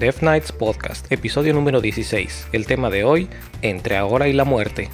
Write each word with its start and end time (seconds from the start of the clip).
Death 0.00 0.22
Nights 0.22 0.50
Podcast, 0.50 1.12
episodio 1.12 1.52
número 1.52 1.82
16. 1.82 2.48
El 2.52 2.64
tema 2.64 2.88
de 2.88 3.04
hoy, 3.04 3.28
entre 3.60 3.98
ahora 3.98 4.28
y 4.28 4.32
la 4.32 4.44
muerte. 4.44 4.88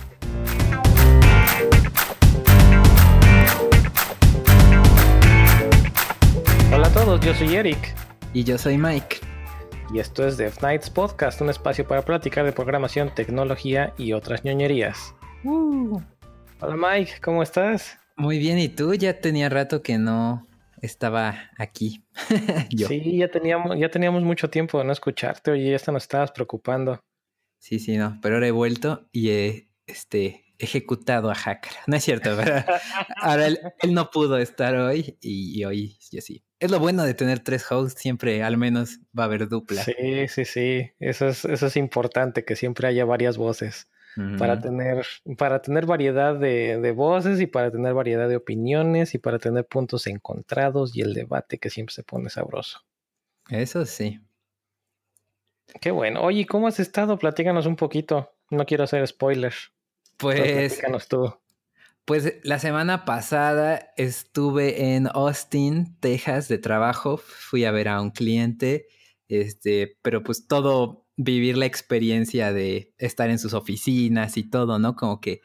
Hola 6.74 6.88
a 6.88 6.92
todos, 6.92 7.20
yo 7.20 7.32
soy 7.34 7.54
Eric. 7.54 7.94
Y 8.32 8.42
yo 8.42 8.58
soy 8.58 8.78
Mike. 8.78 9.18
Y 9.94 10.00
esto 10.00 10.26
es 10.26 10.38
Death 10.38 10.60
Nights 10.60 10.90
Podcast, 10.90 11.40
un 11.40 11.50
espacio 11.50 11.86
para 11.86 12.02
platicar 12.02 12.44
de 12.44 12.50
programación, 12.50 13.14
tecnología 13.14 13.94
y 13.96 14.12
otras 14.12 14.44
ñoñerías. 14.44 15.14
Uh. 15.44 16.00
Hola 16.58 16.76
Mike, 16.76 17.20
¿cómo 17.22 17.44
estás? 17.44 17.96
Muy 18.16 18.40
bien, 18.40 18.58
¿y 18.58 18.68
tú? 18.68 18.92
Ya 18.94 19.20
tenía 19.20 19.48
rato 19.50 19.84
que 19.84 19.98
no 19.98 20.48
estaba 20.82 21.50
aquí. 21.58 22.04
Sí, 22.88 23.18
ya 23.18 23.28
teníamos, 23.28 23.78
ya 23.78 23.90
teníamos 23.90 24.22
mucho 24.22 24.50
tiempo 24.50 24.78
de 24.78 24.84
no 24.84 24.92
escucharte, 24.92 25.50
oye, 25.50 25.70
ya 25.70 25.76
hasta 25.76 25.92
nos 25.92 26.04
estabas 26.04 26.32
preocupando. 26.32 27.00
Sí, 27.58 27.78
sí, 27.78 27.96
no, 27.96 28.18
pero 28.22 28.36
ahora 28.36 28.48
he 28.48 28.52
vuelto 28.52 29.08
y 29.12 29.30
he 29.30 29.70
este, 29.86 30.44
ejecutado 30.58 31.30
a 31.30 31.34
Hacker. 31.34 31.72
No 31.86 31.96
es 31.96 32.04
cierto, 32.04 32.36
pero 32.36 32.54
ahora 33.22 33.46
él, 33.46 33.58
no 33.88 34.10
pudo 34.10 34.38
estar 34.38 34.76
hoy 34.76 35.16
y, 35.20 35.64
hoy 35.64 35.98
yo 36.10 36.20
sí. 36.20 36.44
Es 36.58 36.70
lo 36.70 36.78
bueno 36.78 37.04
de 37.04 37.14
tener 37.14 37.40
tres 37.40 37.70
hosts, 37.70 38.00
siempre 38.00 38.42
al 38.42 38.56
menos 38.56 39.00
va 39.18 39.24
a 39.24 39.26
haber 39.26 39.48
dupla. 39.48 39.82
Sí, 39.82 40.28
sí, 40.28 40.44
sí, 40.44 40.90
eso 40.98 41.28
es, 41.28 41.44
eso 41.44 41.66
es 41.66 41.76
importante, 41.76 42.44
que 42.44 42.56
siempre 42.56 42.88
haya 42.88 43.04
varias 43.04 43.36
voces 43.36 43.88
para, 44.38 44.60
tener, 44.60 45.04
para 45.36 45.60
tener 45.60 45.86
variedad 45.86 46.34
de, 46.34 46.92
voces 46.92 47.40
y 47.40 47.46
para 47.46 47.70
tener 47.70 47.94
variedad 47.94 48.28
de 48.28 48.36
opiniones 48.36 49.14
y 49.14 49.18
para 49.18 49.38
tener 49.38 49.66
puntos 49.66 50.06
encontrados 50.06 50.96
y 50.96 51.02
el 51.02 51.14
debate 51.14 51.58
que 51.58 51.70
siempre 51.70 51.94
se 51.94 52.02
pone 52.02 52.30
sabroso. 52.30 52.80
Eso 53.48 53.84
sí. 53.84 54.20
Qué 55.80 55.90
bueno. 55.90 56.22
Oye, 56.22 56.46
¿cómo 56.46 56.68
has 56.68 56.80
estado? 56.80 57.18
Platícanos 57.18 57.66
un 57.66 57.76
poquito. 57.76 58.32
No 58.50 58.64
quiero 58.64 58.84
hacer 58.84 59.06
spoilers. 59.06 59.72
Pues. 60.16 60.40
Platícanos 60.40 61.08
tú. 61.08 61.34
Pues 62.04 62.34
la 62.44 62.60
semana 62.60 63.04
pasada 63.04 63.92
estuve 63.96 64.94
en 64.94 65.08
Austin, 65.12 65.98
Texas, 65.98 66.46
de 66.48 66.58
trabajo. 66.58 67.16
Fui 67.16 67.64
a 67.64 67.72
ver 67.72 67.88
a 67.88 68.00
un 68.00 68.10
cliente. 68.10 68.86
Este, 69.28 69.98
pero 70.02 70.22
pues 70.22 70.46
todo 70.46 71.05
vivir 71.16 71.56
la 71.56 71.66
experiencia 71.66 72.52
de 72.52 72.92
estar 72.98 73.30
en 73.30 73.38
sus 73.38 73.54
oficinas 73.54 74.36
y 74.36 74.48
todo, 74.48 74.78
¿no? 74.78 74.94
Como 74.96 75.20
que 75.20 75.40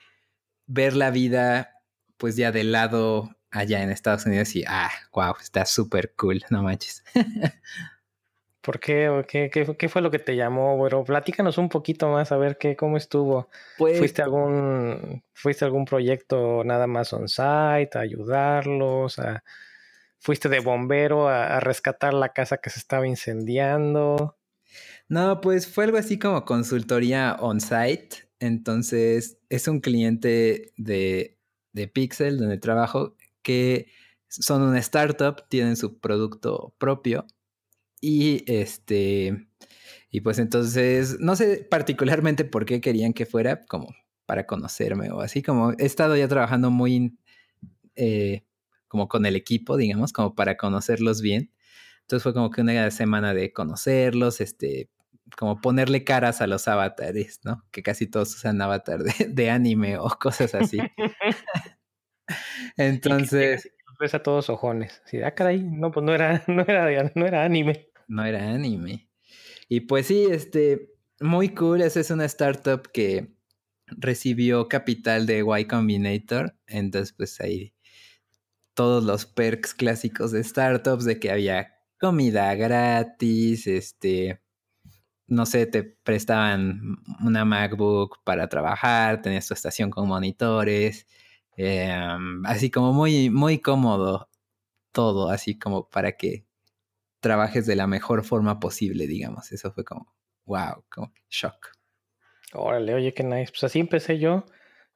ver 0.67 0.95
la 0.95 1.11
vida 1.11 1.81
pues 2.17 2.35
ya 2.35 2.51
del 2.51 2.71
lado 2.71 3.29
allá 3.49 3.81
en 3.81 3.89
Estados 3.89 4.25
Unidos 4.25 4.55
y, 4.55 4.63
ah, 4.67 4.91
wow, 5.13 5.33
está 5.41 5.65
súper 5.65 6.13
cool, 6.15 6.41
no 6.49 6.61
manches. 6.61 7.03
¿Por 8.61 8.79
qué? 8.79 9.25
¿Qué, 9.27 9.49
qué? 9.49 9.89
fue 9.89 10.03
lo 10.03 10.11
que 10.11 10.19
te 10.19 10.35
llamó, 10.35 10.77
Bueno, 10.77 11.03
Platícanos 11.03 11.57
un 11.57 11.67
poquito 11.67 12.09
más 12.09 12.31
a 12.31 12.37
ver 12.37 12.59
qué, 12.59 12.75
cómo 12.75 12.95
estuvo. 12.95 13.49
Pues 13.79 13.97
¿Fuiste 13.97 14.21
algún, 14.21 15.23
¿Fuiste 15.33 15.65
algún 15.65 15.85
proyecto 15.85 16.63
nada 16.63 16.85
más 16.85 17.11
on-site, 17.11 17.97
a 17.97 18.01
ayudarlos? 18.01 19.19
¿Fuiste 20.19 20.47
de 20.47 20.59
bombero 20.59 21.27
a 21.27 21.59
rescatar 21.59 22.13
la 22.13 22.29
casa 22.29 22.57
que 22.57 22.69
se 22.69 22.77
estaba 22.77 23.07
incendiando? 23.07 24.37
No, 25.11 25.41
pues 25.41 25.67
fue 25.67 25.83
algo 25.83 25.97
así 25.97 26.17
como 26.17 26.45
consultoría 26.45 27.35
on-site. 27.41 28.29
Entonces, 28.39 29.37
es 29.49 29.67
un 29.67 29.81
cliente 29.81 30.71
de, 30.77 31.37
de 31.73 31.87
Pixel, 31.89 32.37
donde 32.37 32.57
trabajo, 32.57 33.17
que 33.41 33.87
son 34.29 34.61
una 34.61 34.79
startup, 34.79 35.49
tienen 35.49 35.75
su 35.75 35.99
producto 35.99 36.73
propio. 36.77 37.25
Y 37.99 38.45
este. 38.47 39.47
Y 40.11 40.21
pues 40.21 40.39
entonces, 40.39 41.19
no 41.19 41.35
sé 41.35 41.67
particularmente 41.69 42.45
por 42.45 42.65
qué 42.65 42.79
querían 42.79 43.11
que 43.11 43.25
fuera, 43.25 43.65
como 43.65 43.93
para 44.25 44.47
conocerme 44.47 45.11
o 45.11 45.19
así, 45.19 45.43
como 45.43 45.73
he 45.73 45.85
estado 45.85 46.15
ya 46.15 46.29
trabajando 46.29 46.71
muy 46.71 47.17
eh, 47.97 48.45
como 48.87 49.09
con 49.09 49.25
el 49.25 49.35
equipo, 49.35 49.75
digamos, 49.75 50.13
como 50.13 50.35
para 50.35 50.55
conocerlos 50.55 51.21
bien. 51.21 51.51
Entonces 52.03 52.23
fue 52.23 52.33
como 52.33 52.49
que 52.49 52.61
una 52.61 52.89
semana 52.91 53.33
de 53.33 53.51
conocerlos, 53.53 54.41
este, 54.41 54.89
como 55.37 55.61
ponerle 55.61 56.03
caras 56.03 56.41
a 56.41 56.47
los 56.47 56.67
avatares, 56.67 57.39
¿no? 57.43 57.63
Que 57.71 57.83
casi 57.83 58.07
todos 58.07 58.35
usan 58.35 58.61
avatar 58.61 58.99
de, 59.03 59.49
anime 59.49 59.97
o 59.97 60.09
cosas 60.09 60.55
así. 60.55 60.79
Entonces. 62.77 63.71
Ves 63.99 64.15
a 64.15 64.23
todos 64.23 64.49
ojones. 64.49 65.01
Sí, 65.05 65.21
ah, 65.21 65.35
caray, 65.35 65.63
no, 65.63 65.91
pues 65.91 66.03
no 66.03 66.13
era, 66.15 66.43
no 66.47 66.63
era, 66.63 67.11
no 67.13 67.25
era 67.27 67.43
anime. 67.43 67.89
No 68.07 68.25
era 68.25 68.49
anime. 68.49 69.09
Y 69.69 69.81
pues 69.81 70.07
sí, 70.07 70.25
este, 70.29 70.95
muy 71.19 71.49
cool. 71.49 71.81
Esa 71.81 71.99
es 71.99 72.09
una 72.09 72.25
startup 72.25 72.91
que 72.91 73.35
recibió 73.85 74.67
capital 74.67 75.27
de 75.27 75.45
Y 75.45 75.65
Combinator. 75.65 76.57
Entonces, 76.65 77.13
pues 77.13 77.39
ahí 77.41 77.75
todos 78.73 79.03
los 79.03 79.27
perks 79.27 79.75
clásicos 79.75 80.31
de 80.31 80.43
startups 80.43 81.05
de 81.05 81.19
que 81.19 81.29
había 81.29 81.75
comida 81.99 82.55
gratis, 82.55 83.67
este, 83.67 84.40
no 85.31 85.45
sé, 85.45 85.65
te 85.65 85.83
prestaban 85.83 86.97
una 87.23 87.45
MacBook 87.45 88.19
para 88.25 88.49
trabajar, 88.49 89.21
tenías 89.21 89.47
tu 89.47 89.53
estación 89.53 89.89
con 89.89 90.05
monitores, 90.05 91.07
em, 91.55 92.45
así 92.45 92.69
como 92.69 92.91
muy, 92.91 93.29
muy 93.29 93.59
cómodo 93.59 94.29
todo, 94.91 95.29
así 95.29 95.57
como 95.57 95.89
para 95.89 96.17
que 96.17 96.45
trabajes 97.21 97.65
de 97.65 97.77
la 97.77 97.87
mejor 97.87 98.25
forma 98.25 98.59
posible, 98.59 99.07
digamos. 99.07 99.53
Eso 99.53 99.71
fue 99.71 99.85
como, 99.85 100.13
wow, 100.45 100.83
como 100.89 101.13
shock. 101.29 101.69
Órale, 102.53 102.93
oye, 102.93 103.13
qué 103.13 103.23
nice. 103.23 103.53
Pues 103.53 103.63
así 103.63 103.79
empecé 103.79 104.19
yo. 104.19 104.45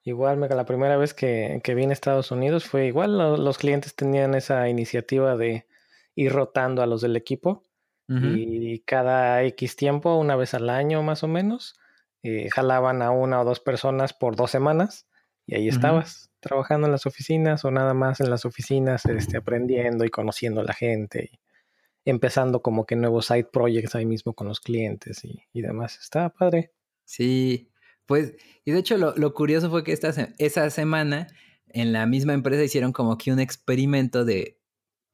Igual, 0.04 0.42
la 0.42 0.66
primera 0.66 0.98
vez 0.98 1.14
que, 1.14 1.62
que 1.64 1.76
vine 1.76 1.92
a 1.92 1.94
Estados 1.94 2.32
Unidos 2.32 2.66
fue 2.66 2.88
igual, 2.88 3.18
los 3.18 3.58
clientes 3.58 3.96
tenían 3.96 4.36
esa 4.36 4.68
iniciativa 4.68 5.38
de 5.38 5.66
ir 6.14 6.34
rotando 6.34 6.82
a 6.82 6.88
los 6.88 7.02
del 7.02 7.16
equipo 7.16 7.64
y 8.08 8.80
cada 8.82 9.44
X 9.44 9.76
tiempo, 9.76 10.16
una 10.16 10.36
vez 10.36 10.54
al 10.54 10.70
año 10.70 11.02
más 11.02 11.24
o 11.24 11.28
menos, 11.28 11.76
eh, 12.22 12.50
jalaban 12.52 13.02
a 13.02 13.12
una 13.12 13.42
o 13.42 13.46
dos 13.46 13.60
personas 13.60 14.14
por 14.14 14.36
dos 14.36 14.52
semanas 14.52 15.08
y 15.48 15.56
ahí 15.56 15.68
estabas 15.68 16.32
trabajando 16.40 16.88
en 16.88 16.92
las 16.92 17.06
oficinas 17.06 17.66
o 17.66 17.72
nada 17.72 17.94
más 17.94 18.20
en 18.20 18.30
las 18.30 18.46
oficinas, 18.46 19.06
este, 19.06 19.38
aprendiendo 19.38 20.06
y 20.06 20.10
conociendo 20.10 20.62
a 20.62 20.64
la 20.64 20.74
gente 20.74 21.30
y 21.32 21.40
empezando 22.10 22.62
como 22.62 22.86
que 22.86 22.96
nuevos 22.96 23.28
side 23.28 23.50
projects 23.52 23.96
ahí 23.96 24.06
mismo 24.06 24.34
con 24.34 24.48
los 24.48 24.60
clientes 24.60 25.24
y, 25.24 25.62
demás. 25.62 26.00
Está 26.00 26.30
padre. 26.30 26.72
Sí, 27.04 27.70
pues, 28.06 28.34
y 28.64 28.72
de 28.72 28.80
hecho 28.80 28.98
lo, 28.98 29.34
curioso 29.34 29.70
fue 29.70 29.84
que 29.84 29.92
esta, 29.92 30.12
esa 30.38 30.70
semana 30.70 31.28
en 31.70 31.94
la 31.94 32.06
misma 32.06 32.34
empresa 32.34 32.64
hicieron 32.64 32.92
como 32.92 33.18
que 33.18 33.32
un 33.32 33.40
experimento 33.40 34.26
de, 34.26 34.60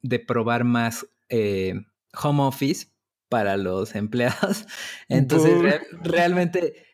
de 0.02 0.20
probar 0.20 0.64
más 0.64 1.08
eh, 1.30 1.74
home 2.14 2.42
office 2.44 2.88
para 3.30 3.58
los 3.58 3.96
empleados. 3.96 4.66
Entonces, 5.10 5.82
realmente, 6.04 6.86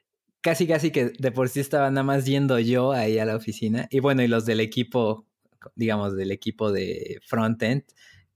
casi, 0.41 0.67
casi 0.67 0.91
que 0.91 1.11
de 1.17 1.31
por 1.31 1.49
sí 1.49 1.59
estaba 1.59 1.89
nada 1.89 2.03
más 2.03 2.25
yendo 2.25 2.59
yo 2.59 2.91
ahí 2.91 3.19
a 3.19 3.25
la 3.25 3.35
oficina. 3.35 3.87
Y 3.89 3.99
bueno, 3.99 4.21
y 4.21 4.27
los 4.27 4.45
del 4.45 4.59
equipo, 4.59 5.25
digamos, 5.75 6.15
del 6.15 6.31
equipo 6.31 6.71
de 6.71 7.19
frontend, 7.25 7.83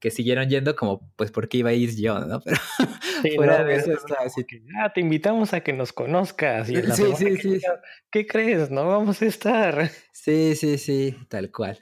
que 0.01 0.09
siguieron 0.09 0.49
yendo 0.49 0.75
como, 0.75 1.13
pues, 1.15 1.31
porque 1.31 1.57
iba 1.57 1.69
a 1.69 1.73
ir 1.73 1.95
yo, 1.95 2.19
¿no? 2.19 2.41
Pero 3.21 3.35
fuera 3.35 3.63
de 3.63 3.75
eso 3.75 3.93
estaba 3.93 4.25
así. 4.25 4.43
Que, 4.43 4.63
ah, 4.81 4.91
te 4.91 4.99
invitamos 4.99 5.53
a 5.53 5.61
que 5.61 5.73
nos 5.73 5.93
conozcas. 5.93 6.69
Y 6.71 6.81
sí, 6.91 7.03
sí, 7.15 7.37
sí. 7.37 7.61
¿Qué 8.09 8.25
crees? 8.25 8.71
No 8.71 8.87
vamos 8.87 9.21
a 9.21 9.25
estar. 9.25 9.89
Sí, 10.11 10.55
sí, 10.55 10.77
sí, 10.77 11.15
tal 11.29 11.51
cual. 11.51 11.79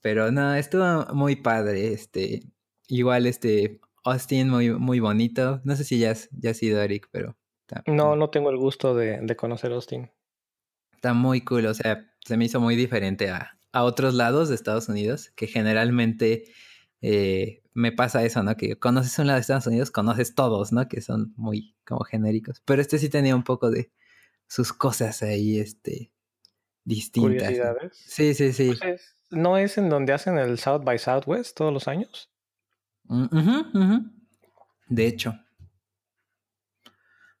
Pero 0.00 0.32
no, 0.32 0.54
estuvo 0.54 1.06
muy 1.14 1.36
padre, 1.36 1.92
este, 1.92 2.42
Igual 2.92 3.24
este 3.24 3.80
Austin 4.04 4.50
muy, 4.50 4.68
muy 4.68 5.00
bonito. 5.00 5.62
No 5.64 5.76
sé 5.76 5.84
si 5.84 5.98
ya 5.98 6.10
has, 6.10 6.28
ya 6.30 6.52
sido 6.52 6.82
Eric, 6.82 7.08
pero... 7.10 7.38
no, 7.86 8.16
no 8.16 8.28
tengo 8.28 8.50
el 8.50 8.58
gusto 8.58 8.94
de, 8.94 9.34
conocer 9.34 9.72
Austin. 9.72 10.10
Está 10.92 11.14
muy 11.14 11.40
cool, 11.40 11.64
o 11.64 11.72
sea, 11.72 12.06
se 12.22 12.36
me 12.36 12.44
hizo 12.44 12.60
muy 12.60 12.76
diferente 12.76 13.30
a, 13.30 13.58
otros 13.72 14.12
lados 14.12 14.50
de 14.50 14.54
Estados 14.54 14.90
Unidos, 14.90 15.32
que 15.34 15.46
generalmente 15.46 16.44
eh, 17.00 17.62
me 17.72 17.92
pasa 17.92 18.22
eso, 18.24 18.42
¿no? 18.42 18.58
Que 18.58 18.78
conoces 18.78 19.18
un 19.18 19.26
lado 19.26 19.38
de 19.38 19.40
Estados 19.40 19.66
Unidos, 19.66 19.90
conoces 19.90 20.34
todos, 20.34 20.70
¿no? 20.70 20.86
Que 20.86 21.00
son 21.00 21.32
muy 21.36 21.74
como 21.86 22.04
genéricos. 22.04 22.60
Pero 22.66 22.82
este 22.82 22.98
sí 22.98 23.08
tenía 23.08 23.34
un 23.34 23.44
poco 23.44 23.70
de 23.70 23.90
sus 24.48 24.74
cosas 24.74 25.22
ahí, 25.22 25.58
este, 25.58 26.12
distintas. 26.84 27.32
Curiosidades. 27.32 27.96
Sí, 27.96 28.34
sí, 28.34 28.52
sí. 28.52 28.74
Pues 28.78 29.16
¿No 29.30 29.56
es 29.56 29.78
en 29.78 29.88
donde 29.88 30.12
hacen 30.12 30.36
el 30.36 30.58
South 30.58 30.84
by 30.84 30.98
Southwest 30.98 31.56
todos 31.56 31.72
los 31.72 31.88
años? 31.88 32.31
De 34.88 35.06
hecho, 35.06 35.34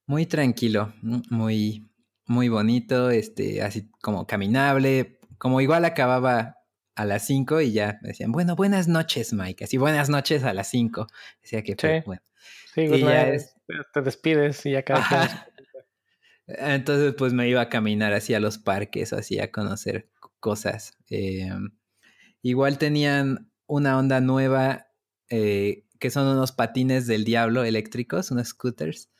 muy 0.06 0.26
tranquilo, 0.26 0.92
muy, 1.02 1.88
muy 2.26 2.48
bonito, 2.48 3.10
este, 3.10 3.62
así 3.62 3.90
como 4.00 4.26
caminable, 4.26 5.18
como 5.38 5.60
igual 5.60 5.84
acababa 5.84 6.56
a 6.94 7.04
las 7.04 7.26
5 7.26 7.60
y 7.60 7.72
ya 7.72 7.98
me 8.02 8.08
decían, 8.08 8.32
bueno, 8.32 8.54
buenas 8.54 8.86
noches, 8.88 9.32
Mike. 9.32 9.64
Así, 9.64 9.78
buenas 9.78 10.08
noches 10.10 10.44
a 10.44 10.52
las 10.52 10.68
5. 10.68 11.06
Decía 11.40 11.62
que, 11.62 11.74
Sí. 11.78 12.02
bueno. 12.06 12.22
Sí, 12.74 12.82
Y 12.82 13.00
ya 13.00 13.28
es- 13.28 13.54
te 13.94 14.02
despides 14.02 14.64
y 14.66 14.72
ya 14.72 14.82
cada. 14.82 15.00
Entonces, 16.46 17.14
pues 17.16 17.32
me 17.32 17.48
iba 17.48 17.60
a 17.62 17.68
caminar 17.68 18.12
así 18.12 18.34
a 18.34 18.40
los 18.40 18.58
parques, 18.58 19.12
así 19.12 19.38
a 19.38 19.50
conocer 19.50 20.10
cosas. 20.40 20.98
Eh, 21.08 21.50
igual 22.42 22.78
tenían 22.78 23.50
una 23.66 23.96
onda 23.98 24.20
nueva 24.20 24.86
eh, 25.32 25.86
que 25.98 26.10
son 26.10 26.26
unos 26.28 26.52
patines 26.52 27.06
del 27.06 27.24
diablo 27.24 27.64
eléctricos, 27.64 28.30
unos 28.30 28.48
scooters. 28.48 29.10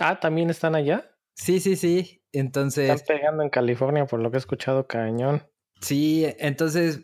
Ah, 0.00 0.20
también 0.20 0.50
están 0.50 0.74
allá. 0.74 1.10
Sí, 1.34 1.60
sí, 1.60 1.76
sí. 1.76 2.22
Están 2.32 2.46
Entonces, 2.46 3.02
pegando 3.02 3.42
en 3.42 3.50
California, 3.50 4.06
por 4.06 4.20
lo 4.20 4.30
que 4.30 4.36
he 4.36 4.40
escuchado, 4.40 4.86
cañón. 4.86 5.42
sí, 5.80 6.26
entonces 6.38 7.00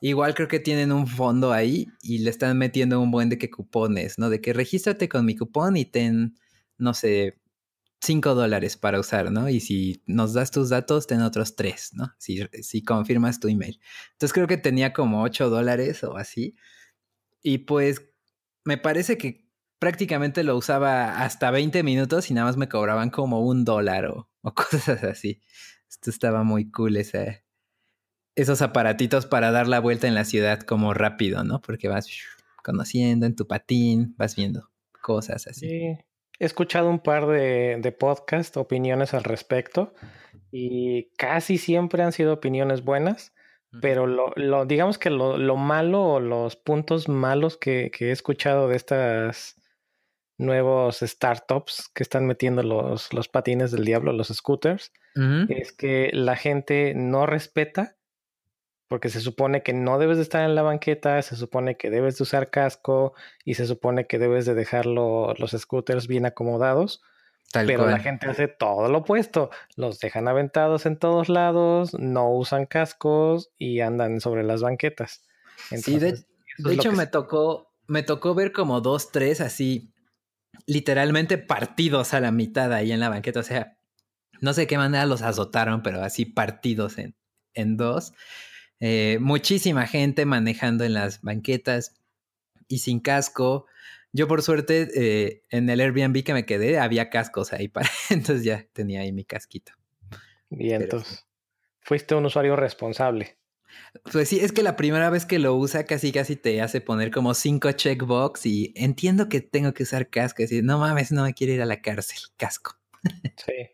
igual 0.00 0.34
creo 0.34 0.48
que 0.48 0.60
tienen 0.60 0.92
un 0.92 1.06
fondo 1.06 1.52
ahí 1.52 1.86
y 2.02 2.18
le 2.20 2.30
están 2.30 2.56
metiendo 2.58 3.00
un 3.00 3.10
buen 3.10 3.28
de 3.28 3.38
que 3.38 3.50
cupones, 3.50 4.18
¿no? 4.18 4.30
De 4.30 4.40
que 4.40 4.52
regístrate 4.54 5.08
con 5.08 5.24
mi 5.26 5.36
cupón 5.36 5.76
y 5.76 5.84
ten, 5.84 6.34
no 6.78 6.94
sé, 6.94 7.38
5 8.02 8.34
dólares 8.34 8.76
para 8.78 8.98
usar, 9.00 9.30
¿no? 9.30 9.48
Y 9.50 9.60
si 9.60 10.02
nos 10.06 10.32
das 10.32 10.50
tus 10.50 10.70
datos, 10.70 11.06
ten 11.06 11.20
otros 11.22 11.54
3, 11.56 11.90
¿no? 11.94 12.14
Si, 12.18 12.38
si 12.62 12.82
confirmas 12.82 13.40
tu 13.40 13.48
email. 13.48 13.78
Entonces 14.12 14.32
creo 14.32 14.46
que 14.46 14.56
tenía 14.56 14.92
como 14.94 15.22
8 15.22 15.50
dólares 15.50 16.02
o 16.04 16.16
así. 16.16 16.56
Y 17.42 17.58
pues 17.58 18.09
me 18.64 18.78
parece 18.78 19.18
que 19.18 19.50
prácticamente 19.78 20.44
lo 20.44 20.56
usaba 20.56 21.22
hasta 21.22 21.50
20 21.50 21.82
minutos 21.82 22.30
y 22.30 22.34
nada 22.34 22.46
más 22.46 22.56
me 22.56 22.68
cobraban 22.68 23.10
como 23.10 23.40
un 23.40 23.64
dólar 23.64 24.06
o, 24.06 24.28
cosas 24.54 25.02
así. 25.04 25.40
Esto 25.88 26.10
estaba 26.10 26.44
muy 26.44 26.70
cool, 26.70 26.96
esos 28.36 28.62
aparatitos 28.62 29.26
para 29.26 29.50
dar 29.50 29.66
la 29.66 29.80
vuelta 29.80 30.06
en 30.06 30.14
la 30.14 30.24
ciudad 30.24 30.60
como 30.60 30.94
rápido, 30.94 31.42
¿no? 31.42 31.60
Porque 31.60 31.88
vas 31.88 32.06
conociendo 32.62 33.26
en 33.26 33.34
tu 33.34 33.46
patín, 33.46 34.14
vas 34.16 34.36
viendo 34.36 34.70
cosas 35.02 35.46
así. 35.46 35.68
Sí. 35.68 35.98
He 36.38 36.46
escuchado 36.46 36.88
un 36.88 37.00
par 37.00 37.26
de, 37.26 37.78
de 37.82 37.92
podcast, 37.92 38.56
opiniones 38.56 39.12
al 39.12 39.24
respecto, 39.24 39.92
y 40.50 41.10
casi 41.18 41.58
siempre 41.58 42.02
han 42.02 42.12
sido 42.12 42.32
opiniones 42.32 42.82
buenas, 42.82 43.34
pero 43.80 44.06
lo, 44.06 44.32
lo 44.36 44.64
digamos 44.66 44.98
que 44.98 45.10
lo, 45.10 45.38
lo 45.38 45.56
malo 45.56 46.02
o 46.04 46.20
los 46.20 46.56
puntos 46.56 47.08
malos 47.08 47.56
que, 47.56 47.90
que 47.96 48.08
he 48.08 48.10
escuchado 48.12 48.68
de 48.68 48.76
estas 48.76 49.56
nuevos 50.38 51.00
startups 51.00 51.90
que 51.94 52.02
están 52.02 52.26
metiendo 52.26 52.62
los, 52.62 53.12
los 53.12 53.28
patines 53.28 53.70
del 53.72 53.84
diablo, 53.84 54.12
los 54.12 54.28
scooters, 54.28 54.92
es 55.50 55.72
que 55.72 56.10
la 56.12 56.36
gente 56.36 56.94
no 56.94 57.26
respeta, 57.26 57.96
porque 58.88 59.08
se 59.08 59.20
supone 59.20 59.62
que 59.62 59.72
no 59.72 59.98
debes 59.98 60.16
de 60.16 60.22
estar 60.24 60.42
en 60.44 60.54
la 60.54 60.62
banqueta, 60.62 61.20
se 61.22 61.36
supone 61.36 61.76
que 61.76 61.90
debes 61.90 62.16
de 62.18 62.22
usar 62.24 62.50
casco 62.50 63.14
y 63.44 63.54
se 63.54 63.66
supone 63.66 64.06
que 64.06 64.18
debes 64.18 64.46
de 64.46 64.54
dejar 64.54 64.86
lo- 64.86 65.34
los 65.34 65.50
scooters 65.52 66.06
bien 66.08 66.26
acomodados, 66.26 67.02
Tal 67.52 67.66
pero 67.66 67.86
la 67.88 67.98
gente 67.98 68.28
hace 68.28 68.46
todo 68.46 68.88
lo 68.88 68.98
opuesto, 68.98 69.50
los 69.74 69.98
dejan 69.98 70.28
aventados 70.28 70.86
en 70.86 70.96
todos 70.96 71.28
lados, 71.28 71.94
no 71.98 72.30
usan 72.30 72.66
cascos 72.66 73.50
y 73.58 73.80
andan 73.80 74.20
sobre 74.20 74.44
las 74.44 74.62
banquetas. 74.62 75.24
Sí, 75.76 75.98
de, 75.98 76.24
hecho 76.70 76.92
me 76.92 77.06
tocó, 77.06 77.72
me 77.88 78.04
tocó 78.04 78.34
ver 78.34 78.52
como 78.52 78.80
dos, 78.80 79.10
tres 79.10 79.40
así, 79.40 79.92
literalmente 80.66 81.38
partidos 81.38 82.14
a 82.14 82.20
la 82.20 82.30
mitad 82.30 82.72
ahí 82.72 82.92
en 82.92 83.00
la 83.00 83.08
banqueta. 83.08 83.40
O 83.40 83.44
sea, 83.44 83.76
no 84.40 84.52
sé 84.52 84.68
qué 84.68 84.78
manera 84.78 85.04
los 85.06 85.22
azotaron, 85.22 85.82
pero 85.82 86.02
así 86.02 86.26
partidos 86.26 86.98
en, 86.98 87.16
en 87.54 87.76
dos. 87.76 88.12
Eh, 88.78 89.18
muchísima 89.20 89.86
gente 89.88 90.24
manejando 90.24 90.84
en 90.84 90.94
las 90.94 91.20
banquetas 91.20 91.96
y 92.68 92.78
sin 92.78 93.00
casco. 93.00 93.66
Yo 94.12 94.26
por 94.26 94.42
suerte 94.42 94.88
eh, 94.94 95.44
en 95.50 95.68
el 95.70 95.80
Airbnb 95.80 96.24
que 96.24 96.34
me 96.34 96.44
quedé 96.44 96.78
había 96.78 97.10
cascos 97.10 97.52
ahí 97.52 97.68
para, 97.68 97.88
entonces 98.10 98.44
ya 98.44 98.66
tenía 98.72 99.00
ahí 99.00 99.12
mi 99.12 99.24
casquito. 99.24 99.72
Pero 100.48 100.82
entonces, 100.82 101.26
fuiste 101.80 102.14
un 102.14 102.26
usuario 102.26 102.56
responsable. 102.56 103.38
Pues 104.12 104.28
sí, 104.28 104.40
es 104.40 104.52
que 104.52 104.62
la 104.62 104.76
primera 104.76 105.10
vez 105.10 105.26
que 105.26 105.38
lo 105.38 105.54
usa 105.54 105.84
casi 105.84 106.10
casi 106.10 106.34
te 106.36 106.60
hace 106.60 106.80
poner 106.80 107.10
como 107.10 107.34
cinco 107.34 107.70
checkbox 107.70 108.46
y 108.46 108.72
entiendo 108.76 109.28
que 109.28 109.40
tengo 109.40 109.72
que 109.74 109.84
usar 109.84 110.10
casco. 110.10 110.42
Y 110.42 110.44
decir, 110.44 110.64
no 110.64 110.78
mames, 110.78 111.12
no 111.12 111.22
me 111.22 111.34
quiero 111.34 111.52
ir 111.52 111.62
a 111.62 111.66
la 111.66 111.80
cárcel, 111.80 112.18
casco. 112.36 112.76
Sí. 113.36 113.70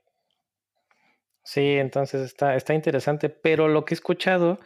Sí, 1.42 1.60
entonces 1.60 2.22
está, 2.22 2.56
está 2.56 2.74
interesante, 2.74 3.28
pero 3.28 3.68
lo 3.68 3.84
que 3.84 3.94
he 3.94 3.96
escuchado 3.96 4.58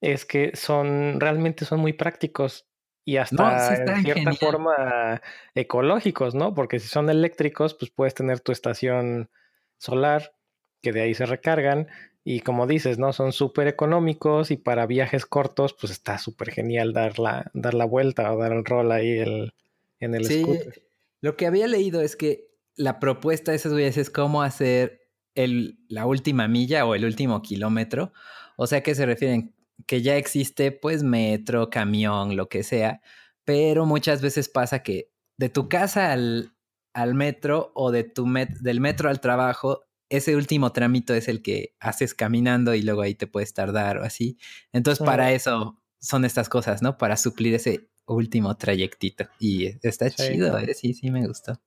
es 0.00 0.24
que 0.24 0.56
son, 0.56 1.20
realmente 1.20 1.64
son 1.64 1.80
muy 1.80 1.92
prácticos 1.92 2.66
y 3.06 3.16
No, 3.30 3.58
sí 3.58 3.74
hasta 3.74 3.92
en 3.92 4.02
cierta 4.02 4.32
genial. 4.32 4.36
forma 4.36 5.22
ecológicos, 5.54 6.34
¿no? 6.34 6.54
Porque 6.54 6.78
si 6.80 6.88
son 6.88 7.08
eléctricos, 7.08 7.72
pues 7.74 7.90
puedes 7.90 8.14
tener 8.14 8.40
tu 8.40 8.52
estación 8.52 9.30
solar, 9.78 10.34
que 10.82 10.92
de 10.92 11.02
ahí 11.02 11.14
se 11.14 11.24
recargan, 11.26 11.88
y 12.24 12.40
como 12.40 12.66
dices, 12.66 12.98
¿no? 12.98 13.12
Son 13.14 13.32
súper 13.32 13.68
económicos 13.68 14.50
y 14.50 14.56
para 14.58 14.86
viajes 14.86 15.24
cortos, 15.26 15.74
pues 15.74 15.92
está 15.92 16.18
súper 16.18 16.50
genial 16.50 16.92
dar 16.92 17.18
la, 17.18 17.50
dar 17.54 17.74
la 17.74 17.86
vuelta 17.86 18.32
o 18.34 18.38
dar 18.38 18.52
un 18.52 18.64
rol 18.64 18.92
ahí 18.92 19.18
el, 19.18 19.54
en 20.00 20.14
el 20.14 20.24
Sí, 20.26 20.42
scooter. 20.42 20.82
lo 21.22 21.36
que 21.36 21.46
había 21.46 21.68
leído 21.68 22.02
es 22.02 22.16
que 22.16 22.48
la 22.74 22.98
propuesta 22.98 23.52
de 23.52 23.56
esos 23.58 23.72
güeyes 23.72 23.96
es 23.96 24.10
cómo 24.10 24.42
hacer 24.42 25.02
el, 25.36 25.78
la 25.88 26.06
última 26.06 26.48
milla 26.48 26.84
o 26.84 26.94
el 26.94 27.04
último 27.04 27.42
kilómetro. 27.42 28.12
O 28.56 28.66
sea, 28.66 28.82
que 28.82 28.94
se 28.94 29.06
refieren 29.06 29.54
que 29.86 30.02
ya 30.02 30.16
existe 30.16 30.72
pues 30.72 31.02
metro, 31.02 31.70
camión, 31.70 32.36
lo 32.36 32.48
que 32.48 32.62
sea, 32.62 33.00
pero 33.44 33.86
muchas 33.86 34.22
veces 34.22 34.48
pasa 34.48 34.82
que 34.82 35.10
de 35.36 35.48
tu 35.48 35.68
casa 35.68 36.12
al, 36.12 36.52
al 36.94 37.14
metro 37.14 37.72
o 37.74 37.90
de 37.92 38.04
tu 38.04 38.26
met- 38.26 38.58
del 38.60 38.80
metro 38.80 39.08
al 39.10 39.20
trabajo, 39.20 39.82
ese 40.08 40.34
último 40.36 40.72
trámite 40.72 41.16
es 41.16 41.28
el 41.28 41.42
que 41.42 41.74
haces 41.80 42.14
caminando 42.14 42.74
y 42.74 42.82
luego 42.82 43.02
ahí 43.02 43.14
te 43.14 43.26
puedes 43.26 43.52
tardar 43.54 43.98
o 43.98 44.04
así. 44.04 44.38
Entonces, 44.72 45.04
para 45.04 45.32
eso 45.32 45.80
son 45.98 46.24
estas 46.24 46.48
cosas, 46.48 46.80
¿no? 46.82 46.96
Para 46.96 47.16
suplir 47.16 47.54
ese 47.54 47.88
último 48.06 48.56
trayectito. 48.56 49.26
Y 49.40 49.66
está 49.86 50.08
Sí. 50.10 50.16
chido, 50.34 50.56
¿eh? 50.58 50.74
Sí, 50.74 50.94
sí, 50.94 51.10
me 51.10 51.26
gustó. 51.26 51.60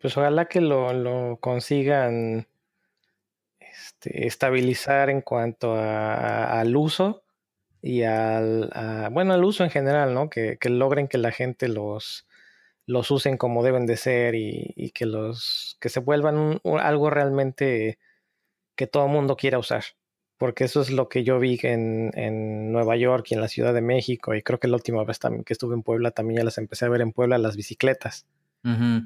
Pues 0.00 0.16
ojalá 0.16 0.44
que 0.46 0.60
lo, 0.60 0.92
lo 0.92 1.38
consigan 1.40 2.46
este, 4.00 4.26
estabilizar 4.26 5.10
en 5.10 5.20
cuanto 5.22 5.74
a- 5.74 6.14
a- 6.14 6.60
al 6.60 6.76
uso 6.76 7.22
y 7.82 8.02
al, 8.02 8.70
a- 8.72 9.08
bueno, 9.12 9.34
al 9.34 9.44
uso 9.44 9.64
en 9.64 9.70
general, 9.70 10.14
¿no? 10.14 10.30
Que, 10.30 10.56
que 10.58 10.68
logren 10.70 11.08
que 11.08 11.18
la 11.18 11.32
gente 11.32 11.68
los, 11.68 12.26
los 12.86 13.10
usen 13.10 13.36
como 13.36 13.62
deben 13.62 13.86
de 13.86 13.96
ser 13.96 14.34
y, 14.34 14.72
y 14.76 14.90
que 14.90 15.06
los, 15.06 15.76
que 15.80 15.88
se 15.88 16.00
vuelvan 16.00 16.36
un- 16.38 16.60
un- 16.62 16.80
algo 16.80 17.10
realmente 17.10 17.98
que 18.76 18.86
todo 18.86 19.06
el 19.06 19.12
mundo 19.12 19.36
quiera 19.36 19.58
usar. 19.58 19.84
Porque 20.38 20.62
eso 20.64 20.80
es 20.80 20.90
lo 20.92 21.08
que 21.08 21.24
yo 21.24 21.40
vi 21.40 21.58
en, 21.64 22.12
en 22.14 22.70
Nueva 22.70 22.94
York 22.96 23.26
y 23.30 23.34
en 23.34 23.40
la 23.40 23.48
Ciudad 23.48 23.74
de 23.74 23.80
México. 23.80 24.36
Y 24.36 24.42
creo 24.42 24.60
que 24.60 24.68
la 24.68 24.76
última 24.76 25.02
vez 25.02 25.18
también 25.18 25.42
que 25.42 25.52
estuve 25.52 25.74
en 25.74 25.82
Puebla 25.82 26.12
también 26.12 26.38
ya 26.38 26.44
las 26.44 26.58
empecé 26.58 26.84
a 26.84 26.88
ver 26.88 27.00
en 27.00 27.10
Puebla, 27.12 27.38
las 27.38 27.56
bicicletas 27.56 28.26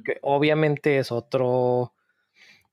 que 0.02 0.18
obviamente 0.22 0.98
es 0.98 1.10
otro, 1.12 1.92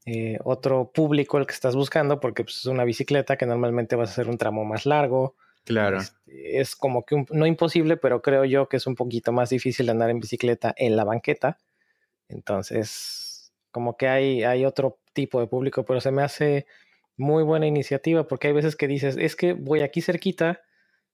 eh, 0.05 0.37
otro 0.43 0.91
público 0.91 1.37
el 1.37 1.45
que 1.47 1.53
estás 1.53 1.75
buscando, 1.75 2.19
porque 2.19 2.43
pues, 2.43 2.57
es 2.57 2.65
una 2.65 2.83
bicicleta 2.83 3.37
que 3.37 3.45
normalmente 3.45 3.95
vas 3.95 4.09
a 4.09 4.11
hacer 4.13 4.29
un 4.29 4.37
tramo 4.37 4.65
más 4.65 4.85
largo. 4.85 5.35
Claro. 5.65 5.97
Este, 5.99 6.59
es 6.59 6.75
como 6.75 7.05
que 7.05 7.15
un- 7.15 7.27
no 7.31 7.45
imposible, 7.45 7.97
pero 7.97 8.21
creo 8.21 8.45
yo 8.45 8.67
que 8.69 8.77
es 8.77 8.87
un 8.87 8.95
poquito 8.95 9.31
más 9.31 9.49
difícil 9.49 9.89
andar 9.89 10.09
en 10.09 10.19
bicicleta 10.19 10.73
en 10.77 10.95
la 10.95 11.03
banqueta. 11.03 11.57
Entonces, 12.29 13.51
como 13.71 13.97
que 13.97 14.07
hay, 14.07 14.43
hay 14.43 14.65
otro 14.65 14.99
tipo 15.13 15.39
de 15.39 15.47
público, 15.47 15.83
pero 15.85 16.01
se 16.01 16.11
me 16.11 16.23
hace 16.23 16.65
muy 17.17 17.43
buena 17.43 17.67
iniciativa, 17.67 18.27
porque 18.27 18.47
hay 18.47 18.53
veces 18.53 18.75
que 18.75 18.87
dices, 18.87 19.17
es 19.17 19.35
que 19.35 19.53
voy 19.53 19.81
aquí 19.81 20.01
cerquita, 20.01 20.61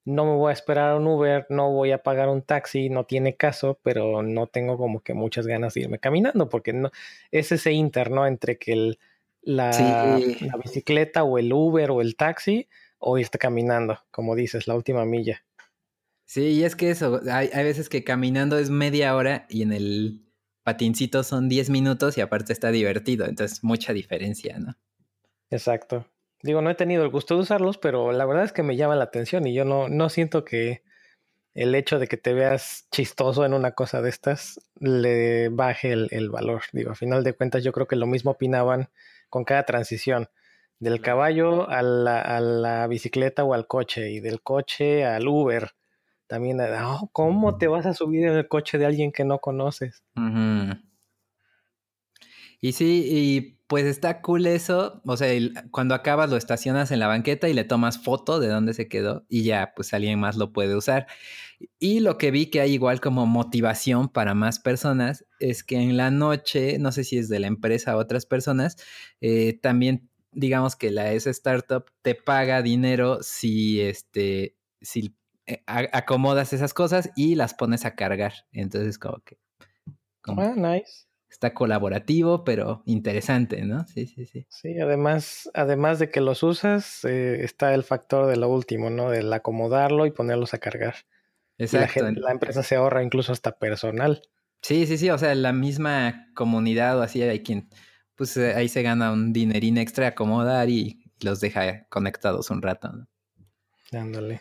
no 0.06 0.26
me 0.26 0.36
voy 0.36 0.52
a 0.52 0.54
esperar 0.54 0.92
a 0.92 0.96
un 0.96 1.08
Uber, 1.08 1.48
no 1.50 1.72
voy 1.72 1.92
a 1.92 2.04
pagar 2.04 2.30
un 2.30 2.44
taxi, 2.44 2.90
no 2.90 3.06
tiene 3.06 3.36
caso, 3.36 3.80
pero 3.84 4.22
no 4.22 4.48
tengo 4.48 4.78
como 4.78 5.02
que 5.02 5.14
muchas 5.16 5.48
ganas 5.48 5.74
de 5.74 5.82
irme 5.82 6.00
caminando, 6.00 6.48
porque 6.48 6.74
no, 6.74 6.92
es 7.32 7.52
ese 7.52 7.74
inter, 7.74 8.12
¿no? 8.12 8.28
Entre 8.28 8.58
que 8.58 8.74
el, 8.74 9.00
la, 9.42 9.74
Sí. 9.74 9.84
la 10.46 10.58
bicicleta 10.58 11.24
o 11.24 11.38
el 11.40 11.52
Uber 11.52 11.92
o 11.92 12.02
el 12.02 12.16
taxi, 12.16 12.68
o 13.00 13.18
irte 13.18 13.38
caminando, 13.38 14.00
como 14.12 14.36
dices, 14.36 14.68
la 14.68 14.76
última 14.76 15.06
milla. 15.06 15.44
Sí, 16.26 16.50
y 16.54 16.64
es 16.64 16.76
que 16.76 16.90
eso, 16.92 17.22
hay, 17.32 17.50
hay 17.54 17.64
veces 17.64 17.90
que 17.90 18.04
caminando 18.04 18.58
es 18.58 18.70
media 18.70 19.16
hora 19.16 19.46
y 19.50 19.62
en 19.62 19.74
el 19.74 20.22
patincito 20.64 21.24
son 21.24 21.50
10 21.50 21.70
minutos 21.70 22.18
y 22.18 22.22
aparte 22.22 22.54
está 22.54 22.72
divertido, 22.72 23.26
entonces 23.26 23.64
mucha 23.64 23.94
diferencia, 23.94 24.58
¿no? 24.58 24.76
Exacto. 25.52 26.08
Digo, 26.46 26.62
no 26.62 26.70
he 26.70 26.76
tenido 26.76 27.04
el 27.04 27.10
gusto 27.10 27.34
de 27.34 27.42
usarlos, 27.42 27.80
pero 27.80 28.12
la 28.12 28.24
verdad 28.24 28.44
es 28.44 28.54
que 28.54 28.62
me 28.62 28.76
llama 28.76 28.96
la 28.96 29.06
atención 29.06 29.48
y 29.48 29.56
yo 29.56 29.66
no, 29.66 29.90
no 29.90 30.10
siento 30.10 30.46
que 30.46 30.84
el 31.56 31.74
hecho 31.74 31.98
de 31.98 32.08
que 32.08 32.18
te 32.18 32.36
veas 32.36 32.88
chistoso 32.92 33.46
en 33.46 33.56
una 33.56 33.72
cosa 33.72 34.04
de 34.04 34.10
estas 34.10 34.60
le 34.80 35.50
baje 35.50 35.92
el, 35.92 36.08
el 36.12 36.30
valor. 36.30 36.62
Digo, 36.72 36.92
a 36.92 36.96
final 36.96 37.24
de 37.24 37.34
cuentas 37.34 37.64
yo 37.64 37.72
creo 37.72 37.88
que 37.88 37.96
lo 37.96 38.06
mismo 38.06 38.30
opinaban 38.30 38.90
con 39.32 39.44
cada 39.44 39.64
transición. 39.64 40.30
Del 40.78 41.02
caballo 41.02 41.68
a 41.68 41.82
la, 41.82 42.22
a 42.22 42.40
la 42.40 42.86
bicicleta 42.86 43.44
o 43.44 43.56
al 43.56 43.66
coche 43.66 44.12
y 44.12 44.20
del 44.20 44.44
coche 44.44 45.04
al 45.04 45.28
Uber. 45.28 45.72
También, 46.28 46.62
oh, 46.62 47.10
¿cómo 47.12 47.58
te 47.58 47.68
vas 47.68 47.88
a 47.88 47.96
subir 47.96 48.28
en 48.28 48.34
el 48.34 48.48
coche 48.48 48.78
de 48.78 48.86
alguien 48.86 49.12
que 49.12 49.24
no 49.24 49.40
conoces? 49.40 50.04
Y 52.66 52.72
sí, 52.72 53.06
y 53.08 53.60
pues 53.68 53.86
está 53.86 54.22
cool 54.22 54.48
eso. 54.48 55.00
O 55.06 55.18
sea, 55.18 55.30
cuando 55.70 55.94
acabas 55.94 56.32
lo 56.32 56.36
estacionas 56.36 56.90
en 56.90 56.98
la 56.98 57.06
banqueta 57.06 57.48
y 57.48 57.54
le 57.54 57.64
tomas 57.64 58.00
foto 58.00 58.40
de 58.40 58.48
dónde 58.48 58.74
se 58.74 58.88
quedó 58.88 59.24
y 59.30 59.44
ya, 59.44 59.74
pues 59.76 59.94
alguien 59.94 60.20
más 60.20 60.36
lo 60.36 60.52
puede 60.52 60.76
usar. 60.76 61.06
Y 61.78 62.00
lo 62.00 62.18
que 62.18 62.32
vi 62.32 62.48
que 62.48 62.62
hay 62.62 62.74
igual 62.74 63.02
como 63.02 63.28
motivación 63.28 64.10
para 64.10 64.34
más 64.34 64.58
personas 64.58 65.28
es 65.40 65.64
que 65.64 65.76
en 65.76 65.96
la 65.96 66.10
noche, 66.10 66.80
no 66.80 66.92
sé 66.92 67.04
si 67.04 67.20
es 67.20 67.30
de 67.30 67.40
la 67.40 67.46
empresa 67.46 67.96
o 67.96 68.00
otras 68.00 68.26
personas, 68.26 68.78
eh, 69.22 69.60
también 69.62 70.10
digamos 70.32 70.76
que 70.76 70.90
la 70.90 71.12
S 71.12 71.30
startup 71.30 71.86
te 72.02 72.16
paga 72.16 72.64
dinero 72.64 73.20
si 73.22 73.80
este, 73.80 74.56
si 74.82 75.16
eh, 75.46 75.62
acomodas 75.68 76.52
esas 76.52 76.74
cosas 76.74 77.12
y 77.16 77.36
las 77.36 77.54
pones 77.54 77.86
a 77.86 77.94
cargar. 77.94 78.34
Entonces, 78.52 78.98
como 78.98 79.20
que. 79.20 79.38
ah, 80.26 80.56
nice. 80.58 81.05
Está 81.36 81.54
colaborativo, 81.54 82.46
pero 82.46 82.82
interesante, 82.86 83.62
¿no? 83.64 83.86
Sí, 83.88 84.08
sí, 84.08 84.26
sí. 84.26 84.48
Sí, 84.48 84.80
además, 84.80 85.52
además 85.54 86.00
de 86.00 86.10
que 86.10 86.22
los 86.22 86.44
usas, 86.44 87.04
eh, 87.04 87.44
está 87.44 87.74
el 87.74 87.84
factor 87.84 88.28
de 88.28 88.38
lo 88.38 88.48
último, 88.48 88.90
¿no? 88.90 89.10
Del 89.10 89.34
acomodarlo 89.34 90.06
y 90.06 90.12
ponerlos 90.12 90.54
a 90.54 90.60
cargar. 90.60 90.96
Exacto. 91.58 92.10
la, 92.10 92.32
empresa 92.32 92.64
se 92.64 92.78
ahorra 92.78 93.04
incluso 93.04 93.34
hasta 93.34 93.58
personal. 93.58 94.22
Sí, 94.62 94.88
sí, 94.88 94.98
sí. 94.98 95.10
O 95.10 95.18
sea, 95.18 95.36
la 95.36 95.52
misma 95.52 96.30
comunidad 96.36 96.98
o 96.98 97.02
así 97.02 97.22
hay 97.22 97.44
quien, 97.44 97.68
pues 98.16 98.38
eh, 98.38 98.54
ahí 98.56 98.70
se 98.70 98.82
gana 98.82 99.12
un 99.12 99.34
dinerín 99.34 99.78
extra 99.78 100.06
a 100.06 100.10
acomodar 100.12 100.70
y 100.70 101.04
los 101.20 101.42
deja 101.42 101.86
conectados 101.90 102.50
un 102.50 102.62
rato, 102.62 102.94
¿no? 102.94 103.08
Dándole. 103.92 104.40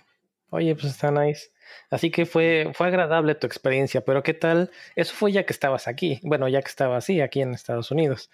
Oye, 0.55 0.77
pues 0.77 0.87
está 0.87 1.11
nice. 1.11 1.51
Así 1.91 2.13
que 2.13 2.27
fue, 2.27 2.71
fue 2.75 2.87
agradable 2.87 3.35
tu 3.35 3.49
experiencia, 3.49 4.05
pero 4.05 4.23
¿qué 4.23 4.35
tal? 4.35 4.71
Eso 4.95 5.13
fue 5.13 5.33
ya 5.33 5.45
que 5.45 5.53
estabas 5.53 5.89
aquí, 5.89 6.21
bueno, 6.23 6.49
ya 6.49 6.63
que 6.63 6.69
estabas 6.69 7.03
así, 7.03 7.21
aquí 7.21 7.41
en 7.41 7.55
Estados 7.55 7.91
Unidos. 7.91 8.31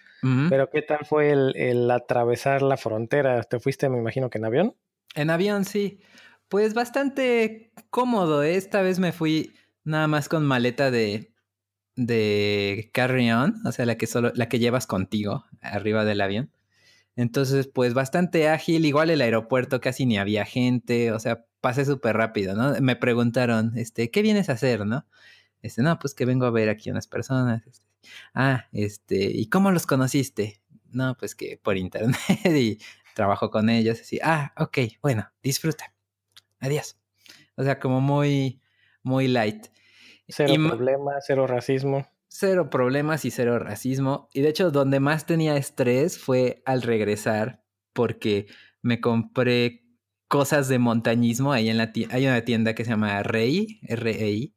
Pero 0.50 0.68
¿qué 0.68 0.82
tal 0.82 1.06
fue 1.06 1.30
el, 1.30 1.56
el, 1.56 1.90
atravesar 1.90 2.60
la 2.60 2.76
frontera? 2.76 3.42
¿Te 3.44 3.58
fuiste, 3.58 3.88
me 3.88 3.96
imagino 3.96 4.28
que 4.28 4.36
en 4.36 4.44
avión? 4.44 4.76
En 5.14 5.30
avión, 5.30 5.64
sí. 5.64 6.00
Pues 6.48 6.74
bastante 6.74 7.72
cómodo. 7.88 8.42
¿eh? 8.42 8.56
Esta 8.56 8.82
vez 8.82 8.98
me 8.98 9.12
fui 9.12 9.54
nada 9.84 10.06
más 10.06 10.28
con 10.28 10.44
maleta 10.44 10.90
de, 10.90 11.32
de 11.96 12.90
carry-on, 12.92 13.66
o 13.66 13.72
sea, 13.72 13.86
la 13.86 13.96
que, 13.96 14.06
solo, 14.06 14.30
la 14.34 14.50
que 14.50 14.58
llevas 14.58 14.86
contigo 14.86 15.46
arriba 15.62 16.04
del 16.04 16.20
avión. 16.20 16.52
Entonces, 17.16 17.66
pues 17.66 17.94
bastante 17.94 18.48
ágil. 18.48 18.84
Igual 18.84 19.08
el 19.08 19.22
aeropuerto 19.22 19.80
casi 19.80 20.04
ni 20.04 20.18
había 20.18 20.44
gente, 20.44 21.12
o 21.12 21.18
sea, 21.18 21.46
pasé 21.60 21.84
súper 21.84 22.16
rápido, 22.16 22.54
¿no? 22.54 22.80
Me 22.80 22.96
preguntaron, 22.96 23.76
este, 23.76 24.10
¿qué 24.10 24.22
vienes 24.22 24.48
a 24.48 24.52
hacer, 24.52 24.86
no? 24.86 25.06
Este, 25.62 25.82
no, 25.82 25.98
pues 25.98 26.14
que 26.14 26.24
vengo 26.24 26.46
a 26.46 26.50
ver 26.50 26.68
aquí 26.68 26.90
unas 26.90 27.06
personas. 27.06 27.66
Este, 27.66 27.86
ah, 28.34 28.66
este, 28.72 29.16
¿y 29.16 29.48
cómo 29.48 29.70
los 29.70 29.86
conociste? 29.86 30.60
No, 30.90 31.16
pues 31.18 31.34
que 31.34 31.58
por 31.62 31.76
internet 31.76 32.16
y 32.44 32.78
trabajo 33.14 33.50
con 33.50 33.68
ellos. 33.68 34.00
Así, 34.00 34.18
ah, 34.22 34.52
ok, 34.56 34.78
bueno, 35.02 35.30
disfruta. 35.42 35.92
Adiós. 36.60 36.96
O 37.56 37.62
sea, 37.62 37.78
como 37.78 38.00
muy, 38.00 38.60
muy 39.02 39.28
light. 39.28 39.66
Cero 40.28 40.54
problemas, 40.68 41.24
cero 41.26 41.46
racismo. 41.46 42.06
Cero 42.28 42.70
problemas 42.70 43.24
y 43.24 43.30
cero 43.30 43.58
racismo. 43.58 44.28
Y 44.32 44.42
de 44.42 44.50
hecho, 44.50 44.70
donde 44.70 45.00
más 45.00 45.26
tenía 45.26 45.56
estrés 45.56 46.18
fue 46.18 46.62
al 46.64 46.82
regresar, 46.82 47.64
porque 47.92 48.46
me 48.82 49.00
compré 49.00 49.79
cosas 50.30 50.68
de 50.68 50.78
montañismo. 50.78 51.52
Ahí 51.52 51.68
en 51.68 51.76
la 51.76 51.92
hay 52.10 52.26
una 52.26 52.42
tienda 52.42 52.74
que 52.74 52.84
se 52.84 52.90
llama 52.90 53.22
Rey, 53.24 53.80
R-E-I. 53.82 54.54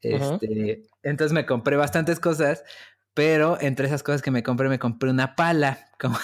Este, 0.00 0.82
entonces 1.02 1.34
me 1.34 1.44
compré 1.44 1.76
bastantes 1.76 2.18
cosas, 2.18 2.64
pero 3.12 3.60
entre 3.60 3.86
esas 3.86 4.02
cosas 4.02 4.22
que 4.22 4.30
me 4.30 4.42
compré, 4.42 4.70
me 4.70 4.78
compré 4.78 5.10
una 5.10 5.36
pala, 5.36 5.90
como 6.00 6.18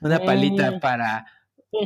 una 0.00 0.18
palita 0.18 0.72
mm. 0.72 0.80
para, 0.80 1.26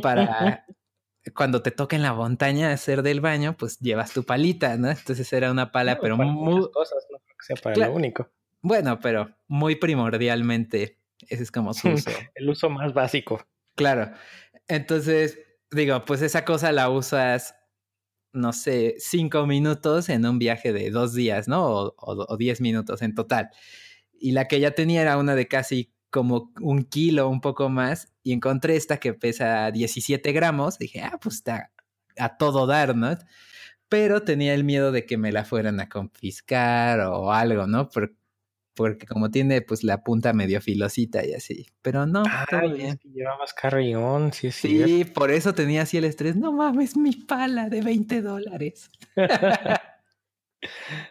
para 0.01 0.65
cuando 1.35 1.61
te 1.61 1.69
toca 1.69 1.95
en 1.95 2.01
la 2.01 2.13
montaña 2.13 2.73
hacer 2.73 3.03
del 3.03 3.21
baño, 3.21 3.55
pues 3.55 3.79
llevas 3.79 4.11
tu 4.11 4.23
palita, 4.23 4.75
¿no? 4.75 4.89
Entonces 4.89 5.31
era 5.31 5.51
una 5.51 5.71
pala, 5.71 5.99
pero 5.99 6.17
muy... 6.17 6.69
cosas, 6.71 7.05
no 7.11 7.19
creo 7.19 7.37
que 7.37 7.45
sea 7.45 7.55
para 7.61 7.87
lo 7.87 7.93
único. 7.93 8.27
Bueno, 8.61 8.99
pero 8.99 9.29
muy 9.47 9.75
primordialmente, 9.75 10.97
ese 11.29 11.43
es 11.43 11.51
como 11.51 11.75
su 11.75 11.89
uso. 11.93 12.09
El 12.33 12.49
uso 12.49 12.71
más 12.71 12.91
básico. 12.95 13.45
Claro. 13.75 14.11
Entonces, 14.67 15.42
digo, 15.73 16.05
pues 16.05 16.21
esa 16.21 16.45
cosa 16.45 16.71
la 16.71 16.89
usas, 16.89 17.55
no 18.33 18.53
sé, 18.53 18.95
cinco 18.99 19.45
minutos 19.47 20.09
en 20.09 20.25
un 20.25 20.39
viaje 20.39 20.73
de 20.73 20.91
dos 20.91 21.13
días, 21.13 21.47
¿no? 21.47 21.93
O, 21.97 22.37
diez 22.37 22.61
minutos 22.61 23.01
en 23.01 23.15
total. 23.15 23.49
Y 24.19 24.31
la 24.31 24.47
que 24.47 24.59
ya 24.59 24.71
tenía 24.71 25.01
era 25.01 25.17
una 25.17 25.35
de 25.35 25.47
casi 25.47 25.93
como 26.09 26.51
un 26.61 26.83
kilo, 26.83 27.29
un 27.29 27.41
poco 27.41 27.69
más, 27.69 28.13
y 28.23 28.33
encontré 28.33 28.75
esta 28.75 28.97
que 28.97 29.13
pesa 29.13 29.71
17 29.71 30.31
gramos. 30.31 30.77
dije, 30.77 31.01
ah, 31.01 31.19
pues 31.21 31.35
está 31.35 31.71
a 32.17 32.37
todo 32.37 32.67
dar, 32.67 32.95
¿no? 32.95 33.17
Pero 33.89 34.23
tenía 34.23 34.53
el 34.53 34.63
miedo 34.63 34.91
de 34.91 35.05
que 35.05 35.17
me 35.17 35.31
la 35.31 35.45
fueran 35.45 35.79
a 35.79 35.89
confiscar 35.89 36.99
o 37.01 37.31
algo, 37.31 37.67
¿no? 37.67 37.89
Porque 38.75 39.05
como 39.05 39.29
tiene 39.31 39.61
pues 39.61 39.83
la 39.83 40.03
punta 40.03 40.33
medio 40.33 40.61
filosita 40.61 41.25
y 41.25 41.33
así. 41.33 41.67
Pero 41.81 42.05
no, 42.05 42.23
ah, 42.27 42.45
todo 42.49 42.73
bien. 42.73 42.99
llevabas 43.03 43.53
carrión, 43.53 44.33
sí, 44.33 44.51
sí. 44.51 44.83
Sí, 44.83 45.05
por 45.05 45.31
eso 45.31 45.53
tenía 45.53 45.83
así 45.83 45.97
el 45.97 46.05
estrés. 46.05 46.35
No 46.35 46.51
mames, 46.51 46.97
mi 46.97 47.13
pala 47.13 47.69
de 47.69 47.81
20 47.81 48.21
dólares. 48.21 48.89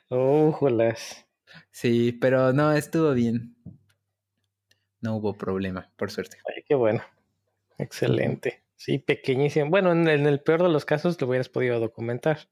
Ojolas. 0.08 1.26
sí, 1.70 2.12
pero 2.12 2.52
no, 2.52 2.72
estuvo 2.72 3.12
bien. 3.12 3.56
No 5.00 5.16
hubo 5.16 5.34
problema, 5.34 5.90
por 5.96 6.10
suerte. 6.10 6.38
Ay, 6.48 6.62
qué 6.66 6.74
bueno. 6.74 7.02
Excelente. 7.78 8.62
Sí, 8.76 8.98
pequeñísimo. 8.98 9.70
Bueno, 9.70 9.92
en 9.92 10.08
el, 10.08 10.40
peor 10.40 10.62
de 10.62 10.68
los 10.68 10.84
casos 10.84 11.20
lo 11.20 11.28
hubieras 11.28 11.48
podido 11.48 11.78
documentar. 11.80 12.48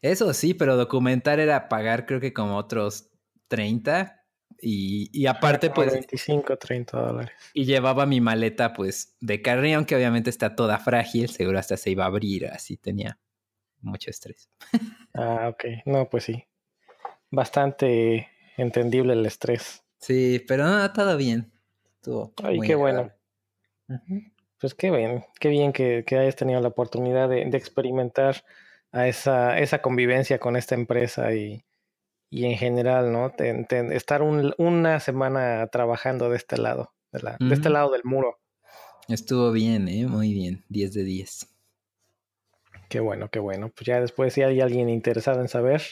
Eso 0.00 0.32
sí, 0.32 0.54
pero 0.54 0.76
documentar 0.76 1.40
era 1.40 1.68
pagar 1.68 2.06
creo 2.06 2.20
que 2.20 2.32
como 2.32 2.56
otros 2.56 3.10
30 3.48 4.17
y, 4.60 5.26
aparte, 5.26 5.70
pues. 5.70 5.92
25, 5.92 6.56
30 6.56 6.98
dólares. 6.98 7.32
Y 7.54 7.64
llevaba 7.64 8.06
mi 8.06 8.20
maleta, 8.20 8.72
pues, 8.72 9.16
de 9.20 9.40
carrión, 9.40 9.84
que 9.84 9.94
obviamente 9.94 10.30
está 10.30 10.56
toda 10.56 10.78
frágil, 10.78 11.28
seguro 11.28 11.58
hasta 11.58 11.76
se 11.76 11.90
iba 11.90 12.04
a 12.04 12.08
abrir, 12.08 12.46
así 12.46 12.76
tenía 12.76 13.18
mucho 13.80 14.10
estrés. 14.10 14.50
ah, 15.14 15.48
ok. 15.52 15.64
No, 15.86 16.08
pues 16.08 16.24
sí. 16.24 16.44
Bastante 17.30 18.28
entendible 18.56 19.12
el 19.12 19.24
estrés. 19.26 19.84
Sí, 19.98 20.44
pero 20.46 20.66
no, 20.66 20.92
todo 20.92 21.16
bien. 21.16 21.52
Estuvo. 21.96 22.32
Ay, 22.42 22.58
qué 22.60 22.74
bueno. 22.74 23.12
Pues 24.60 24.74
qué 24.74 24.90
bien, 24.90 25.24
qué 25.38 25.48
bien 25.48 25.72
que, 25.72 26.04
hayas 26.10 26.36
tenido 26.36 26.60
la 26.60 26.68
oportunidad 26.68 27.28
de, 27.28 27.44
de 27.44 27.56
experimentar 27.56 28.44
a 28.90 29.06
esa, 29.06 29.58
esa 29.58 29.80
convivencia 29.80 30.38
con 30.38 30.56
esta 30.56 30.74
empresa 30.74 31.32
y, 31.32 31.64
y 32.30 32.44
en 32.44 32.56
general, 32.56 33.12
¿no? 33.12 33.32
estar 33.38 34.22
una 34.22 35.00
semana 35.00 35.66
trabajando 35.68 36.30
de 36.30 36.36
este 36.36 36.58
lado, 36.58 36.92
de, 37.12 37.20
la, 37.22 37.36
de 37.40 37.54
este 37.54 37.70
lado 37.70 37.90
del 37.90 38.04
muro. 38.04 38.38
Estuvo 39.08 39.52
bien, 39.52 39.88
¿eh? 39.88 40.06
Muy 40.06 40.34
bien, 40.34 40.64
10 40.68 40.92
de 40.92 41.04
10. 41.04 41.48
Qué 42.88 43.00
bueno, 43.00 43.30
qué 43.30 43.38
bueno. 43.38 43.70
Pues 43.74 43.86
ya 43.86 44.00
después, 44.00 44.34
si 44.34 44.42
hay 44.42 44.60
alguien 44.60 44.88
interesado 44.90 45.40
en 45.40 45.48
saber 45.48 45.82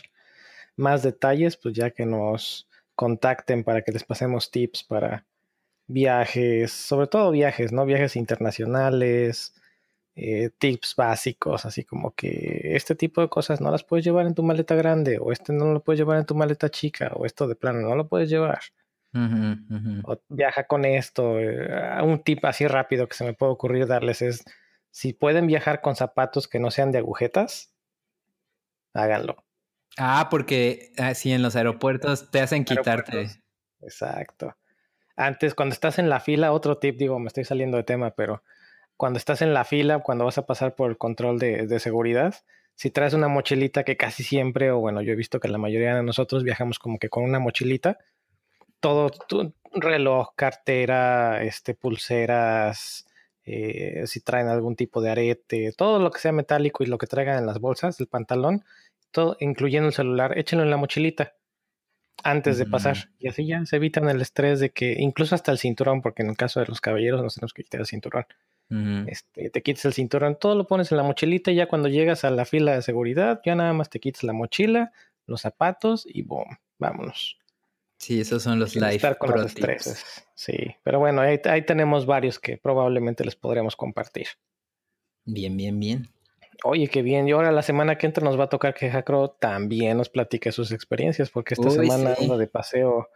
más 0.77 1.03
detalles, 1.03 1.57
pues 1.57 1.75
ya 1.75 1.91
que 1.91 2.05
nos 2.05 2.69
contacten 2.95 3.65
para 3.65 3.83
que 3.83 3.93
les 3.93 4.05
pasemos 4.05 4.51
tips 4.51 4.85
para 4.85 5.27
viajes, 5.87 6.73
sobre 6.73 7.07
todo 7.07 7.31
viajes, 7.31 7.73
¿no? 7.73 7.87
Viajes 7.87 8.17
internacionales, 8.17 9.55
eh, 10.19 10.49
tips 10.59 10.97
básicos, 10.97 11.67
así 11.67 11.85
como 11.85 12.15
que 12.15 12.75
este 12.75 12.95
tipo 12.95 13.21
de 13.21 13.29
cosas 13.29 13.61
no 13.61 13.71
las 13.71 13.85
puedes 13.85 14.03
llevar 14.03 14.27
en 14.27 14.35
tu 14.35 14.43
maleta 14.43 14.75
grande, 14.75 15.19
o 15.21 15.31
este 15.31 15.53
no 15.53 15.73
lo 15.73 15.85
puedes 15.85 15.99
llevar 15.99 16.17
en 16.19 16.25
tu 16.25 16.35
maleta 16.35 16.71
chica, 16.71 17.13
o 17.15 17.27
esto 17.27 17.47
de 17.47 17.55
plano 17.55 17.81
no 17.81 17.95
lo 17.95 18.09
puedes 18.09 18.31
llevar. 18.31 18.61
O 20.05 20.21
viaja 20.29 20.67
con 20.67 20.85
esto. 20.85 21.39
Eh, 21.39 22.03
un 22.03 22.23
tip 22.23 22.45
así 22.45 22.67
rápido 22.67 23.09
que 23.09 23.15
se 23.15 23.25
me 23.25 23.33
puede 23.33 23.53
ocurrir 23.53 23.87
darles 23.87 24.21
es, 24.21 24.45
si 24.91 25.13
pueden 25.13 25.47
viajar 25.47 25.81
con 25.81 25.97
zapatos 25.97 26.49
que 26.49 26.61
no 26.61 26.71
sean 26.71 26.93
de 26.93 26.99
agujetas, 26.99 27.73
háganlo. 28.95 29.45
Ah, 29.99 30.29
porque 30.31 30.93
así 30.99 31.33
en 31.33 31.43
los 31.43 31.57
aeropuertos 31.57 32.31
te 32.31 32.41
hacen 32.41 32.65
quitarte. 32.65 33.31
Exacto. 33.81 34.57
Antes, 35.17 35.55
cuando 35.55 35.73
estás 35.73 35.99
en 35.99 36.11
la 36.11 36.21
fila, 36.21 36.53
otro 36.53 36.79
tip, 36.79 36.99
digo, 36.99 37.19
me 37.19 37.29
estoy 37.29 37.45
saliendo 37.45 37.79
de 37.79 37.85
tema, 37.85 38.11
pero 38.11 38.43
cuando 38.97 39.19
estás 39.19 39.43
en 39.43 39.55
la 39.55 39.65
fila, 39.65 40.01
cuando 40.01 40.25
vas 40.25 40.39
a 40.39 40.47
pasar 40.47 40.75
por 40.75 40.91
el 40.91 40.99
control 40.99 41.39
de, 41.39 41.81
seguridad, 41.81 42.35
si 42.75 42.91
traes 42.91 43.15
una 43.15 43.29
mochilita 43.29 43.85
que 43.85 43.97
casi 43.97 44.23
siempre, 44.23 44.71
o 44.71 44.79
bueno, 44.79 45.03
yo 45.03 45.13
he 45.13 45.17
visto 45.17 45.41
que 45.41 45.49
la 45.49 45.59
mayoría 45.59 45.95
de 45.95 46.03
nosotros 46.03 46.45
viajamos 46.45 46.79
como 46.79 46.99
que 46.99 47.09
con 47.09 47.25
una 47.25 47.39
mochilita, 47.39 47.99
todo 48.81 49.11
tu 49.11 49.55
reloj, 49.73 50.31
cartera, 50.37 51.43
este, 51.43 51.75
pulseras, 51.75 53.07
eh, 53.45 54.03
si 54.07 54.21
traen 54.21 54.49
algún 54.49 54.77
tipo 54.77 55.01
de 55.01 55.11
arete, 55.11 55.73
todo 55.77 55.99
lo 55.99 56.11
que 56.11 56.21
sea 56.21 56.33
metálico 56.33 56.83
y 56.83 56.87
lo 56.87 56.99
que 56.99 57.07
traigan 57.07 57.39
en 57.39 57.47
las 57.47 57.61
bolsas 57.61 57.97
del 57.99 58.09
pantalón, 58.09 58.65
todo, 59.11 59.37
incluyendo 59.41 59.89
el 59.89 59.95
celular, 59.95 60.37
échenlo 60.39 60.65
en 60.65 60.71
la 60.71 60.77
mochilita 60.77 61.35
antes 62.23 62.59
de 62.59 62.67
pasar. 62.67 63.11
Y 63.19 63.29
así 63.29 63.47
ya 63.47 63.65
se 63.67 63.77
evitan 63.77 64.09
el 64.09 64.21
estrés 64.21 64.59
de 64.59 64.71
que, 64.71 64.97
incluso 64.99 65.35
hasta 65.35 65.53
el 65.53 65.59
cinturón, 65.59 66.03
porque 66.03 66.23
en 66.23 66.31
el 66.31 66.37
caso 66.37 66.61
de 66.61 66.67
los 66.67 66.81
caballeros 66.81 67.23
nos 67.23 67.35
tenemos 67.35 67.53
que 67.53 67.63
quitar 67.63 67.81
el 67.81 67.87
cinturón. 67.87 68.25
Este, 68.69 69.51
te 69.51 69.63
quites 69.63 69.85
el 69.85 69.93
cinturón, 69.93 70.39
todo 70.39 70.55
lo 70.55 70.67
pones 70.67 70.91
en 70.91 70.97
la 70.97 71.05
mochilita 71.05 71.53
y 71.53 71.57
ya 71.57 71.69
cuando 71.69 71.89
llegas 71.89 72.25
a 72.25 72.31
la 72.31 72.45
fila 72.45 72.75
de 72.75 72.83
seguridad, 72.83 73.41
ya 73.45 73.55
nada 73.55 73.73
más 73.73 73.91
te 73.91 74.01
quitas 74.01 74.25
la 74.25 74.33
mochila, 74.33 74.93
los 75.27 75.43
zapatos 75.43 76.07
y 76.09 76.23
boom, 76.23 76.59
vámonos. 76.79 77.39
Sí, 77.99 78.21
esos 78.21 78.43
son 78.43 78.59
los 78.59 78.75
life 78.77 78.97
estar 78.97 79.19
con 79.19 79.31
los 79.31 79.47
estreses. 79.47 80.27
Sí, 80.35 80.75
pero 80.83 80.99
bueno, 80.99 81.23
ahí, 81.23 81.63
tenemos 81.65 82.05
varios 82.05 82.39
que 82.39 82.59
probablemente 82.59 83.25
les 83.25 83.37
podremos 83.37 83.75
compartir. 83.75 84.27
Bien, 85.25 85.57
bien, 85.57 85.81
bien. 85.81 86.09
Oye, 86.65 86.89
qué 86.89 87.03
bien. 87.03 87.27
Y 87.27 87.33
ahora 87.33 87.53
la 87.53 87.63
semana 87.63 87.97
que 87.97 88.07
entra 88.07 88.25
nos 88.25 88.39
va 88.39 88.45
a 88.45 88.49
tocar 88.49 88.75
que 88.75 88.91
Jacro 88.91 89.31
también 89.31 89.97
nos 89.97 90.11
platique 90.11 90.53
sus 90.53 90.73
experiencias, 90.73 91.31
porque 91.31 91.55
esta 91.55 91.71
semana 91.71 92.15
ando 92.21 92.37
de 92.37 92.47
paseo 92.47 93.09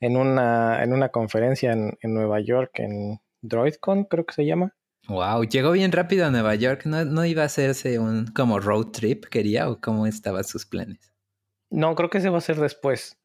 en 0.00 0.16
una, 0.16 0.82
en 0.82 0.92
una 0.92 1.08
conferencia 1.08 1.72
en, 1.72 1.96
en, 2.00 2.14
Nueva 2.14 2.40
York, 2.40 2.78
en 2.80 3.20
DroidCon, 3.40 4.04
creo 4.04 4.26
que 4.26 4.34
se 4.34 4.44
llama. 4.44 4.74
Wow, 5.08 5.44
llegó 5.44 5.72
bien 5.72 5.92
rápido 5.92 6.26
a 6.26 6.30
Nueva 6.30 6.54
York. 6.54 6.82
¿No, 6.84 7.04
no 7.04 7.24
iba 7.24 7.42
a 7.42 7.46
hacerse 7.46 7.98
un 7.98 8.26
como 8.26 8.58
road 8.58 8.86
trip, 8.88 9.26
quería, 9.26 9.68
o 9.68 9.80
cómo 9.80 10.06
estaban 10.06 10.44
sus 10.44 10.66
planes? 10.66 11.14
No, 11.70 11.94
creo 11.94 12.10
que 12.10 12.20
se 12.20 12.28
va 12.28 12.36
a 12.36 12.38
hacer 12.38 12.56
después. 12.56 13.18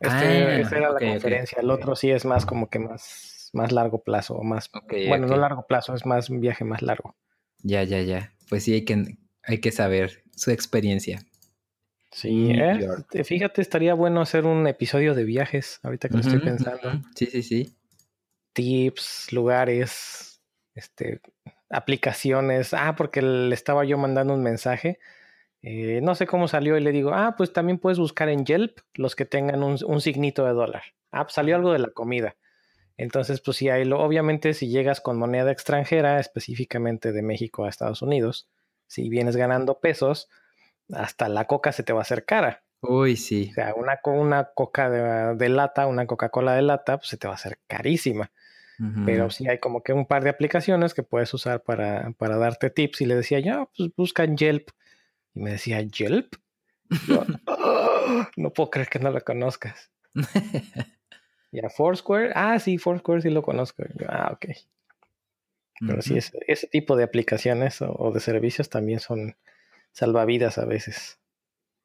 Este, 0.00 0.08
ah, 0.08 0.58
esta 0.58 0.78
era 0.78 0.92
la 0.92 0.98
conferencia. 0.98 1.58
el 1.60 1.70
otro 1.70 1.94
sí 1.94 2.10
es 2.10 2.24
más 2.24 2.44
como 2.44 2.68
que 2.68 2.80
más, 2.80 3.50
más 3.52 3.70
largo 3.70 4.02
plazo, 4.02 4.42
más 4.42 4.68
bueno, 5.08 5.26
no 5.26 5.36
largo 5.36 5.66
plazo, 5.66 5.94
es 5.94 6.04
más 6.04 6.28
un 6.28 6.40
viaje 6.40 6.64
más 6.64 6.82
largo. 6.82 7.16
Ya, 7.62 7.84
ya, 7.84 8.00
ya. 8.02 8.32
Pues 8.48 8.64
sí 8.64 8.72
hay 8.74 8.84
que, 8.84 9.18
hay 9.42 9.58
que 9.58 9.72
saber 9.72 10.24
su 10.34 10.50
experiencia. 10.50 11.20
Sí, 12.10 12.50
¿eh? 12.50 13.24
fíjate, 13.24 13.60
estaría 13.60 13.94
bueno 13.94 14.22
hacer 14.22 14.46
un 14.46 14.66
episodio 14.66 15.14
de 15.14 15.24
viajes, 15.24 15.80
ahorita 15.82 16.08
que 16.08 16.14
lo 16.14 16.20
estoy 16.20 16.38
pensando. 16.38 17.02
Sí, 17.14 17.26
sí, 17.26 17.42
sí. 17.42 17.76
Tips, 18.54 19.32
lugares, 19.32 20.35
este, 20.76 21.20
aplicaciones. 21.68 22.72
Ah, 22.72 22.94
porque 22.96 23.20
le 23.20 23.54
estaba 23.54 23.84
yo 23.84 23.98
mandando 23.98 24.32
un 24.34 24.44
mensaje 24.44 25.00
eh, 25.68 26.00
no 26.00 26.14
sé 26.14 26.28
cómo 26.28 26.46
salió 26.46 26.76
y 26.76 26.80
le 26.80 26.92
digo, 26.92 27.10
ah, 27.12 27.34
pues 27.36 27.52
también 27.52 27.78
puedes 27.78 27.98
buscar 27.98 28.28
en 28.28 28.44
Yelp 28.44 28.78
los 28.94 29.16
que 29.16 29.24
tengan 29.24 29.64
un, 29.64 30.00
signito 30.00 30.44
de 30.44 30.52
dólar. 30.52 30.84
Ah, 31.10 31.24
pues 31.24 31.34
salió 31.34 31.56
algo 31.56 31.72
de 31.72 31.80
la 31.80 31.88
comida. 31.88 32.36
Entonces, 32.96 33.40
pues 33.40 33.56
sí, 33.56 33.68
lo, 33.84 34.00
obviamente 34.00 34.54
si 34.54 34.68
llegas 34.68 35.00
con 35.00 35.18
moneda 35.18 35.50
extranjera, 35.50 36.20
específicamente 36.20 37.10
de 37.10 37.22
México 37.22 37.64
a 37.64 37.68
Estados 37.68 38.00
Unidos, 38.00 38.48
si 38.86 39.08
vienes 39.08 39.34
ganando 39.34 39.80
pesos, 39.80 40.28
hasta 40.92 41.28
la 41.28 41.46
coca 41.46 41.72
se 41.72 41.82
te 41.82 41.92
va 41.92 41.98
a 41.98 42.02
hacer 42.02 42.24
cara. 42.24 42.62
Uy, 42.80 43.16
sí. 43.16 43.48
O 43.50 43.54
sea, 43.54 43.74
una, 43.74 43.98
una 44.04 44.50
coca 44.54 44.88
de, 44.88 45.48
lata, 45.48 45.88
una 45.88 46.06
Coca-Cola 46.06 46.54
de 46.54 46.62
lata, 46.62 46.98
pues 46.98 47.08
se 47.08 47.16
te 47.16 47.26
va 47.26 47.34
a 47.34 47.36
hacer 47.36 47.58
carísima. 47.66 48.30
Pero 49.06 49.30
sí 49.30 49.48
hay 49.48 49.58
como 49.58 49.82
que 49.82 49.94
un 49.94 50.04
par 50.04 50.22
de 50.22 50.30
aplicaciones 50.30 50.92
que 50.92 51.02
puedes 51.02 51.32
usar 51.32 51.62
para, 51.62 52.12
para 52.18 52.36
darte 52.36 52.68
tips. 52.68 53.00
Y 53.00 53.06
le 53.06 53.16
decía, 53.16 53.40
ya, 53.40 53.66
pues 53.76 53.90
busca 53.96 54.24
en 54.24 54.36
Yelp 54.36 54.68
y 55.34 55.40
me 55.40 55.52
decía, 55.52 55.80
Yelp. 55.80 56.34
no 58.36 58.52
puedo 58.52 58.70
creer 58.70 58.88
que 58.88 58.98
no 58.98 59.10
lo 59.10 59.20
conozcas. 59.22 59.90
¿Ya 61.52 61.70
Foursquare? 61.70 62.32
Ah, 62.34 62.58
sí, 62.58 62.78
Foursquare 62.78 63.22
sí 63.22 63.30
lo 63.30 63.42
conozco. 63.42 63.82
ah, 64.08 64.30
ok. 64.32 64.46
Pero 65.80 66.00
sí, 66.00 66.16
ese, 66.16 66.66
tipo 66.68 66.96
de 66.96 67.04
aplicaciones 67.04 67.82
o, 67.82 68.10
de 68.12 68.20
servicios 68.20 68.70
también 68.70 69.00
son 69.00 69.36
salvavidas 69.92 70.58
a 70.58 70.64
veces. 70.64 71.18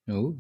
Uh, 0.08 0.36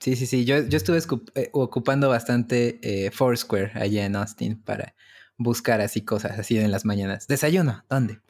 sí, 0.00 0.16
sí, 0.16 0.26
sí. 0.26 0.44
Yo, 0.44 0.66
yo 0.66 0.76
estuve 0.76 0.98
eh, 1.34 1.50
ocupando 1.52 2.08
bastante 2.08 2.78
eh, 2.82 3.10
Foursquare 3.10 3.72
allá 3.74 4.06
en 4.06 4.16
Austin 4.16 4.60
para 4.62 4.94
buscar 5.36 5.80
así 5.80 6.04
cosas 6.04 6.38
así 6.38 6.58
en 6.58 6.70
las 6.70 6.84
mañanas. 6.84 7.26
Desayuno, 7.26 7.84
¿dónde? 7.88 8.20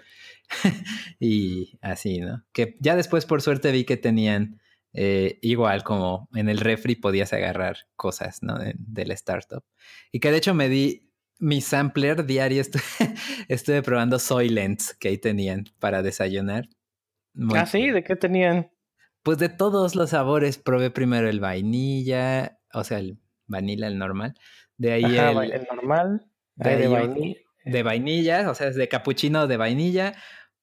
y 1.20 1.78
así, 1.80 2.20
¿no? 2.20 2.44
Que 2.52 2.76
ya 2.80 2.96
después 2.96 3.26
por 3.26 3.42
suerte 3.42 3.72
vi 3.72 3.84
que 3.84 3.96
tenían 3.96 4.60
eh, 4.92 5.38
igual 5.42 5.82
como 5.82 6.28
en 6.34 6.48
el 6.48 6.58
refri 6.58 6.94
podías 6.94 7.32
agarrar 7.32 7.78
cosas, 7.96 8.42
¿no? 8.42 8.58
del 8.76 9.10
startup. 9.12 9.64
Y 10.12 10.20
que 10.20 10.30
de 10.30 10.38
hecho 10.38 10.54
me 10.54 10.68
di 10.68 11.10
mi 11.38 11.60
sampler 11.60 12.24
diario, 12.24 12.62
estuve, 13.48 13.82
probando 13.82 14.18
Soylents 14.18 14.94
que 14.94 15.08
ahí 15.08 15.18
tenían 15.18 15.64
para 15.80 16.02
desayunar. 16.02 16.68
ah, 17.54 17.66
sí, 17.66 17.90
¿de 17.90 18.04
qué 18.04 18.14
tenían? 18.14 18.70
Pues 19.24 19.38
de 19.38 19.48
todos 19.48 19.96
los 19.96 20.10
sabores, 20.10 20.58
probé 20.58 20.90
primero 20.90 21.28
el 21.28 21.40
vainilla, 21.40 22.60
o 22.72 22.84
sea, 22.84 22.98
el 22.98 23.18
vanilla, 23.46 23.88
el 23.88 23.98
normal. 23.98 24.34
De 24.76 24.92
ahí 24.92 25.04
el, 25.04 25.52
el, 25.52 25.66
normal, 25.74 26.30
de, 26.56 26.76
de 26.76 26.88
vainilla 26.88 27.44
de 27.64 27.82
vainilla, 27.82 28.50
o 28.50 28.54
sea, 28.54 28.68
es 28.68 28.76
de 28.76 28.88
capuchino 28.88 29.46
de 29.46 29.56
vainilla, 29.56 30.14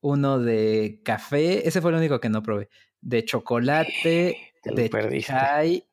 uno 0.02 0.40
de 0.40 1.02
café, 1.04 1.68
ese 1.68 1.82
fue 1.82 1.92
el 1.92 1.98
único 1.98 2.20
que 2.20 2.30
no 2.30 2.44
probé, 2.44 2.70
de 3.02 3.26
chocolate, 3.26 4.54
de 4.64 5.22
chai 5.22 5.88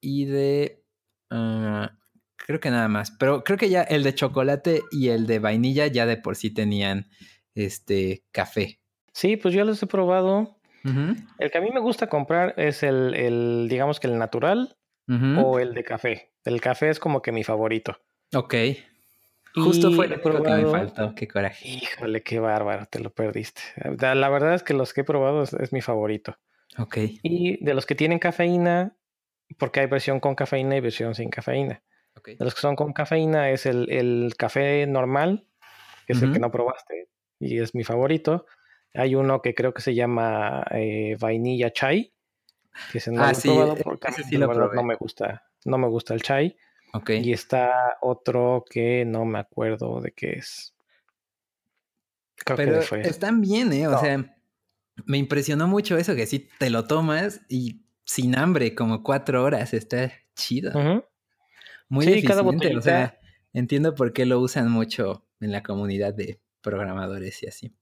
y 0.00 0.24
de... 0.26 0.84
Ah, 1.30 1.92
creo 2.36 2.60
que 2.60 2.70
nada 2.70 2.88
más, 2.88 3.12
pero 3.12 3.44
creo 3.44 3.58
que 3.58 3.68
ya 3.68 3.82
el 3.82 4.02
de 4.02 4.14
chocolate 4.14 4.82
y 4.90 5.08
el 5.08 5.26
de 5.26 5.38
vainilla 5.38 5.86
ya 5.86 6.06
de 6.06 6.16
por 6.16 6.36
sí 6.36 6.50
tenían 6.50 7.08
este 7.54 8.24
café. 8.32 8.80
Sí, 9.12 9.36
pues 9.36 9.54
yo 9.54 9.64
los 9.64 9.82
he 9.82 9.86
probado. 9.86 10.56
El 11.38 11.50
que 11.50 11.58
a 11.58 11.60
mí 11.60 11.70
me 11.70 11.80
gusta 11.80 12.08
comprar 12.08 12.54
es 12.56 12.82
el, 12.82 13.14
el 13.14 13.66
digamos 13.68 14.00
que 14.00 14.06
el 14.06 14.16
natural 14.16 14.78
o 15.36 15.58
el 15.58 15.74
de 15.74 15.84
café. 15.84 16.32
El 16.44 16.62
café 16.62 16.88
es 16.88 16.98
como 16.98 17.20
que 17.20 17.30
mi 17.30 17.44
favorito. 17.44 18.00
Ok. 18.32 18.54
Justo 19.60 19.92
fue 19.92 20.06
el 20.06 20.20
que 20.20 20.30
me 20.30 20.66
faltó, 20.66 21.14
qué 21.14 21.28
coraje. 21.28 21.68
Híjole, 21.68 22.22
qué 22.22 22.38
bárbaro, 22.38 22.86
te 22.86 23.00
lo 23.00 23.10
perdiste. 23.10 23.60
La 23.98 24.28
verdad 24.28 24.54
es 24.54 24.62
que 24.62 24.74
los 24.74 24.92
que 24.92 25.02
he 25.02 25.04
probado 25.04 25.42
es, 25.42 25.72
mi 25.72 25.80
favorito. 25.80 26.38
Ok. 26.78 26.98
Y 27.22 27.62
de 27.64 27.74
los 27.74 27.86
que 27.86 27.94
tienen 27.94 28.18
cafeína, 28.18 28.96
porque 29.58 29.80
hay 29.80 29.86
versión 29.86 30.20
con 30.20 30.34
cafeína 30.34 30.76
y 30.76 30.80
versión 30.80 31.14
sin 31.14 31.30
cafeína. 31.30 31.82
Okay. 32.16 32.36
De 32.36 32.44
los 32.44 32.54
que 32.54 32.60
son 32.60 32.76
con 32.76 32.92
cafeína 32.92 33.50
es 33.50 33.66
el, 33.66 34.34
café 34.36 34.86
normal, 34.86 35.46
que 36.06 36.14
es 36.14 36.22
el 36.22 36.32
que 36.32 36.38
no 36.38 36.50
probaste 36.50 37.08
y 37.38 37.60
es 37.60 37.74
mi 37.74 37.84
favorito. 37.84 38.46
Hay 38.94 39.14
uno 39.14 39.42
que 39.42 39.54
creo 39.54 39.74
que 39.74 39.82
se 39.82 39.94
llama 39.94 40.64
eh, 40.70 41.16
vainilla 41.20 41.70
chai, 41.72 42.12
que 42.90 42.98
ese 42.98 43.12
no 43.12 43.22
ah, 43.22 43.32
lo 43.32 43.38
he 43.38 43.42
probado 43.42 43.76
e, 43.76 43.82
porque 43.82 44.08
no 44.74 44.82
me 44.82 44.94
gusta, 44.96 45.44
no 45.64 45.78
me 45.78 45.88
gusta 45.88 46.14
el 46.14 46.22
chai. 46.22 46.56
Y 47.08 47.32
está 47.32 47.98
otro 48.00 48.64
que 48.68 49.04
no 49.04 49.24
me 49.24 49.38
acuerdo 49.38 50.00
de 50.00 50.12
qué 50.12 50.32
es. 50.32 50.74
Pero 52.56 52.80
están 52.80 53.40
bien, 53.40 53.72
¿eh? 53.72 53.88
O 53.88 53.98
sea, 53.98 54.36
me 55.04 55.18
impresionó 55.18 55.68
mucho 55.68 55.98
eso, 55.98 56.14
que 56.14 56.26
si 56.26 56.48
te 56.58 56.70
lo 56.70 56.86
tomas 56.86 57.40
y 57.48 57.82
sin 58.04 58.36
hambre, 58.38 58.74
como 58.74 59.02
cuatro 59.02 59.44
horas, 59.44 59.74
está 59.74 60.12
chido. 60.34 60.72
Muy 61.88 62.04
sí, 62.04 62.12
eficiente, 62.14 62.76
o 62.76 62.82
sea, 62.82 63.18
entiendo 63.52 63.94
por 63.94 64.12
qué 64.12 64.26
lo 64.26 64.40
usan 64.40 64.70
mucho 64.70 65.26
en 65.40 65.52
la 65.52 65.62
comunidad 65.62 66.14
de 66.14 66.40
programadores 66.60 67.42
y 67.42 67.46
así. 67.48 67.74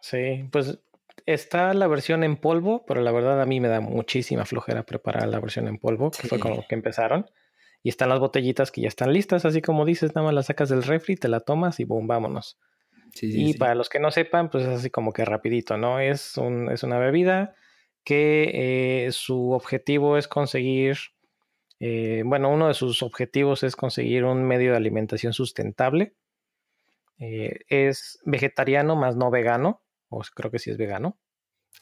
Sí, 0.00 0.48
pues 0.50 0.78
está 1.26 1.74
la 1.74 1.86
versión 1.86 2.24
en 2.24 2.36
polvo, 2.36 2.84
pero 2.86 3.00
la 3.00 3.12
verdad 3.12 3.40
a 3.40 3.46
mí 3.46 3.60
me 3.60 3.68
da 3.68 3.80
muchísima 3.80 4.44
flojera 4.44 4.84
preparar 4.84 5.28
la 5.28 5.40
versión 5.40 5.68
en 5.68 5.78
polvo, 5.78 6.10
que 6.10 6.28
fue 6.28 6.38
con 6.38 6.56
lo 6.56 6.64
que 6.68 6.74
empezaron. 6.74 7.26
Y 7.82 7.88
están 7.88 8.08
las 8.08 8.20
botellitas 8.20 8.70
que 8.70 8.82
ya 8.82 8.88
están 8.88 9.12
listas, 9.12 9.44
así 9.44 9.60
como 9.60 9.84
dices, 9.84 10.14
nada 10.14 10.26
más 10.26 10.34
las 10.34 10.46
sacas 10.46 10.68
del 10.68 10.82
refri, 10.82 11.16
te 11.16 11.28
la 11.28 11.40
tomas 11.40 11.80
y 11.80 11.84
boom, 11.84 12.06
vámonos. 12.06 12.58
y 13.20 13.54
para 13.54 13.74
los 13.74 13.88
que 13.88 13.98
no 13.98 14.10
sepan, 14.10 14.50
pues 14.50 14.64
es 14.64 14.70
así 14.70 14.90
como 14.90 15.12
que 15.12 15.24
rapidito, 15.24 15.76
¿no? 15.76 15.98
Es, 15.98 16.36
un, 16.36 16.70
es 16.70 16.82
una 16.82 16.98
bebida 16.98 17.54
que 18.04 19.06
eh, 19.06 19.12
su 19.12 19.52
objetivo 19.52 20.16
es 20.16 20.28
conseguir, 20.28 20.96
eh, 21.80 22.22
bueno, 22.24 22.50
uno 22.50 22.68
de 22.68 22.74
sus 22.74 23.02
objetivos 23.02 23.62
es 23.62 23.76
conseguir 23.76 24.24
un 24.24 24.44
medio 24.44 24.72
de 24.72 24.76
alimentación 24.76 25.32
sustentable. 25.32 26.14
Eh, 27.18 27.60
es 27.68 28.18
vegetariano 28.24 28.96
más 28.96 29.16
no 29.16 29.30
vegano, 29.30 29.82
o 30.08 30.22
creo 30.34 30.50
que 30.50 30.58
sí 30.58 30.70
es 30.70 30.76
vegano. 30.76 31.18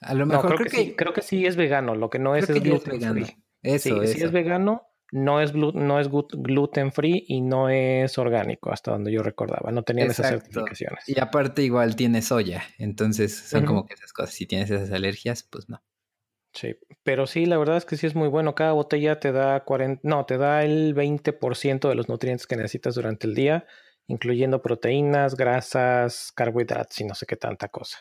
A 0.00 0.14
lo 0.14 0.26
mejor 0.26 0.54
creo, 0.54 0.64
que, 0.64 0.70
sí, 0.70 0.94
creo 0.96 1.12
que 1.12 1.22
sí 1.22 1.46
es 1.46 1.56
vegano, 1.56 1.94
lo 1.94 2.10
que 2.10 2.18
no 2.18 2.36
es 2.36 2.48
es 2.48 2.62
gluten 2.62 3.00
free. 3.00 3.36
Eso, 3.62 4.06
sí, 4.06 4.22
es 4.22 4.32
vegano, 4.32 4.89
no 5.12 5.40
es, 5.40 5.54
no 5.54 6.00
es 6.00 6.08
gluten 6.08 6.92
free 6.92 7.24
y 7.28 7.40
no 7.40 7.68
es 7.68 8.18
orgánico, 8.18 8.72
hasta 8.72 8.92
donde 8.92 9.12
yo 9.12 9.22
recordaba. 9.22 9.70
No 9.70 9.82
tenían 9.82 10.10
esas 10.10 10.28
certificaciones. 10.28 11.08
Y 11.08 11.20
aparte, 11.20 11.62
igual 11.62 11.96
tiene 11.96 12.22
soya. 12.22 12.62
Entonces, 12.78 13.36
son 13.36 13.64
como 13.64 13.86
que 13.86 13.94
esas 13.94 14.12
cosas. 14.12 14.34
Si 14.34 14.46
tienes 14.46 14.70
esas 14.70 14.90
alergias, 14.92 15.42
pues 15.42 15.68
no. 15.68 15.82
Sí, 16.52 16.74
pero 17.04 17.26
sí, 17.26 17.46
la 17.46 17.58
verdad 17.58 17.76
es 17.76 17.84
que 17.84 17.96
sí 17.96 18.06
es 18.06 18.14
muy 18.14 18.28
bueno. 18.28 18.54
Cada 18.54 18.72
botella 18.72 19.20
te 19.20 19.30
da 19.30 19.64
40, 19.64 20.00
no, 20.02 20.26
te 20.26 20.36
da 20.36 20.64
el 20.64 20.94
20% 20.94 21.88
de 21.88 21.94
los 21.94 22.08
nutrientes 22.08 22.46
que 22.46 22.56
necesitas 22.56 22.96
durante 22.96 23.26
el 23.26 23.34
día 23.34 23.66
incluyendo 24.10 24.60
proteínas, 24.60 25.36
grasas, 25.36 26.32
carbohidratos 26.32 27.00
y 27.00 27.04
no 27.04 27.14
sé 27.14 27.26
qué 27.26 27.36
tanta 27.36 27.68
cosa. 27.68 27.98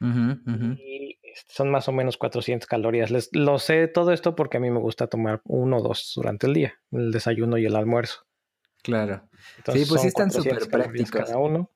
Y 0.00 1.17
este, 1.17 1.17
son 1.48 1.70
más 1.70 1.88
o 1.88 1.92
menos 1.92 2.16
400 2.16 2.66
calorías. 2.66 3.10
Les, 3.10 3.30
lo 3.32 3.58
sé 3.58 3.88
todo 3.88 4.12
esto 4.12 4.34
porque 4.34 4.56
a 4.58 4.60
mí 4.60 4.70
me 4.70 4.78
gusta 4.78 5.06
tomar 5.06 5.40
uno 5.44 5.78
o 5.78 5.82
dos 5.82 6.12
durante 6.14 6.46
el 6.46 6.54
día, 6.54 6.74
el 6.92 7.12
desayuno 7.12 7.58
y 7.58 7.66
el 7.66 7.76
almuerzo. 7.76 8.26
Claro. 8.82 9.28
sí, 9.72 9.84
pues 9.88 10.02
sí 10.02 10.08
están 10.08 10.30
súper 10.30 10.68
prácticos. 10.68 11.10
Cada 11.10 11.38
uno. 11.38 11.70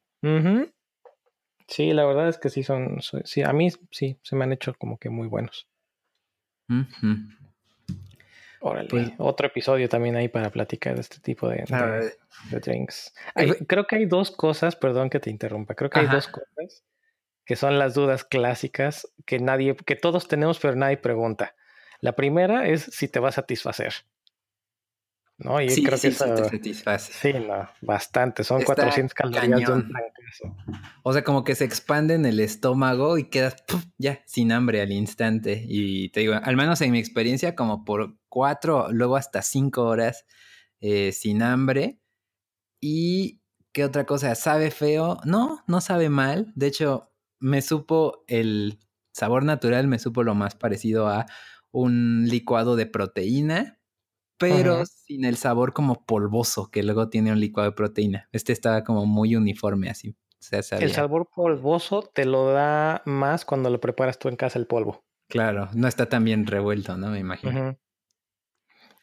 Sí, 1.69 1.93
la 1.93 2.05
verdad 2.05 2.29
es 2.29 2.39
que 2.39 2.51
sí 2.51 2.63
son, 2.63 2.99
sí, 3.25 3.43
a 3.43 3.53
mí 3.53 3.71
sí, 3.91 4.19
se 4.23 4.37
me 4.37 4.45
han 4.45 4.53
hecho 4.53 4.75
como 4.75 4.99
que 4.99 5.09
muy 5.09 5.27
buenos. 5.27 5.69
Órale, 8.61 8.89
pues 8.89 9.13
otro 9.19 9.49
episodio 9.49 9.89
también 9.89 10.17
ahí 10.17 10.29
para 10.29 10.51
platicar 10.51 10.95
de 10.95 11.01
este 11.01 11.19
tipo 11.21 11.49
de, 11.49 11.65
drinks. 12.51 13.15
creo 13.67 13.87
que 13.87 13.97
hay 13.97 14.07
dos 14.07 14.31
cosas, 14.31 14.77
perdón 14.77 15.11
que 15.11 15.19
te 15.19 15.31
interrumpa, 15.31 15.75
creo 15.75 15.91
que 15.91 16.01
hay 16.01 16.07
dos 16.07 16.29
cosas 16.29 16.85
que 17.53 17.57
son 17.57 17.79
las 17.79 17.93
dudas 17.93 18.25
clásicas 18.25 19.07
que 19.27 19.39
nadie, 19.39 19.77
que 19.77 19.95
todos 19.95 20.27
tenemos, 20.27 20.59
pero 20.59 20.75
nadie 20.75 20.97
pregunta. 20.97 21.55
La 22.01 22.13
primera 22.13 22.67
es 22.67 22.85
si 22.85 23.09
te 23.09 23.21
va 23.21 23.29
a 23.29 23.33
satisfacer. 23.33 23.93
¿no? 25.37 25.61
Y 25.61 25.69
sí, 25.69 25.83
creo 25.83 25.99
sí, 25.99 26.09
que 26.09 26.15
eso, 26.15 26.33
te 26.33 26.45
satisface. 26.45 27.13
Sí, 27.13 27.39
no, 27.47 27.69
bastante. 27.83 28.43
Son 28.43 28.63
400 28.63 29.13
calorías 29.13 29.69
de 29.69 29.71
un 29.71 29.93
O 31.03 31.13
sea, 31.13 31.23
como 31.23 31.45
que 31.45 31.55
se 31.55 31.67
expande 31.67 32.15
en 32.15 32.25
el 32.25 32.41
estómago 32.41 33.19
y 33.19 33.25
quedas 33.25 33.57
ya 33.99 34.23
sin 34.25 34.51
hambre 34.51 34.81
al 34.81 34.91
instante. 34.91 35.63
Y 35.69 36.09
te 36.09 36.21
digo, 36.21 36.33
al 36.43 36.57
menos 36.57 36.81
en 36.81 36.91
mi 36.91 37.01
experiencia, 37.01 37.55
como 37.55 37.85
por 37.85 38.17
cuatro, 38.31 38.91
luego 38.91 39.17
hasta 39.17 39.43
cinco 39.43 39.83
horas 39.83 40.25
eh, 40.81 41.13
sin 41.13 41.43
hambre. 41.43 41.99
Y 42.81 43.43
¿qué 43.73 43.85
otra 43.85 44.07
cosa? 44.07 44.35
¿Sabe 44.37 44.71
feo? 44.71 45.19
No, 45.27 45.63
no 45.67 45.83
sabe 45.83 46.09
mal. 46.09 46.51
De 46.55 46.69
hecho, 46.69 47.12
me 47.43 47.61
supo 47.61 48.25
el 48.27 48.79
sabor 49.13 49.45
natural, 49.45 49.89
me 49.89 49.99
supo 49.99 50.23
lo 50.23 50.35
más 50.35 50.55
parecido 50.55 51.09
a 51.09 51.27
un 51.71 52.27
licuado 52.29 52.77
de 52.77 52.87
proteína 52.87 53.79
pero 54.43 54.85
sin 54.87 55.25
el 55.25 55.37
sabor 55.37 55.73
como 55.73 56.05
polvoso 56.05 56.71
que 56.71 56.83
luego 56.83 57.09
tiene 57.09 57.33
un 57.33 57.41
licuado 57.41 57.71
de 57.71 57.77
proteína. 57.77 58.29
Este 58.33 58.53
estaba 58.53 58.83
como 58.83 59.07
muy 59.07 59.37
uniforme 59.37 59.89
así. 59.89 60.17
el 60.51 60.93
sabor 60.93 61.29
polvoso 61.35 62.11
te 62.13 62.25
lo 62.25 62.53
da 62.53 63.03
más 63.05 63.45
cuando 63.45 63.71
lo 63.71 63.81
preparas 63.81 64.19
tú 64.19 64.29
en 64.29 64.37
casa 64.37 64.59
el 64.59 64.67
polvo. 64.67 65.05
Claro, 65.29 65.69
no 65.75 65.89
está 65.89 66.09
tan 66.09 66.25
bien 66.25 66.47
revuelto, 66.47 66.97
¿no? 66.97 67.11
Me 67.11 67.21
imagino. 67.21 67.79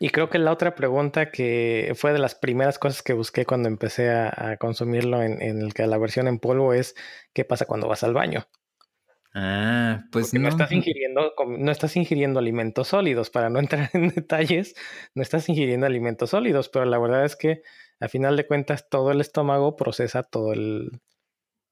Y 0.02 0.12
creo 0.12 0.30
que 0.30 0.40
la 0.40 0.54
otra 0.54 0.76
pregunta 0.76 1.30
que 1.30 1.92
fue 1.96 2.14
de 2.14 2.20
las 2.20 2.34
primeras 2.34 2.80
cosas 2.80 3.04
que 3.04 3.12
busqué 3.12 3.46
cuando 3.46 3.68
empecé 3.68 4.10
a, 4.10 4.56
consumirlo 4.58 5.22
en, 5.22 5.42
en, 5.42 5.70
la 5.76 5.98
versión 5.98 6.28
en 6.30 6.40
polvo 6.40 6.74
es 6.74 6.96
qué 7.34 7.44
pasa 7.44 7.66
cuando 7.66 7.90
vas 7.90 8.04
al 8.04 8.14
baño. 8.14 8.48
Ah, 9.34 10.06
pues 10.12 10.34
no. 10.34 10.48
estás 10.48 10.72
ingiriendo, 10.72 11.34
no 11.48 11.72
estás 11.72 11.98
ingiriendo 11.98 12.40
alimentos 12.40 12.88
sólidos. 12.88 13.30
Para 13.30 13.50
no 13.50 13.60
entrar 13.60 13.90
en 13.94 14.08
detalles, 14.08 14.74
no 15.14 15.22
estás 15.22 15.50
ingiriendo 15.50 15.86
alimentos 15.86 16.30
sólidos, 16.30 16.70
pero 16.70 16.86
la 16.86 16.98
verdad 16.98 17.26
es 17.26 17.36
que 17.36 17.62
a 18.00 18.08
final 18.08 18.38
de 18.38 18.48
cuentas 18.48 18.88
todo 18.90 19.12
el 19.12 19.20
estómago 19.20 19.76
procesa 19.76 20.24
todo 20.24 20.54
el, 20.54 21.02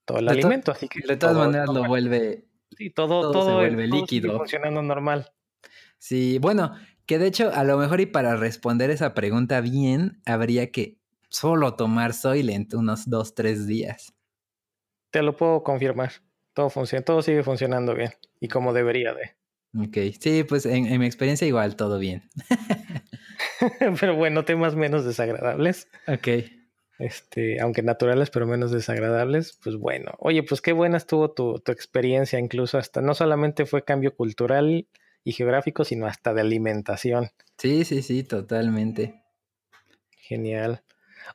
todo 0.04 0.18
el 0.18 0.28
alimento. 0.28 0.72
Así 0.72 0.86
que 0.86 1.00
de 1.00 1.16
todas 1.16 1.36
maneras 1.36 1.70
lo 1.70 1.86
vuelve. 1.86 2.44
Sí, 2.76 2.90
todo, 2.90 3.32
todo, 3.32 3.48
se 3.48 3.54
vuelve 3.54 3.86
líquido. 3.86 4.36
funcionando 4.36 4.82
normal. 4.82 5.32
Sí, 5.96 6.38
bueno, 6.38 6.74
que 7.08 7.18
de 7.18 7.26
hecho, 7.26 7.50
a 7.52 7.64
lo 7.64 7.76
mejor 7.76 8.00
y 8.00 8.06
para 8.06 8.36
responder 8.36 8.90
esa 8.90 9.14
pregunta 9.14 9.60
bien, 9.60 10.22
habría 10.24 10.70
que 10.70 11.00
solo 11.28 11.74
tomar 11.74 12.14
Soylent 12.14 12.72
unos 12.74 13.10
dos, 13.10 13.34
tres 13.34 13.66
días. 13.66 14.14
Te 15.10 15.22
lo 15.22 15.36
puedo 15.36 15.64
confirmar 15.64 16.12
todo 16.58 16.70
funciona, 16.70 17.04
todo 17.04 17.22
sigue 17.22 17.44
funcionando 17.44 17.94
bien 17.94 18.10
y 18.40 18.48
como 18.48 18.72
debería 18.72 19.14
de. 19.14 19.36
Ok, 19.80 20.12
sí, 20.18 20.42
pues 20.42 20.66
en, 20.66 20.98
mi 20.98 21.06
experiencia 21.06 21.46
igual 21.46 21.76
todo 21.76 22.00
bien. 22.00 22.28
pero 24.00 24.16
bueno, 24.16 24.44
temas 24.44 24.74
menos 24.74 25.04
desagradables. 25.04 25.86
Ok. 26.08 26.26
Este, 26.98 27.60
aunque 27.60 27.84
naturales, 27.84 28.30
pero 28.30 28.44
menos 28.48 28.72
desagradables, 28.72 29.56
pues 29.62 29.76
bueno. 29.76 30.14
Oye, 30.18 30.42
pues 30.42 30.60
qué 30.60 30.72
buena 30.72 30.96
estuvo 30.96 31.30
tu, 31.30 31.60
tu 31.60 31.70
experiencia, 31.70 32.40
incluso 32.40 32.76
hasta, 32.76 33.02
no 33.02 33.14
solamente 33.14 33.64
fue 33.64 33.84
cambio 33.84 34.16
cultural 34.16 34.88
y 35.28 35.32
geográfico, 35.32 35.84
sino 35.84 36.06
hasta 36.06 36.32
de 36.32 36.40
alimentación. 36.40 37.28
Sí, 37.58 37.84
sí, 37.84 38.00
sí, 38.00 38.24
totalmente. 38.24 39.22
Genial. 40.16 40.82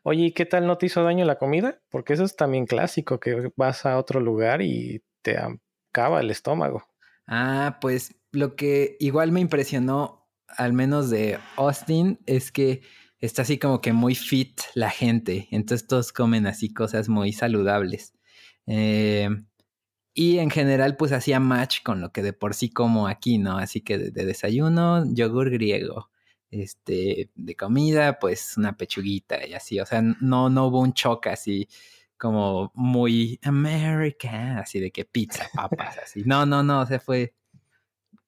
Oye, 0.01 0.25
¿y 0.25 0.31
qué 0.31 0.47
tal 0.47 0.65
no 0.65 0.79
te 0.79 0.87
hizo 0.87 1.03
daño 1.03 1.25
la 1.25 1.37
comida? 1.37 1.79
Porque 1.89 2.13
eso 2.13 2.23
es 2.23 2.35
también 2.35 2.65
clásico, 2.65 3.19
que 3.19 3.51
vas 3.55 3.85
a 3.85 3.99
otro 3.99 4.19
lugar 4.19 4.63
y 4.63 5.03
te 5.21 5.37
acaba 5.37 6.21
el 6.21 6.31
estómago. 6.31 6.87
Ah, 7.27 7.77
pues 7.81 8.15
lo 8.31 8.55
que 8.55 8.97
igual 8.99 9.31
me 9.31 9.41
impresionó, 9.41 10.27
al 10.47 10.73
menos 10.73 11.11
de 11.11 11.37
Austin, 11.55 12.19
es 12.25 12.51
que 12.51 12.81
está 13.19 13.43
así 13.43 13.59
como 13.59 13.79
que 13.79 13.93
muy 13.93 14.15
fit 14.15 14.59
la 14.73 14.89
gente. 14.89 15.47
Entonces 15.51 15.87
todos 15.87 16.11
comen 16.11 16.47
así 16.47 16.73
cosas 16.73 17.09
muy 17.09 17.31
saludables. 17.31 18.13
Eh, 18.65 19.29
y 20.13 20.39
en 20.39 20.49
general, 20.49 20.95
pues 20.97 21.11
hacía 21.11 21.39
match 21.39 21.81
con 21.83 22.01
lo 22.01 22.11
que 22.11 22.21
de 22.21 22.33
por 22.33 22.53
sí 22.53 22.69
como 22.69 23.07
aquí, 23.07 23.37
¿no? 23.37 23.57
Así 23.57 23.81
que 23.81 23.97
de, 23.97 24.11
desayuno, 24.25 25.05
yogur 25.13 25.49
griego. 25.49 26.09
Este, 26.51 27.31
de 27.33 27.55
comida, 27.55 28.19
pues 28.19 28.57
una 28.57 28.77
pechuguita 28.77 29.45
y 29.47 29.55
así. 29.55 29.79
O 29.79 29.85
sea, 29.87 30.03
no, 30.03 30.49
no 30.49 30.67
hubo 30.67 30.81
un 30.81 30.93
choque 30.93 31.29
así 31.29 31.67
como 32.15 32.71
muy 32.75 33.39
American, 33.43 34.59
así 34.59 34.79
de 34.79 34.91
que 34.91 35.03
pizza, 35.03 35.49
papas, 35.53 35.97
así. 35.97 36.23
No, 36.25 36.45
no, 36.45 36.63
no, 36.63 36.81
o 36.81 36.85
sea, 36.85 36.99
fue, 36.99 37.33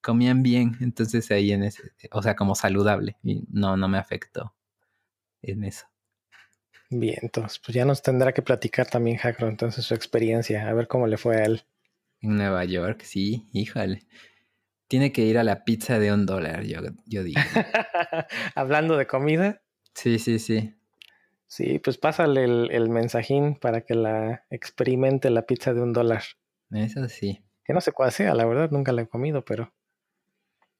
comían 0.02 0.42
bien, 0.42 0.76
entonces 0.80 1.30
ahí 1.30 1.52
en 1.52 1.64
ese, 1.64 1.82
o 2.12 2.22
sea, 2.22 2.36
como 2.36 2.54
saludable, 2.54 3.16
y 3.22 3.44
no, 3.50 3.76
no 3.76 3.88
me 3.88 3.98
afectó 3.98 4.54
en 5.40 5.64
eso. 5.64 5.86
Bien, 6.90 7.18
entonces, 7.22 7.58
pues 7.58 7.74
ya 7.74 7.84
nos 7.84 8.02
tendrá 8.02 8.32
que 8.32 8.42
platicar 8.42 8.86
también 8.88 9.16
Jacro, 9.16 9.48
entonces 9.48 9.84
su 9.84 9.94
experiencia, 9.94 10.68
a 10.68 10.72
ver 10.74 10.88
cómo 10.88 11.06
le 11.06 11.16
fue 11.16 11.36
a 11.36 11.44
él. 11.44 11.64
En 12.20 12.36
Nueva 12.36 12.64
York, 12.64 13.02
sí, 13.02 13.48
híjole. 13.52 14.06
Tiene 14.88 15.12
que 15.12 15.22
ir 15.22 15.38
a 15.38 15.44
la 15.44 15.64
pizza 15.64 15.98
de 15.98 16.12
un 16.12 16.26
dólar, 16.26 16.64
yo, 16.64 16.80
yo 17.06 17.24
digo. 17.24 17.40
Hablando 18.54 18.96
de 18.96 19.06
comida. 19.06 19.62
Sí, 19.94 20.18
sí, 20.18 20.38
sí. 20.38 20.74
Sí, 21.48 21.78
pues 21.78 21.96
pásale 21.98 22.44
el, 22.44 22.90
mensajín 22.90 23.54
para 23.54 23.82
que 23.82 23.94
la 23.94 24.44
experimente 24.50 25.30
la 25.30 25.42
pizza 25.42 25.72
de 25.74 25.80
un 25.80 25.92
dólar. 25.92 26.22
Eso 26.72 27.08
sí. 27.08 27.44
Que 27.64 27.72
no 27.72 27.80
sé 27.80 27.92
cuál 27.92 28.12
sea, 28.12 28.34
la 28.34 28.44
verdad, 28.44 28.70
nunca 28.70 28.92
la 28.92 29.02
he 29.02 29.08
comido, 29.08 29.44
pero. 29.44 29.72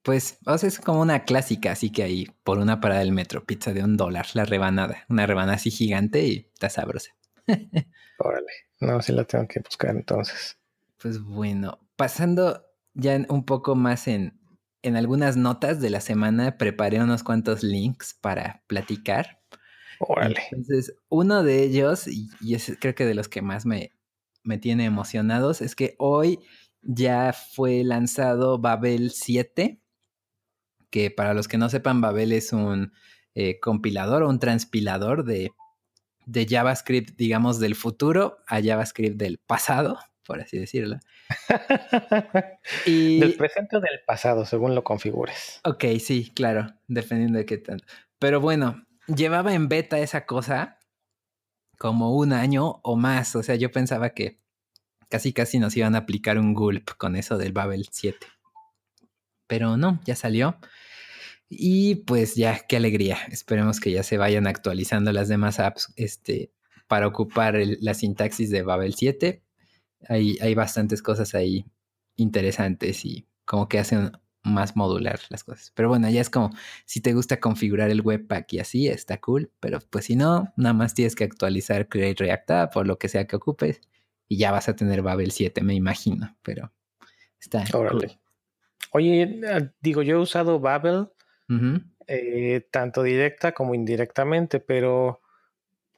Pues, 0.03 0.39
o 0.47 0.57
sea, 0.59 0.69
es 0.69 0.79
como 0.79 1.01
una 1.01 1.25
clásica, 1.25 1.73
así 1.73 1.91
que 1.91 2.03
ahí, 2.03 2.29
por 2.45 2.59
una 2.59 2.81
parada 2.81 3.01
del 3.01 3.13
metro, 3.13 3.45
pizza 3.45 3.73
de 3.73 3.83
un 3.83 3.97
dólar, 3.97 4.27
la 4.35 4.45
rebanada. 4.45 5.05
Una 5.09 5.27
rebanada 5.27 5.57
así 5.57 5.71
gigante 5.71 6.25
y 6.27 6.51
está 6.53 6.69
sabrosa. 6.69 7.17
Órale. 8.19 8.53
No, 8.81 9.03
sí 9.03 9.13
la 9.13 9.25
tengo 9.25 9.47
que 9.49 9.61
buscar 9.61 9.97
entonces. 9.97 10.59
Pues 10.99 11.23
bueno, 11.23 11.79
pasando 11.97 12.65
ya 12.95 13.21
un 13.29 13.45
poco 13.45 13.75
más 13.75 14.09
en, 14.09 14.41
en 14.83 14.97
algunas 14.97 15.37
notas 15.37 15.81
de 15.81 15.91
la 15.91 16.01
semana, 16.01 16.59
preparé 16.59 17.03
unos 17.03 17.23
cuantos 17.23 17.63
links 17.63 18.15
para 18.15 18.63
platicar. 18.67 19.41
Órale. 19.99 20.41
Entonces, 20.51 20.95
uno 21.09 21.43
de 21.43 21.63
ellos, 21.63 22.07
y, 22.07 22.31
es 22.55 22.77
creo 22.81 22.95
que 22.95 23.05
de 23.05 23.15
los 23.15 23.29
que 23.29 23.43
más 23.43 23.67
me, 23.67 23.93
me 24.45 24.59
tiene 24.59 24.85
emocionados, 24.85 25.61
es 25.61 25.75
que 25.75 25.95
hoy 25.99 26.39
ya 26.83 27.33
fue 27.33 27.83
lanzado 27.83 28.59
Babel 28.59 29.11
7, 29.11 29.81
que 30.91 31.11
para 31.11 31.35
los 31.35 31.49
que 31.49 31.59
no 31.59 31.69
sepan, 31.69 32.01
Babel 32.01 32.33
es 32.33 32.53
un 32.53 32.93
eh, 33.35 33.59
compilador 33.61 34.23
o 34.23 34.29
un 34.29 34.39
transpilador 34.39 35.25
de, 35.25 35.51
de 36.27 36.47
JavaScript, 36.47 37.17
digamos, 37.17 37.59
del 37.59 37.75
futuro 37.75 38.39
a 38.47 38.63
JavaScript 38.63 39.17
del 39.17 39.39
pasado, 39.39 39.99
por 40.27 40.41
así 40.41 40.59
decirlo. 40.59 40.99
y... 42.87 43.21
Del 43.21 43.35
presente 43.35 43.77
o 43.77 43.81
del 43.81 44.01
pasado, 44.07 44.45
según 44.45 44.75
lo 44.75 44.85
configures. 44.85 45.61
Ok, 45.65 45.85
sí, 46.01 46.33
claro, 46.35 46.75
dependiendo 46.89 47.39
de 47.39 47.47
qué 47.47 47.59
tanto. 47.59 47.85
Pero 48.19 48.41
bueno, 48.41 48.87
llevaba 49.07 49.55
en 49.55 49.69
beta 49.69 49.99
esa 49.99 50.27
cosa 50.27 50.79
como 51.79 52.17
un 52.17 52.33
año 52.33 52.81
o 52.83 52.97
más. 52.97 53.37
O 53.37 53.43
sea, 53.43 53.55
yo 53.57 53.71
pensaba 53.71 54.11
que 54.11 54.41
casi 55.09 55.33
casi 55.33 55.59
nos 55.59 55.77
iban 55.77 55.95
a 55.95 55.99
aplicar 55.99 56.39
un 56.39 56.55
gulp 56.55 56.91
con 56.97 57.17
eso 57.17 57.39
del 57.39 57.53
Babel 57.53 57.87
7. 57.91 58.27
Pero 59.47 59.77
no, 59.77 60.01
ya 60.05 60.17
salió. 60.17 60.59
Y 61.49 61.97
pues 62.07 62.35
ya, 62.35 62.61
qué 62.67 62.77
alegría. 62.77 63.19
Esperemos 63.31 63.79
que 63.79 63.93
ya 63.93 64.03
se 64.03 64.19
vayan 64.19 64.47
actualizando 64.47 65.13
las 65.13 65.29
demás 65.29 65.61
apps 65.61 65.93
este, 65.97 66.53
para 66.89 67.07
ocupar 67.07 67.57
la 67.81 67.95
sintaxis 67.95 68.51
de 68.51 68.63
Babel 68.63 68.95
7. 68.95 69.43
Hay, 70.09 70.39
hay 70.41 70.55
bastantes 70.55 71.03
cosas 71.03 71.35
ahí 71.35 71.67
interesantes 72.17 73.05
y 73.05 73.27
como 73.45 73.69
que 73.69 73.79
hacen 73.79 74.13
más 74.43 74.77
modular 74.77 75.21
las 75.29 75.45
cosas. 75.45 75.73
Pero 75.75 75.89
bueno, 75.89 76.09
ya 76.09 76.21
es 76.21 76.31
como 76.31 76.51
si 76.85 77.01
te 77.01 77.13
gusta 77.13 77.41
configurar 77.41 77.91
el 77.91 78.01
webpack 78.01 78.53
y 78.55 78.61
así, 78.61 78.89
está 78.89 79.19
cool. 79.19 79.51
Pero 79.61 79.81
pues 79.91 80.07
si 80.07 80.17
no, 80.17 80.53
nada 80.57 80.73
más 80.73 80.95
tienes 80.95 81.15
que 81.15 81.25
actualizar 81.25 81.89
Create 81.89 82.25
React 82.25 82.51
App 82.51 82.77
o 82.77 82.85
lo 82.85 82.99
que 82.99 83.09
sea 83.09 83.27
que 83.27 83.37
ocupes 83.37 83.81
y 84.29 84.39
ya 84.39 84.53
vas 84.53 84.69
a 84.69 84.77
tener 84.77 85.03
Babel 85.03 85.33
7, 85.33 85.63
me 85.63 85.75
imagino. 85.75 86.37
Pero 86.43 86.73
está 87.39 87.65
cool. 87.71 88.13
Oye, 88.93 89.41
ah, 89.51 89.73
digo, 89.81 90.03
yo 90.03 90.17
he 90.17 90.21
usado 90.21 90.61
Babel 90.61 91.09
eh, 92.07 92.67
tanto 92.71 93.03
directa 93.03 93.53
como 93.53 93.75
indirectamente, 93.75 94.61
pero 94.61 95.21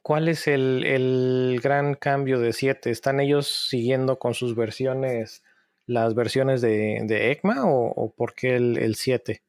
¿cuál 0.01 0.27
es 0.27 0.47
el, 0.47 0.85
el 0.85 1.59
gran 1.61 1.93
cambio 1.95 2.39
de 2.39 2.53
7? 2.53 2.89
¿Están 2.91 3.19
ellos 3.19 3.67
siguiendo 3.69 4.19
con 4.19 4.33
sus 4.33 4.55
versiones? 4.55 5.43
las 5.89 6.13
versiones 6.13 6.61
de, 6.61 7.01
de 7.05 7.31
ECMA 7.31 7.63
o, 7.65 8.13
por 8.15 8.35
qué 8.35 8.55
el 8.55 8.93
7? 8.93 9.41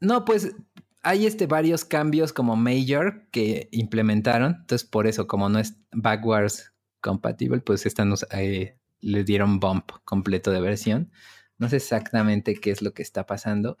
No, 0.00 0.24
pues 0.24 0.54
hay 1.02 1.26
este, 1.26 1.46
varios 1.46 1.84
cambios 1.84 2.32
como 2.32 2.56
major 2.56 3.28
que 3.30 3.68
implementaron. 3.70 4.56
Entonces, 4.60 4.88
por 4.88 5.06
eso, 5.06 5.26
como 5.26 5.50
no 5.50 5.58
es 5.58 5.76
backwards 5.92 6.72
compatible, 7.00 7.60
pues 7.60 7.84
están, 7.84 8.14
eh, 8.32 8.78
le 9.00 9.24
dieron 9.24 9.60
bump 9.60 9.92
completo 10.04 10.50
de 10.50 10.62
versión. 10.62 11.12
No 11.58 11.68
sé 11.68 11.76
exactamente 11.76 12.54
qué 12.54 12.70
es 12.70 12.80
lo 12.80 12.94
que 12.94 13.02
está 13.02 13.26
pasando, 13.26 13.76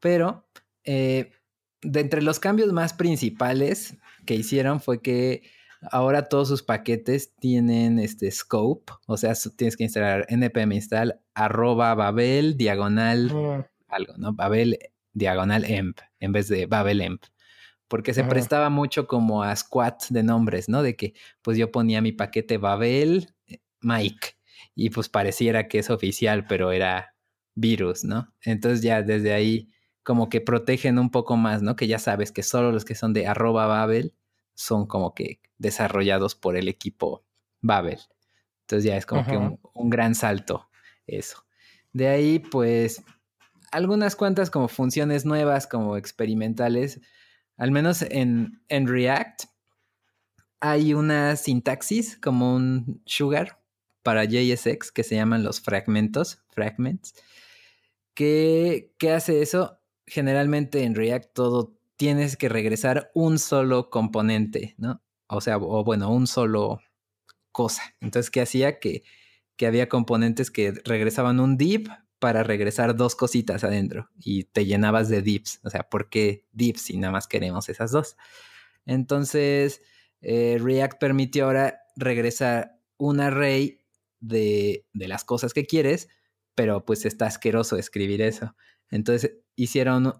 pero 0.00 0.48
eh, 0.84 1.30
de 1.82 2.00
entre 2.00 2.22
los 2.22 2.40
cambios 2.40 2.72
más 2.72 2.92
principales 2.92 3.96
que 4.24 4.34
hicieron 4.34 4.80
fue 4.80 5.02
que 5.02 5.42
Ahora 5.90 6.28
todos 6.28 6.46
sus 6.46 6.62
paquetes 6.62 7.34
tienen 7.40 7.98
este 7.98 8.30
scope, 8.30 8.92
o 9.06 9.16
sea, 9.16 9.34
tienes 9.56 9.76
que 9.76 9.82
instalar 9.82 10.26
npm 10.28 10.76
install 10.76 11.20
arroba 11.34 11.92
babel 11.96 12.56
diagonal 12.56 13.32
mm. 13.32 13.64
algo, 13.88 14.14
¿no? 14.16 14.32
Babel 14.32 14.78
diagonal 15.12 15.64
emp 15.64 15.98
en 16.20 16.32
vez 16.32 16.46
de 16.48 16.66
babel 16.66 17.00
emp. 17.00 17.24
Porque 17.88 18.14
se 18.14 18.24
prestaba 18.24 18.70
mucho 18.70 19.06
como 19.06 19.42
a 19.42 19.54
squat 19.54 20.04
de 20.08 20.22
nombres, 20.22 20.68
¿no? 20.68 20.82
De 20.82 20.94
que 20.96 21.14
pues 21.42 21.58
yo 21.58 21.70
ponía 21.72 22.00
mi 22.00 22.12
paquete 22.12 22.58
babel 22.58 23.34
eh, 23.48 23.58
Mike 23.80 24.36
y 24.74 24.90
pues 24.90 25.08
pareciera 25.08 25.66
que 25.68 25.80
es 25.80 25.90
oficial, 25.90 26.46
pero 26.46 26.70
era 26.70 27.16
virus, 27.54 28.04
¿no? 28.04 28.32
Entonces 28.42 28.82
ya 28.82 29.02
desde 29.02 29.34
ahí 29.34 29.68
como 30.02 30.28
que 30.28 30.40
protegen 30.40 30.98
un 30.98 31.10
poco 31.10 31.36
más, 31.36 31.62
¿no? 31.62 31.76
Que 31.76 31.86
ya 31.86 31.98
sabes 31.98 32.32
que 32.32 32.42
solo 32.42 32.72
los 32.72 32.84
que 32.84 32.94
son 32.94 33.12
de 33.12 33.26
arroba 33.26 33.66
babel 33.66 34.14
son 34.54 34.86
como 34.86 35.14
que 35.14 35.40
desarrollados 35.58 36.34
por 36.34 36.56
el 36.56 36.68
equipo 36.68 37.24
Babel. 37.60 38.00
Entonces 38.62 38.84
ya 38.84 38.96
es 38.96 39.06
como 39.06 39.24
que 39.24 39.36
un, 39.36 39.90
gran 39.90 40.14
salto 40.14 40.68
eso. 41.06 41.44
De 41.92 42.08
ahí, 42.08 42.38
pues, 42.38 43.02
algunas 43.70 44.16
cuantas 44.16 44.50
como 44.50 44.68
funciones 44.68 45.24
nuevas, 45.24 45.66
como 45.66 45.96
experimentales, 45.96 47.00
al 47.56 47.70
menos 47.70 48.02
en, 48.02 48.62
en 48.68 48.88
React, 48.88 49.44
hay 50.60 50.94
una 50.94 51.36
sintaxis 51.36 52.16
como 52.16 52.54
un 52.54 53.02
sugar 53.04 53.60
para 54.02 54.24
JSX 54.24 54.90
que 54.92 55.04
se 55.04 55.16
llaman 55.16 55.44
los 55.44 55.60
fragmentos, 55.60 56.42
fragments. 56.50 57.14
¿Qué, 58.14 58.92
¿Qué 58.98 59.12
hace 59.12 59.42
eso? 59.42 59.81
Generalmente 60.06 60.84
en 60.84 60.94
React 60.94 61.32
todo 61.32 61.76
tienes 61.96 62.36
que 62.36 62.48
regresar 62.48 63.10
un 63.14 63.38
solo 63.38 63.90
componente, 63.90 64.74
¿no? 64.78 65.02
O 65.28 65.40
sea, 65.40 65.56
o 65.58 65.84
bueno, 65.84 66.10
un 66.10 66.26
solo 66.26 66.80
cosa. 67.52 67.94
Entonces, 68.00 68.30
¿qué 68.30 68.40
hacía? 68.40 68.80
Que, 68.80 69.04
que 69.56 69.66
había 69.66 69.88
componentes 69.88 70.50
que 70.50 70.72
regresaban 70.84 71.38
un 71.38 71.56
div 71.56 71.88
para 72.18 72.42
regresar 72.42 72.96
dos 72.96 73.14
cositas 73.14 73.64
adentro 73.64 74.08
y 74.18 74.44
te 74.44 74.64
llenabas 74.64 75.08
de 75.08 75.22
divs. 75.22 75.60
O 75.64 75.70
sea, 75.70 75.88
¿por 75.88 76.08
qué 76.08 76.46
divs 76.52 76.82
si 76.82 76.96
nada 76.96 77.12
más 77.12 77.26
queremos 77.26 77.68
esas 77.68 77.90
dos? 77.90 78.16
Entonces, 78.86 79.82
eh, 80.20 80.58
React 80.60 80.98
permitió 81.00 81.46
ahora 81.46 81.82
regresar 81.96 82.78
un 82.96 83.20
array 83.20 83.80
de, 84.20 84.86
de 84.92 85.08
las 85.08 85.24
cosas 85.24 85.52
que 85.52 85.66
quieres, 85.66 86.08
pero 86.54 86.84
pues 86.84 87.04
está 87.06 87.26
asqueroso 87.26 87.76
escribir 87.76 88.22
eso. 88.22 88.54
Entonces 88.92 89.32
hicieron 89.56 90.14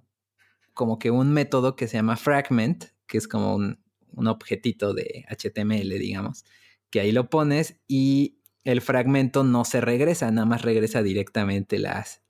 como 0.75 0.99
que 0.99 1.13
un 1.13 1.33
método 1.33 1.77
que 1.77 1.87
se 1.87 1.99
llama 1.99 2.17
fragment, 2.17 2.87
que 3.07 3.19
es 3.19 3.29
como 3.29 3.55
un, 3.55 3.79
un 4.15 4.27
objetito 4.27 4.95
de 4.95 5.25
HTML, 5.29 5.89
digamos, 5.99 6.45
que 6.91 7.01
ahí 7.01 7.13
lo 7.13 7.31
pones 7.31 7.81
y 7.87 8.39
el 8.65 8.81
fragmento 8.81 9.45
no 9.45 9.65
se 9.65 9.81
regresa, 9.81 10.31
nada 10.31 10.47
más 10.47 10.63
regresa 10.63 11.03
directamente 11.03 11.79
las, 11.79 12.23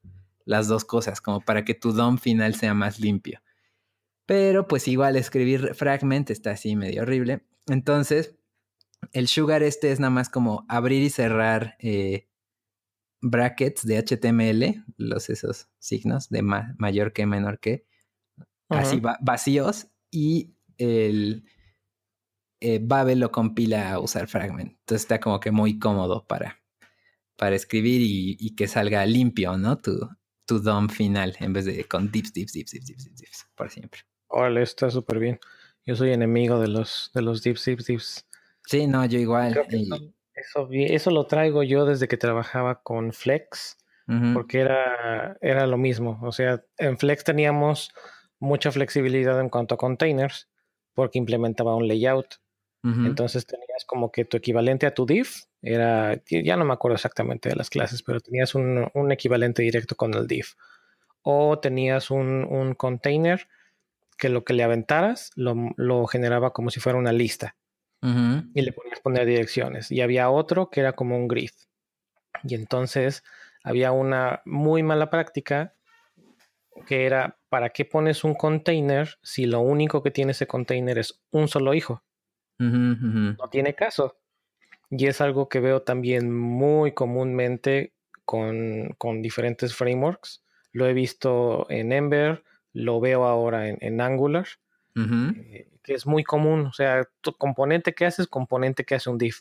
las 0.45 0.69
dos 0.69 0.85
cosas, 0.85 1.21
como 1.21 1.41
para 1.41 1.65
que 1.65 1.75
tu 1.75 1.93
DOM 1.93 2.19
final 2.19 2.55
sea 2.55 2.75
más 2.75 2.99
limpio. 2.99 3.41
Pero 4.27 4.67
pues 4.67 4.89
igual 4.89 5.17
escribir 5.17 5.75
fragment 5.75 6.31
está 6.31 6.53
así 6.53 6.77
medio 6.77 7.03
horrible. 7.03 7.43
Entonces, 7.69 8.35
el 9.13 9.29
sugar 9.29 9.63
este 9.63 9.93
es 9.93 10.01
nada 10.01 10.11
más 10.11 10.29
como 10.29 10.65
abrir 10.69 11.03
y 11.03 11.11
cerrar 11.11 11.77
eh, 11.81 12.29
brackets 13.23 13.87
de 13.87 13.99
HTML, 13.99 14.85
los 14.99 15.31
esos 15.31 15.71
signos 15.79 16.29
de 16.29 16.43
mayor 16.43 17.13
que 17.13 17.25
menor 17.25 17.61
que, 17.61 17.87
así 18.69 19.01
vacíos, 19.21 19.87
y 20.11 20.55
el, 20.77 21.45
eh, 22.65 22.79
Babel 22.81 23.19
lo 23.19 23.33
compila 23.33 23.93
a 23.93 23.99
usar 23.99 24.29
Fragment. 24.29 24.71
Entonces 24.71 25.03
está 25.03 25.19
como 25.19 25.41
que 25.41 25.51
muy 25.51 25.81
cómodo 25.81 26.25
para, 26.29 26.63
para 27.37 27.57
escribir 27.57 28.01
y, 28.05 28.55
que 28.55 28.69
salga 28.69 29.05
limpio, 29.05 29.57
¿no? 29.57 29.79
Tu, 29.79 29.99
tu 30.47 30.61
DOM 30.61 30.89
final 30.89 31.37
en 31.41 31.53
vez 31.53 31.65
de 31.65 31.85
con 31.89 32.13
dips, 32.13 32.33
dips, 32.33 32.53
dips, 32.53 32.71
dips, 32.71 32.87
dips, 32.87 33.17
dips, 33.17 33.47
por 33.57 33.69
siempre. 33.69 34.03
Órale, 34.29 34.63
está 34.63 34.91
súper 34.91 35.19
bien. 35.19 35.41
Yo 35.85 35.97
soy 35.97 36.13
enemigo 36.13 36.61
de 36.61 36.69
los, 36.69 37.11
de 37.13 37.23
los 37.23 37.43
dips, 37.43 37.65
dips, 37.65 37.87
dips. 37.87 38.29
Sí, 38.65 38.87
no, 38.87 39.05
yo 39.07 39.19
igual. 39.19 39.55
Eso, 40.43 40.69
eso, 40.71 41.11
lo 41.11 41.27
traigo 41.27 41.63
yo 41.63 41.85
desde 41.85 42.09
que 42.09 42.17
trabajaba 42.17 42.83
con 42.83 43.13
Flex, 43.13 43.79
porque 44.35 44.61
era, 44.61 45.39
era 45.41 45.67
lo 45.67 45.79
mismo. 45.79 46.19
O 46.23 46.33
sea, 46.33 46.63
en 46.77 46.99
Flex 46.99 47.25
teníamos 47.25 47.95
mucha 48.39 48.71
flexibilidad 48.71 49.41
en 49.41 49.49
cuanto 49.49 49.75
a 49.75 49.79
containers, 49.79 50.51
porque 50.95 51.19
implementaba 51.19 51.77
un 51.77 51.89
layout. 51.89 52.41
Entonces 52.85 53.47
tenías 53.47 53.85
como 53.87 54.11
que 54.11 54.25
tu 54.25 54.37
equivalente 54.37 54.87
a 54.87 54.95
tu 54.95 55.07
div 55.07 55.29
era, 55.63 56.21
ya 56.27 56.57
no 56.57 56.65
me 56.65 56.73
acuerdo 56.73 56.97
exactamente 56.97 57.49
de 57.49 57.55
las 57.55 57.71
clases, 57.71 58.03
pero 58.03 58.19
tenías 58.19 58.57
un, 58.57 58.91
equivalente 59.13 59.63
directo 59.63 59.95
con 59.95 60.15
el 60.15 60.27
div. 60.27 60.47
O 61.23 61.61
tenías 61.61 62.11
un, 62.11 62.75
container 62.77 63.47
que 64.19 64.29
lo 64.29 64.45
que 64.45 64.55
le 64.55 64.65
aventaras 64.65 65.31
lo, 65.37 66.07
generaba 66.07 66.53
como 66.53 66.71
si 66.71 66.81
fuera 66.81 66.99
una 66.99 67.13
lista. 67.13 67.55
Y 68.03 68.63
le 68.63 68.73
ponías 68.73 69.01
poner 69.01 69.27
direcciones. 69.27 69.93
Y 69.93 70.01
había 70.01 70.29
otro 70.29 70.71
que 70.71 70.81
era 70.81 70.93
como 70.95 71.17
un 71.17 71.29
grid. 71.29 71.51
Y 72.43 72.57
entonces 72.57 73.23
había 73.63 73.93
una 73.93 74.43
muy 74.45 74.83
mala 74.83 75.09
práctica 75.09 75.75
que 76.87 77.07
era, 77.07 77.39
¿para 77.49 77.71
qué 77.71 77.85
pones 77.85 78.25
un 78.25 78.35
container 78.35 79.19
si 79.23 79.47
lo 79.47 79.61
único 79.61 80.03
que 80.03 80.11
tiene 80.11 80.33
ese 80.33 80.47
container 80.47 80.99
es 80.99 81.23
un 81.31 81.49
solo 81.49 81.75
hijo? 81.75 82.03
No 82.59 83.49
tiene 83.51 83.75
caso. 83.75 84.19
Y 84.91 85.07
es 85.07 85.21
algo 85.21 85.49
que 85.49 85.59
veo 85.59 85.83
también 85.83 86.33
muy 86.33 86.93
comúnmente 86.93 87.93
con, 88.25 88.97
diferentes 89.21 89.75
frameworks. 89.75 90.45
Lo 90.73 90.87
he 90.87 90.93
visto 90.93 91.67
en 91.71 91.93
Ember, 91.93 92.45
lo 92.73 93.01
veo 93.01 93.25
ahora 93.25 93.69
en, 93.69 94.01
Angular, 94.01 94.47
eh, 94.95 95.69
que 95.83 95.95
es 95.95 96.07
muy 96.07 96.25
común. 96.25 96.67
O 96.67 96.73
sea, 96.73 97.09
tu 97.21 97.33
componente 97.35 97.95
que 97.95 98.07
haces, 98.07 98.27
componente 98.27 98.85
que 98.85 98.95
hace 98.95 99.11
un 99.11 99.19
div. 99.19 99.37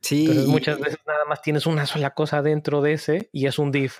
Sí. 0.00 0.22
Entonces 0.22 0.46
muchas 0.46 0.80
veces 0.80 0.98
nada 1.06 1.24
más 1.26 1.42
tienes 1.42 1.66
una 1.66 1.86
sola 1.86 2.14
cosa 2.14 2.42
dentro 2.42 2.80
de 2.80 2.94
ese 2.94 3.28
y 3.32 3.46
es 3.46 3.58
un 3.58 3.70
div. 3.70 3.92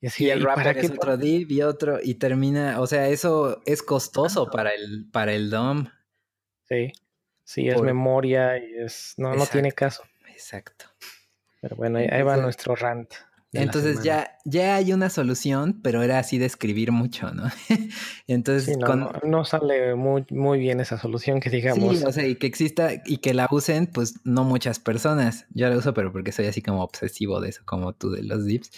Y, 0.00 0.08
así, 0.08 0.28
el 0.28 0.42
wrapper 0.42 0.78
es 0.78 0.90
otro 0.90 1.16
div 1.16 1.50
y 1.50 1.62
otro, 1.62 1.98
y 2.02 2.16
termina, 2.16 2.78
o 2.80 2.86
sea, 2.86 3.08
eso 3.08 3.62
es 3.64 3.82
costoso 3.82 4.50
para 4.50 4.74
el, 4.74 5.08
para 5.10 5.32
el 5.32 5.48
DOM. 5.48 5.86
Sí. 6.68 6.92
Sí, 7.44 7.68
es 7.68 7.80
memoria 7.80 8.58
y 8.58 8.74
es. 8.78 9.14
No, 9.16 9.34
no 9.34 9.46
tiene 9.46 9.72
caso. 9.72 10.02
Exacto. 10.28 10.86
Pero 11.60 11.76
bueno, 11.76 11.98
ahí, 11.98 12.22
va 12.22 12.36
nuestro 12.36 12.74
rant. 12.74 13.12
Entonces 13.54 14.02
ya, 14.02 14.38
ya 14.44 14.76
hay 14.76 14.92
una 14.92 15.10
solución, 15.10 15.80
pero 15.82 16.02
era 16.02 16.18
así 16.18 16.38
de 16.38 16.46
escribir 16.46 16.92
mucho, 16.92 17.32
¿no? 17.32 17.44
Entonces 18.26 18.76
no, 18.78 19.12
no, 19.22 19.44
sale 19.44 19.94
muy, 19.94 20.24
muy 20.30 20.58
bien 20.58 20.80
esa 20.80 20.98
solución 20.98 21.40
que 21.40 21.50
digamos. 21.50 21.98
Sí, 21.98 22.04
o 22.04 22.12
sea, 22.12 22.26
y 22.26 22.36
que 22.36 22.46
exista 22.46 22.90
y 23.04 23.18
que 23.18 23.34
la 23.34 23.48
usen, 23.50 23.86
pues 23.86 24.20
no 24.24 24.44
muchas 24.44 24.78
personas. 24.78 25.46
Yo 25.50 25.68
la 25.68 25.76
uso, 25.76 25.94
pero 25.94 26.12
porque 26.12 26.32
soy 26.32 26.46
así 26.46 26.62
como 26.62 26.82
obsesivo 26.82 27.40
de 27.40 27.50
eso, 27.50 27.62
como 27.64 27.92
tú 27.92 28.10
de 28.10 28.22
los 28.22 28.44
dips. 28.44 28.70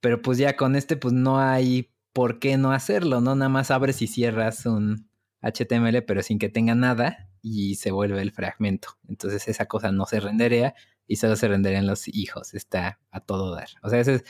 Pero 0.00 0.22
pues 0.22 0.38
ya 0.38 0.56
con 0.56 0.76
este, 0.76 0.96
pues 0.96 1.14
no 1.14 1.38
hay 1.38 1.90
por 2.12 2.38
qué 2.38 2.56
no 2.56 2.72
hacerlo, 2.72 3.20
¿no? 3.20 3.34
Nada 3.34 3.48
más 3.48 3.70
abres 3.70 4.00
y 4.02 4.06
cierras 4.06 4.66
un 4.66 5.08
HTML, 5.42 6.02
pero 6.04 6.22
sin 6.22 6.38
que 6.38 6.48
tenga 6.48 6.74
nada 6.74 7.28
y 7.42 7.74
se 7.74 7.90
vuelve 7.90 8.22
el 8.22 8.32
fragmento. 8.32 8.88
Entonces 9.08 9.48
esa 9.48 9.66
cosa 9.66 9.92
no 9.92 10.06
se 10.06 10.20
renderea 10.20 10.74
y 11.06 11.16
solo 11.16 11.36
se 11.36 11.48
renderean 11.48 11.86
los 11.86 12.08
hijos. 12.08 12.54
Está 12.54 13.00
a 13.10 13.20
todo 13.20 13.54
dar. 13.54 13.68
O 13.82 13.90
sea, 13.90 14.00
ese 14.00 14.14
es, 14.14 14.24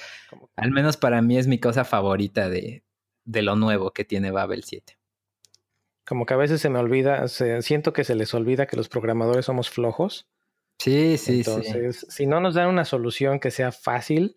al 0.57 0.71
menos 0.71 0.97
para 0.97 1.23
mí 1.23 1.39
es 1.39 1.47
mi 1.47 1.59
cosa 1.59 1.85
favorita 1.85 2.49
de, 2.49 2.85
de 3.25 3.43
lo 3.43 3.57
nuevo 3.57 3.93
que 3.93 4.05
tiene 4.05 4.31
Babel 4.31 4.65
7. 4.65 4.99
Como 6.07 6.27
que 6.27 6.35
a 6.35 6.39
veces 6.39 6.61
se 6.61 6.69
me 6.69 6.79
olvida, 6.79 7.29
siento 7.29 7.93
que 7.93 8.05
se 8.05 8.15
les 8.15 8.35
olvida 8.35 8.67
que 8.67 8.77
los 8.77 8.89
programadores 8.89 9.47
somos 9.47 9.71
flojos. 9.71 10.29
Sí, 10.79 11.17
sí, 11.17 11.39
Entonces, 11.39 12.07
si 12.09 12.27
no 12.27 12.41
nos 12.41 12.55
dan 12.55 12.69
una 12.69 12.85
solución 12.85 13.41
que 13.41 13.51
sea 13.51 13.73
fácil, 13.73 14.37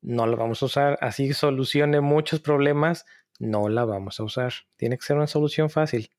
no 0.00 0.26
la 0.26 0.36
vamos 0.36 0.62
a 0.62 0.66
usar. 0.66 0.98
Así 1.00 1.32
solucione 1.32 2.00
muchos 2.00 2.40
problemas, 2.40 3.06
no 3.38 3.68
la 3.68 3.84
vamos 3.84 4.18
a 4.18 4.24
usar. 4.24 4.52
Tiene 4.76 4.96
que 4.96 5.04
ser 5.04 5.16
una 5.16 5.26
solución 5.26 5.70
fácil. 5.70 6.10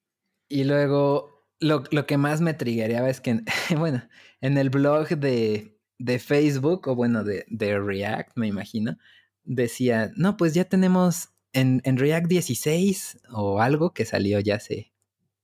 Y 0.47 0.63
luego, 0.63 1.30
lo, 1.61 2.05
que 2.05 2.17
más 2.17 2.41
me 2.41 2.53
triggereaba 2.53 3.09
es 3.09 3.21
que, 3.21 3.41
bueno, 3.77 4.03
en 4.41 4.57
el 4.57 4.69
blog 4.69 5.09
de, 5.09 5.77
de 5.97 6.19
Facebook, 6.19 6.87
o 6.87 6.95
bueno, 6.95 7.23
de, 7.23 7.45
de, 7.47 7.79
React, 7.79 8.31
me 8.35 8.47
imagino, 8.47 8.97
decía, 9.43 10.11
no, 10.15 10.35
pues 10.35 10.53
ya 10.53 10.65
tenemos 10.65 11.29
en, 11.53 11.81
en, 11.85 11.97
React 11.97 12.27
16 12.27 13.19
o 13.31 13.61
algo 13.61 13.93
que 13.93 14.05
salió 14.05 14.39
ya 14.39 14.55
hace 14.55 14.91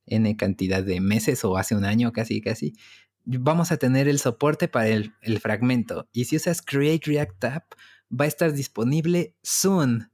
N 0.06 0.36
cantidad 0.38 0.84
de 0.84 1.02
meses 1.02 1.44
o 1.46 1.58
hace 1.58 1.76
un 1.76 1.86
año 1.86 2.12
casi, 2.12 2.42
casi, 2.42 2.74
vamos 3.26 3.72
a 3.72 3.78
tener 3.78 4.08
el 4.08 4.20
soporte 4.20 4.68
para 4.68 4.88
el, 4.88 5.14
el 5.22 5.40
fragmento. 5.40 6.08
Y 6.14 6.26
si 6.26 6.38
usas 6.38 6.62
Create 6.62 7.12
React 7.12 7.44
App, 7.44 7.74
va 8.10 8.26
a 8.26 8.28
estar 8.28 8.54
disponible 8.54 9.36
soon. 9.44 10.12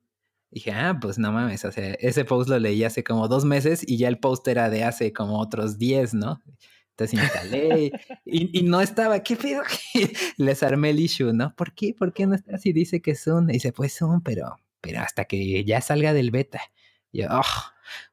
Dije, 0.54 0.72
ah, 0.72 0.98
pues 1.02 1.18
no 1.18 1.32
mames, 1.32 1.66
o 1.66 1.72
sea, 1.72 1.94
ese 2.00 2.26
post 2.26 2.50
lo 2.50 2.60
leí 2.60 2.84
hace 2.84 3.04
como 3.04 3.28
dos 3.28 3.46
meses 3.46 3.84
y 3.86 3.98
ya 3.98 4.08
el 4.08 4.20
post 4.20 4.48
era 4.48 4.70
de 4.70 4.84
hace 4.84 5.14
como 5.14 5.40
otros 5.40 5.78
10, 5.78 6.14
¿no? 6.14 6.42
Entonces 6.96 7.24
instalé 7.24 7.92
y, 8.24 8.60
y, 8.60 8.64
no 8.64 8.80
estaba, 8.80 9.24
¿qué 9.24 9.36
pedo? 9.36 9.64
Les 10.38 10.62
armé 10.62 10.92
el 10.92 11.00
issue, 11.00 11.34
¿no? 11.34 11.56
¿Por 11.56 11.74
qué? 11.74 11.96
¿Por 11.98 12.14
qué 12.14 12.28
no 12.28 12.36
está 12.36 12.56
así? 12.56 12.72
Dice 12.72 13.02
que 13.02 13.16
son. 13.16 13.50
Y 13.50 13.54
dice, 13.54 13.72
pues 13.72 13.94
son, 13.94 14.22
pero, 14.22 14.58
pero 14.80 15.00
hasta 15.00 15.26
que 15.26 15.64
ya 15.66 15.82
salga 15.82 16.14
del 16.14 16.30
beta. 16.30 16.62
Y 17.12 17.24
yo, 17.24 17.30
oh, 17.32 17.42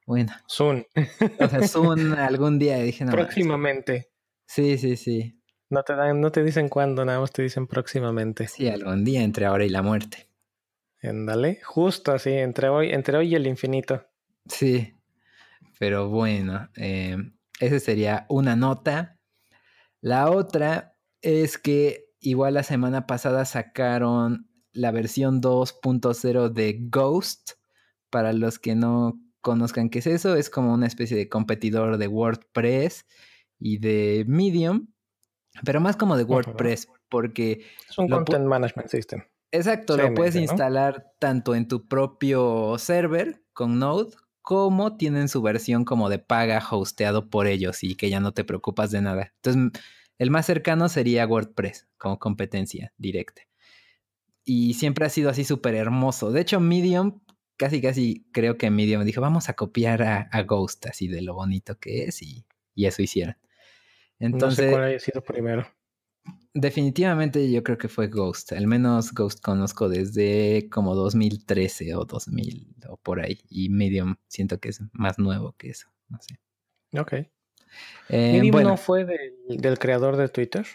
bueno. 0.06 0.32
Soon. 0.46 0.86
O 1.38 1.48
sea, 1.48 1.68
soon 1.68 2.14
algún 2.14 2.58
día. 2.58 2.78
dije, 2.78 3.04
no. 3.04 3.12
Próximamente. 3.12 4.10
Sí, 4.46 4.78
sí, 4.78 4.96
sí. 4.96 5.38
No 5.68 5.82
te 5.82 5.94
dan, 5.94 6.20
no 6.20 6.32
te 6.32 6.42
dicen 6.42 6.70
cuándo, 6.70 7.04
nada 7.04 7.20
más 7.20 7.32
te 7.32 7.42
dicen 7.42 7.66
próximamente. 7.66 8.48
Sí, 8.48 8.66
algún 8.66 9.04
día 9.04 9.22
entre 9.22 9.44
ahora 9.44 9.66
y 9.66 9.68
la 9.68 9.82
muerte. 9.82 10.29
Ándale, 11.02 11.60
justo 11.62 12.12
así, 12.12 12.30
entre 12.30 12.68
hoy, 12.68 12.90
entre 12.90 13.16
hoy 13.16 13.28
y 13.28 13.34
el 13.34 13.46
infinito. 13.46 14.06
Sí. 14.46 14.94
Pero 15.78 16.08
bueno, 16.08 16.68
eh, 16.76 17.16
esa 17.58 17.80
sería 17.80 18.26
una 18.28 18.54
nota. 18.56 19.18
La 20.00 20.30
otra 20.30 20.96
es 21.22 21.56
que 21.56 22.06
igual 22.20 22.54
la 22.54 22.62
semana 22.62 23.06
pasada 23.06 23.44
sacaron 23.44 24.48
la 24.72 24.90
versión 24.90 25.40
2.0 25.40 26.50
de 26.50 26.78
Ghost. 26.90 27.52
Para 28.10 28.32
los 28.32 28.58
que 28.58 28.74
no 28.74 29.20
conozcan 29.40 29.88
qué 29.88 30.00
es 30.00 30.06
eso, 30.06 30.36
es 30.36 30.50
como 30.50 30.74
una 30.74 30.86
especie 30.86 31.16
de 31.16 31.28
competidor 31.28 31.96
de 31.96 32.08
WordPress 32.08 33.06
y 33.58 33.78
de 33.78 34.24
Medium, 34.26 34.88
pero 35.64 35.80
más 35.80 35.96
como 35.96 36.16
de 36.16 36.24
WordPress, 36.24 36.88
porque... 37.08 37.64
Es 37.88 37.98
un 37.98 38.08
Content 38.08 38.46
Management 38.46 38.88
System. 38.88 39.22
Exacto, 39.52 39.96
lo 39.96 40.14
puedes 40.14 40.36
instalar 40.36 41.12
tanto 41.18 41.54
en 41.54 41.66
tu 41.66 41.88
propio 41.88 42.76
server 42.78 43.42
con 43.52 43.78
Node 43.78 44.14
cómo 44.42 44.96
tienen 44.96 45.28
su 45.28 45.42
versión 45.42 45.84
como 45.84 46.08
de 46.08 46.18
paga 46.18 46.64
hosteado 46.70 47.30
por 47.30 47.46
ellos 47.46 47.82
y 47.82 47.94
que 47.94 48.10
ya 48.10 48.20
no 48.20 48.32
te 48.32 48.44
preocupas 48.44 48.90
de 48.90 49.00
nada. 49.02 49.32
Entonces, 49.36 49.82
el 50.18 50.30
más 50.30 50.46
cercano 50.46 50.88
sería 50.88 51.26
WordPress 51.26 51.88
como 51.98 52.18
competencia 52.18 52.92
directa. 52.96 53.42
Y 54.44 54.74
siempre 54.74 55.06
ha 55.06 55.08
sido 55.08 55.30
así 55.30 55.44
súper 55.44 55.74
hermoso. 55.74 56.32
De 56.32 56.40
hecho, 56.40 56.60
Medium, 56.60 57.20
casi 57.56 57.80
casi 57.80 58.26
creo 58.32 58.56
que 58.56 58.70
Medium 58.70 59.04
dijo, 59.04 59.20
vamos 59.20 59.48
a 59.48 59.54
copiar 59.54 60.02
a, 60.02 60.42
Ghost, 60.42 60.86
así 60.86 61.08
de 61.08 61.22
lo 61.22 61.34
bonito 61.34 61.78
que 61.78 62.04
es, 62.04 62.22
y, 62.22 62.44
eso 62.74 63.02
hicieron. 63.02 63.36
Entonces, 64.18 64.64
no 64.64 64.64
sé 64.64 64.70
cuál 64.72 64.84
haya 64.84 64.98
sido 64.98 65.22
primero. 65.22 65.66
Definitivamente 66.52 67.50
yo 67.50 67.62
creo 67.62 67.78
que 67.78 67.88
fue 67.88 68.08
Ghost. 68.08 68.52
Al 68.52 68.66
menos 68.66 69.12
Ghost 69.12 69.40
conozco 69.40 69.88
desde 69.88 70.68
como 70.68 70.96
2013 70.96 71.94
o 71.94 72.04
2000 72.04 72.74
o 72.88 72.96
por 72.96 73.20
ahí. 73.20 73.40
Y 73.48 73.68
Medium 73.68 74.16
siento 74.26 74.58
que 74.58 74.70
es 74.70 74.82
más 74.92 75.18
nuevo 75.18 75.54
que 75.56 75.70
eso. 75.70 75.88
No 76.08 76.18
sé. 76.20 76.40
Ok. 76.98 77.12
Eh, 78.08 78.32
¿Medium 78.32 78.62
no 78.62 78.76
fue 78.76 79.04
del, 79.04 79.78
creador 79.78 80.16
de 80.16 80.28
Twitter? 80.28 80.66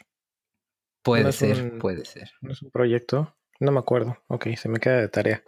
Puede 1.04 1.32
ser, 1.34 1.78
puede 1.78 2.06
ser. 2.06 2.32
¿No 2.42 2.54
es 2.54 2.62
un 2.62 2.72
proyecto? 2.72 3.36
No 3.60 3.72
me 3.72 3.80
acuerdo. 3.80 4.18
Ok, 4.28 4.48
se 4.56 4.70
me 4.70 4.80
queda 4.80 5.02
de 5.02 5.10
tarea. 5.10 5.44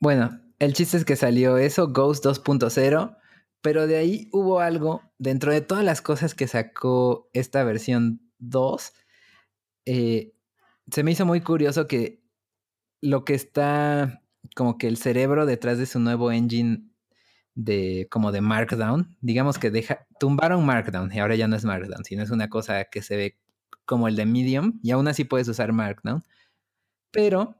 Bueno, 0.00 0.40
el 0.60 0.74
chiste 0.74 0.96
es 0.96 1.04
que 1.04 1.16
salió 1.16 1.58
eso, 1.58 1.88
Ghost 1.88 2.24
2.0. 2.24 3.18
Pero 3.60 3.86
de 3.86 3.96
ahí 3.96 4.28
hubo 4.30 4.60
algo, 4.60 5.02
dentro 5.18 5.50
de 5.50 5.60
todas 5.60 5.84
las 5.84 6.02
cosas 6.02 6.34
que 6.34 6.46
sacó 6.46 7.30
esta 7.32 7.64
versión 7.64 8.23
2, 8.50 8.92
eh, 9.86 10.32
se 10.90 11.02
me 11.02 11.12
hizo 11.12 11.26
muy 11.26 11.40
curioso 11.40 11.86
que 11.86 12.22
lo 13.00 13.24
que 13.24 13.34
está 13.34 14.22
como 14.54 14.78
que 14.78 14.88
el 14.88 14.96
cerebro 14.96 15.46
detrás 15.46 15.78
de 15.78 15.86
su 15.86 16.00
nuevo 16.00 16.30
engine 16.30 16.90
de 17.54 18.08
como 18.10 18.32
de 18.32 18.40
Markdown, 18.40 19.16
digamos 19.20 19.58
que 19.58 19.70
deja, 19.70 20.06
tumbaron 20.18 20.64
Markdown 20.66 21.12
y 21.12 21.20
ahora 21.20 21.36
ya 21.36 21.48
no 21.48 21.56
es 21.56 21.64
Markdown, 21.64 22.04
sino 22.04 22.22
es 22.22 22.30
una 22.30 22.48
cosa 22.48 22.84
que 22.84 23.02
se 23.02 23.16
ve 23.16 23.38
como 23.84 24.08
el 24.08 24.16
de 24.16 24.26
Medium 24.26 24.80
y 24.82 24.90
aún 24.90 25.08
así 25.08 25.24
puedes 25.24 25.48
usar 25.48 25.72
Markdown, 25.72 26.24
pero 27.10 27.56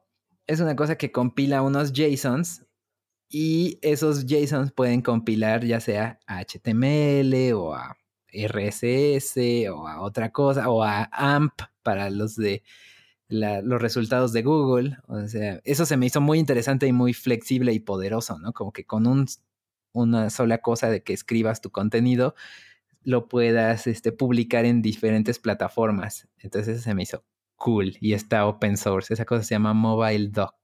es 0.47 0.61
una 0.61 0.77
cosa 0.77 0.97
que 0.97 1.13
compila 1.13 1.63
unos 1.63 1.93
JSONs 1.93 2.67
y 3.29 3.79
esos 3.83 4.27
JSONs 4.27 4.73
pueden 4.73 5.03
compilar 5.03 5.65
ya 5.65 5.81
sea 5.81 6.19
a 6.27 6.41
HTML 6.41 7.53
o 7.55 7.75
a 7.75 7.97
RSS 8.35 9.69
o 9.71 9.87
a 9.87 10.01
otra 10.01 10.31
cosa 10.33 10.69
o 10.71 10.83
a 10.83 11.09
AMP 11.13 11.63
para 11.83 12.11
los 12.11 12.37
de 12.37 12.63
los 13.29 13.81
resultados 13.81 14.33
de 14.33 14.43
Google. 14.43 14.99
O 15.07 15.27
sea, 15.27 15.61
eso 15.65 15.87
se 15.87 15.97
me 15.97 16.07
hizo 16.07 16.21
muy 16.21 16.39
interesante 16.39 16.87
y 16.87 16.93
muy 16.93 17.15
flexible 17.15 17.73
y 17.73 17.81
poderoso, 17.81 18.39
¿no? 18.39 18.53
Como 18.53 18.73
que 18.73 18.85
con 18.85 19.07
un, 19.07 19.27
una 19.93 20.31
sola 20.31 20.59
cosa 20.59 20.91
de 20.91 21.03
que 21.03 21.13
escribas 21.13 21.61
tu 21.61 21.71
contenido, 21.71 22.35
lo 23.03 23.29
puedas 23.29 23.87
este, 23.87 24.13
publicar 24.13 24.65
en 24.65 24.83
diferentes 24.83 25.39
plataformas. 25.39 26.29
Entonces 26.39 26.83
se 26.83 26.95
me 26.95 27.03
hizo 27.03 27.25
cool 27.57 27.97
y 28.01 28.13
está 28.15 28.47
open 28.47 28.77
source. 28.77 29.13
Esa 29.13 29.25
cosa 29.25 29.43
se 29.43 29.55
llama 29.55 29.75
Mobile 29.75 30.29
Doc. 30.29 30.55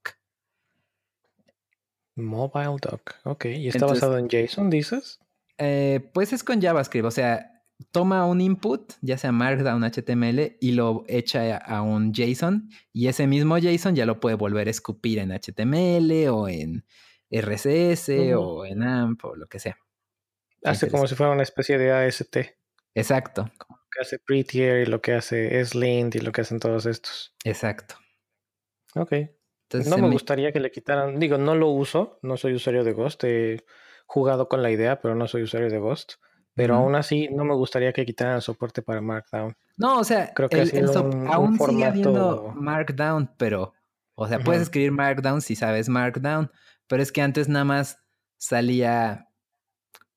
Mobile 2.17 2.77
Doc, 2.81 3.15
ok. 3.25 3.47
¿Y 3.47 3.69
está 3.69 3.87
basado 3.87 4.19
en 4.19 4.29
JSON, 4.29 4.69
dices? 4.69 5.19
Eh, 5.59 6.11
pues 6.13 6.33
es 6.33 6.43
con 6.43 6.61
JavaScript, 6.61 7.07
o 7.07 7.11
sea, 7.11 7.60
toma 7.93 8.27
un 8.27 8.41
input, 8.41 8.93
ya 9.01 9.19
sea 9.19 9.33
Markdown, 9.33 9.83
HTML, 9.83 10.57
y 10.61 10.73
lo 10.73 11.05
echa 11.09 11.57
a 11.57 11.83
un 11.83 12.13
JSON, 12.13 12.69
y 12.93 13.09
ese 13.09 13.27
mismo 13.27 13.59
JSON 13.59 13.95
ya 13.95 14.07
lo 14.07 14.21
puede 14.21 14.37
volver 14.37 14.69
a 14.69 14.71
escupir 14.71 15.19
en 15.19 15.31
HTML 15.31 16.29
o 16.29 16.49
en 16.49 16.85
RCS 17.31 18.11
o 18.37 18.65
en 18.65 18.83
AMP 18.83 19.25
o 19.25 19.37
lo 19.37 19.47
que 19.47 19.59
sea. 19.59 19.79
Hace 20.63 20.91
como 20.91 21.07
si 21.07 21.15
fuera 21.15 21.33
una 21.33 21.43
especie 21.43 21.79
de 21.79 21.93
AST. 21.93 22.37
Exacto. 22.95 23.51
Como 23.57 23.79
lo 23.79 23.89
que 23.91 24.01
hace 24.01 24.19
Prettier 24.19 24.87
y 24.87 24.91
lo 24.91 25.01
que 25.01 25.15
hace 25.15 25.65
Slint 25.65 26.17
y 26.17 26.21
lo 26.21 26.33
que 26.33 26.43
hacen 26.43 26.59
todos 26.59 26.87
estos. 26.87 27.35
Exacto. 27.45 27.95
Ok. 28.95 29.13
no 29.73 29.99
me, 29.99 30.11
gustaría 30.11 30.53
que 30.53 30.61
le 30.61 30.71
quitaran, 30.71 31.19
digo, 31.19 31.39
no 31.39 31.55
lo 31.55 31.69
uso, 31.69 32.19
no 32.23 32.37
soy 32.37 32.55
usuario 32.55 32.85
de 32.85 32.93
Ghost, 32.93 33.25
he 33.25 33.65
jugado 34.07 34.49
con 34.49 34.63
la 34.63 34.71
idea, 34.71 35.01
pero 35.01 35.15
no 35.15 35.29
soy 35.29 35.43
usuario 35.45 35.71
de 35.71 35.79
Ghost. 35.79 36.15
Pero 36.61 36.75
aún 36.75 36.95
así, 36.95 37.27
no 37.31 37.47
me 37.47 37.55
gustaría 37.55 37.91
que 37.91 38.05
quitaran 38.05 38.35
el 38.35 38.43
soporte 38.43 38.83
para 38.83 39.01
Markdown. 39.01 39.57
No, 39.79 39.99
o 39.99 40.05
sea, 40.05 40.31
Creo 40.35 40.51
que 40.51 40.61
aún 41.31 41.59
sigue 41.59 41.87
habiendo 41.87 42.53
Markdown, 42.55 43.31
pero, 43.39 43.73
o 44.15 44.29
sea, 44.29 44.41
puedes 44.41 44.61
escribir 44.61 44.93
Markdown 44.93 45.41
si 45.41 45.57
sabes 45.57 45.89
Markdown, 45.89 46.53
pero 46.87 47.03
es 47.03 47.13
que 47.13 47.23
antes 47.23 47.49
nada 47.49 47.65
más 47.65 48.05
salía 48.37 49.31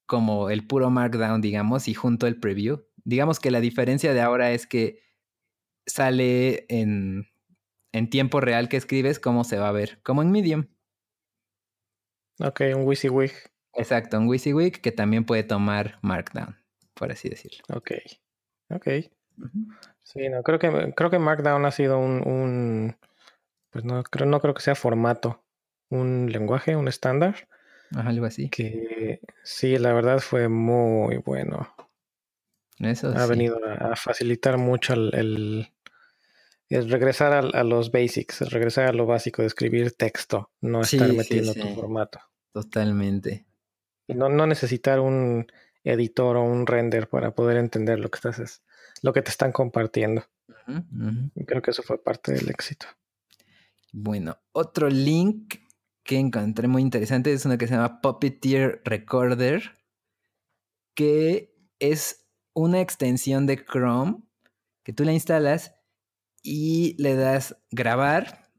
como 0.06 0.50
el 0.50 0.68
puro 0.68 0.90
Markdown, 0.90 1.40
digamos, 1.40 1.88
y 1.88 1.94
junto 1.94 2.28
el 2.28 2.38
preview. 2.42 2.84
Digamos 3.06 3.40
que 3.40 3.50
la 3.50 3.62
diferencia 3.62 4.14
de 4.14 4.20
ahora 4.20 4.52
es 4.52 4.68
que 4.68 5.00
sale 5.86 6.66
en, 6.68 7.30
en 7.94 8.10
tiempo 8.10 8.42
real 8.42 8.68
que 8.68 8.76
escribes 8.76 9.18
cómo 9.18 9.46
se 9.46 9.60
va 9.60 9.70
a 9.70 9.72
ver, 9.72 10.02
como 10.04 10.22
en 10.22 10.32
Medium. 10.32 10.68
Ok, 12.42 12.64
un 12.76 12.84
WYSIWYG. 12.84 13.32
Exacto, 13.76 14.20
un 14.20 14.28
WYSIWYG 14.28 14.82
que 14.82 14.92
también 14.92 15.26
puede 15.26 15.44
tomar 15.44 15.98
Markdown, 16.02 16.58
por 16.94 17.12
así 17.12 17.30
decirlo. 17.30 17.64
Ok, 17.70 17.92
ok. 18.70 18.88
Sí, 20.04 20.30
no, 20.30 20.44
creo 20.44 20.60
que, 20.60 20.94
creo 20.96 21.10
que 21.10 21.20
Markdown 21.20 21.66
ha 21.66 21.72
sido 21.72 21.98
un, 21.98 22.96
pues 23.72 23.84
no 23.84 24.04
creo, 24.04 24.28
no 24.28 24.40
creo 24.40 24.54
que 24.54 24.62
sea 24.62 24.76
formato, 24.76 25.44
un 25.90 26.32
lenguaje, 26.32 26.76
un 26.76 26.88
estándar. 26.88 27.48
algo 27.96 28.26
así. 28.26 28.50
Que 28.50 29.20
sí, 29.44 29.78
la 29.78 29.94
verdad 29.94 30.20
fue 30.20 30.50
muy 30.50 31.18
bueno. 31.18 31.74
Eso 32.80 33.14
ha 33.16 33.26
venido 33.26 33.60
a, 33.66 33.96
facilitar 33.96 34.58
mucho 34.58 34.94
el, 34.94 35.70
el, 36.70 36.90
regresar 36.90 37.34
a, 37.34 37.64
los 37.64 37.92
basics, 37.92 38.42
regresar 38.52 38.88
a 38.88 38.94
lo 38.94 39.06
básico 39.06 39.42
de 39.42 39.48
escribir 39.48 39.94
texto, 39.94 40.52
no 40.62 40.82
estar 40.82 41.12
metiendo 41.14 41.54
tu 41.54 41.68
formato. 41.70 42.20
Totalmente. 42.52 43.46
Y 44.08 44.16
no, 44.16 44.30
no 44.30 44.48
necesitar 44.48 45.00
un 45.00 45.48
editor 45.84 46.38
o 46.38 46.44
un 46.44 46.66
render 46.68 47.08
para 47.10 47.32
poder 47.32 47.58
entender 47.58 48.00
lo 48.00 48.10
que 48.10 48.18
estás 48.18 48.62
lo 49.02 49.14
que 49.14 49.22
te 49.22 49.30
están 49.30 49.52
compartiendo. 49.52 50.26
Creo 51.46 51.62
que 51.62 51.72
eso 51.72 51.84
fue 51.84 52.02
parte 52.02 52.32
del 52.32 52.50
éxito. 52.50 52.88
Bueno, 53.92 54.38
otro 54.54 54.90
link 54.90 55.56
que 56.04 56.18
encontré 56.18 56.68
muy 56.68 56.82
interesante 56.82 57.32
es 57.32 57.46
uno 57.46 57.58
que 57.58 57.68
se 57.68 57.76
llama 57.76 58.02
Puppeteer 58.02 58.82
Recorder, 58.84 59.78
que 60.96 61.54
es 61.80 62.26
una 62.54 62.82
extensión 62.82 63.46
de 63.46 63.64
Chrome 63.64 64.24
que 64.84 64.94
tú 64.94 65.04
la 65.04 65.14
instalas 65.14 65.76
y 66.42 66.96
le 67.02 67.16
das 67.16 67.58
grabar 67.72 68.50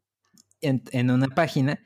en, 0.61 1.11
una 1.11 1.29
página. 1.29 1.81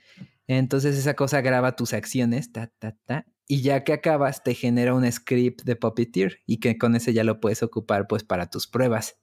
Entonces 0.47 0.97
esa 0.97 1.15
cosa 1.15 1.41
graba 1.41 1.77
tus 1.77 1.93
acciones, 1.93 2.53
ta, 2.53 2.73
ta, 2.79 2.97
ta, 3.05 3.27
y 3.49 3.63
ya 3.63 3.83
que 3.83 3.95
acabas 3.95 4.45
te 4.45 4.55
genera 4.55 4.95
un 4.95 5.11
script 5.11 5.63
de 5.63 5.75
Puppeteer 5.75 6.41
y 6.47 6.61
que 6.61 6.77
con 6.77 6.95
ese 6.95 7.15
ya 7.15 7.25
lo 7.25 7.41
puedes 7.41 7.63
ocupar 7.63 8.07
pues 8.07 8.23
para 8.23 8.51
tus 8.51 8.69
pruebas. 8.69 9.19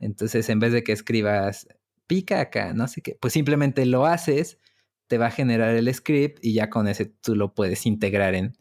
Entonces 0.00 0.48
en 0.48 0.58
vez 0.58 0.72
de 0.72 0.82
que 0.82 0.92
escribas 0.92 1.68
pica 2.08 2.40
acá, 2.40 2.74
no 2.74 2.88
sé 2.88 3.02
qué, 3.02 3.16
pues 3.20 3.32
simplemente 3.32 3.86
lo 3.86 4.04
haces, 4.04 4.58
te 5.06 5.16
va 5.16 5.26
a 5.26 5.30
generar 5.30 5.74
el 5.76 5.92
script 5.94 6.44
y 6.44 6.54
ya 6.54 6.68
con 6.68 6.88
ese 6.88 7.06
tú 7.06 7.36
lo 7.36 7.54
puedes 7.54 7.86
integrar 7.86 8.34
en, 8.34 8.58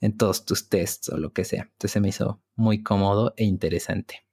en 0.00 0.16
todos 0.16 0.44
tus 0.44 0.68
tests 0.68 1.08
o 1.08 1.18
lo 1.18 1.32
que 1.32 1.44
sea. 1.44 1.62
Entonces 1.62 1.92
se 1.92 2.00
me 2.00 2.08
hizo 2.08 2.42
muy 2.56 2.82
cómodo 2.82 3.34
e 3.36 3.44
interesante. 3.44 4.26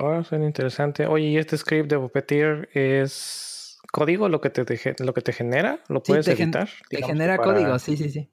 Oh, 0.00 0.24
suena 0.24 0.46
interesante. 0.46 1.06
Oye, 1.06 1.26
¿y 1.26 1.38
este 1.38 1.56
script 1.56 1.88
de 1.88 1.96
Puppeteer 1.96 2.68
es 2.74 3.78
código 3.92 4.28
lo 4.28 4.40
que 4.40 4.50
te, 4.50 4.64
lo 4.98 5.14
que 5.14 5.20
te 5.20 5.32
genera? 5.32 5.84
¿Lo 5.88 6.02
puedes 6.02 6.26
editar? 6.26 6.68
te 6.90 7.02
genera 7.02 7.38
código, 7.38 7.78
sí, 7.78 7.96
sí, 7.96 8.10
sí. 8.10 8.30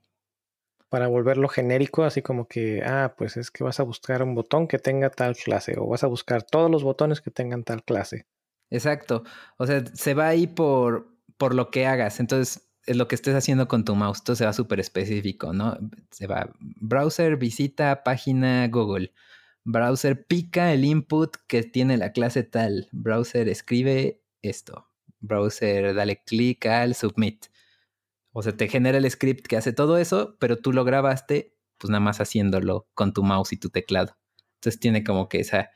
Para 0.93 1.07
volverlo 1.07 1.49
genérico, 1.49 2.03
así 2.03 2.21
como 2.21 2.47
que, 2.47 2.83
ah, 2.85 3.15
pues 3.17 3.35
es 3.35 3.49
que 3.49 3.63
vas 3.63 3.79
a 3.79 3.83
buscar 3.83 4.21
un 4.21 4.35
botón 4.35 4.67
que 4.67 4.77
tenga 4.77 5.09
tal 5.09 5.35
clase 5.35 5.73
o 5.75 5.87
vas 5.87 6.03
a 6.03 6.07
buscar 6.07 6.43
todos 6.43 6.69
los 6.69 6.83
botones 6.83 7.19
que 7.19 7.31
tengan 7.31 7.63
tal 7.63 7.83
clase. 7.83 8.27
Exacto. 8.69 9.23
O 9.57 9.65
sea, 9.65 9.83
se 9.91 10.13
va 10.13 10.27
ahí 10.27 10.45
por, 10.45 11.07
por 11.39 11.55
lo 11.55 11.71
que 11.71 11.87
hagas. 11.87 12.19
Entonces, 12.19 12.69
es 12.85 12.95
lo 12.95 13.07
que 13.07 13.15
estés 13.15 13.33
haciendo 13.33 13.67
con 13.67 13.85
tu 13.85 13.95
mouse. 13.95 14.23
Todo 14.23 14.35
se 14.35 14.45
va 14.45 14.53
súper 14.53 14.79
específico, 14.79 15.51
¿no? 15.51 15.79
Se 16.11 16.27
va 16.27 16.53
browser, 16.59 17.37
visita, 17.37 18.03
página, 18.03 18.67
Google. 18.67 19.15
Browser 19.63 20.27
pica 20.27 20.73
el 20.73 20.85
input 20.85 21.37
que 21.47 21.63
tiene 21.63 21.97
la 21.97 22.11
clase 22.11 22.43
tal. 22.43 22.87
Browser 22.91 23.49
escribe 23.49 24.21
esto. 24.43 24.87
Browser 25.21 25.95
dale 25.95 26.21
clic 26.23 26.67
al 26.67 26.93
submit. 26.93 27.47
O 28.33 28.41
sea, 28.41 28.57
te 28.57 28.67
genera 28.67 28.97
el 28.97 29.09
script 29.09 29.45
que 29.47 29.57
hace 29.57 29.73
todo 29.73 29.97
eso, 29.97 30.35
pero 30.39 30.57
tú 30.57 30.73
lo 30.73 30.83
grabaste, 30.83 31.55
pues 31.77 31.89
nada 31.89 32.01
más 32.01 32.19
haciéndolo 32.19 32.87
con 32.95 33.13
tu 33.13 33.23
mouse 33.23 33.53
y 33.53 33.57
tu 33.57 33.69
teclado. 33.69 34.17
Entonces 34.55 34.79
tiene 34.79 35.03
como 35.03 35.29
que 35.29 35.39
esa 35.39 35.69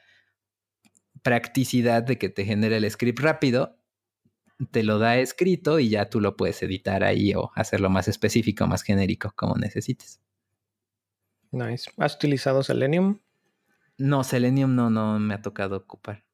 practicidad 1.21 2.03
de 2.03 2.17
que 2.17 2.29
te 2.29 2.45
genere 2.45 2.77
el 2.77 2.89
script 2.89 3.19
rápido, 3.19 3.77
te 4.71 4.81
lo 4.81 4.97
da 4.97 5.17
escrito 5.17 5.79
y 5.79 5.89
ya 5.89 6.09
tú 6.09 6.19
lo 6.19 6.35
puedes 6.35 6.61
editar 6.63 7.03
ahí 7.03 7.33
o 7.35 7.51
hacerlo 7.55 7.89
más 7.91 8.07
específico, 8.07 8.65
más 8.65 8.81
genérico, 8.81 9.31
como 9.35 9.55
necesites. 9.55 10.19
Nice. 11.51 11.91
¿Has 11.97 12.15
utilizado 12.15 12.63
Selenium? 12.63 13.19
No, 13.97 14.23
Selenium 14.23 14.75
no, 14.75 14.89
no 14.89 15.19
me 15.19 15.35
ha 15.35 15.41
tocado 15.41 15.77
ocupar. 15.77 16.25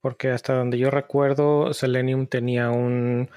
Porque 0.00 0.30
hasta 0.30 0.54
donde 0.54 0.78
yo 0.78 0.90
recuerdo, 0.90 1.72
Selenium 1.74 2.26
tenía 2.26 2.70
un 2.70 3.30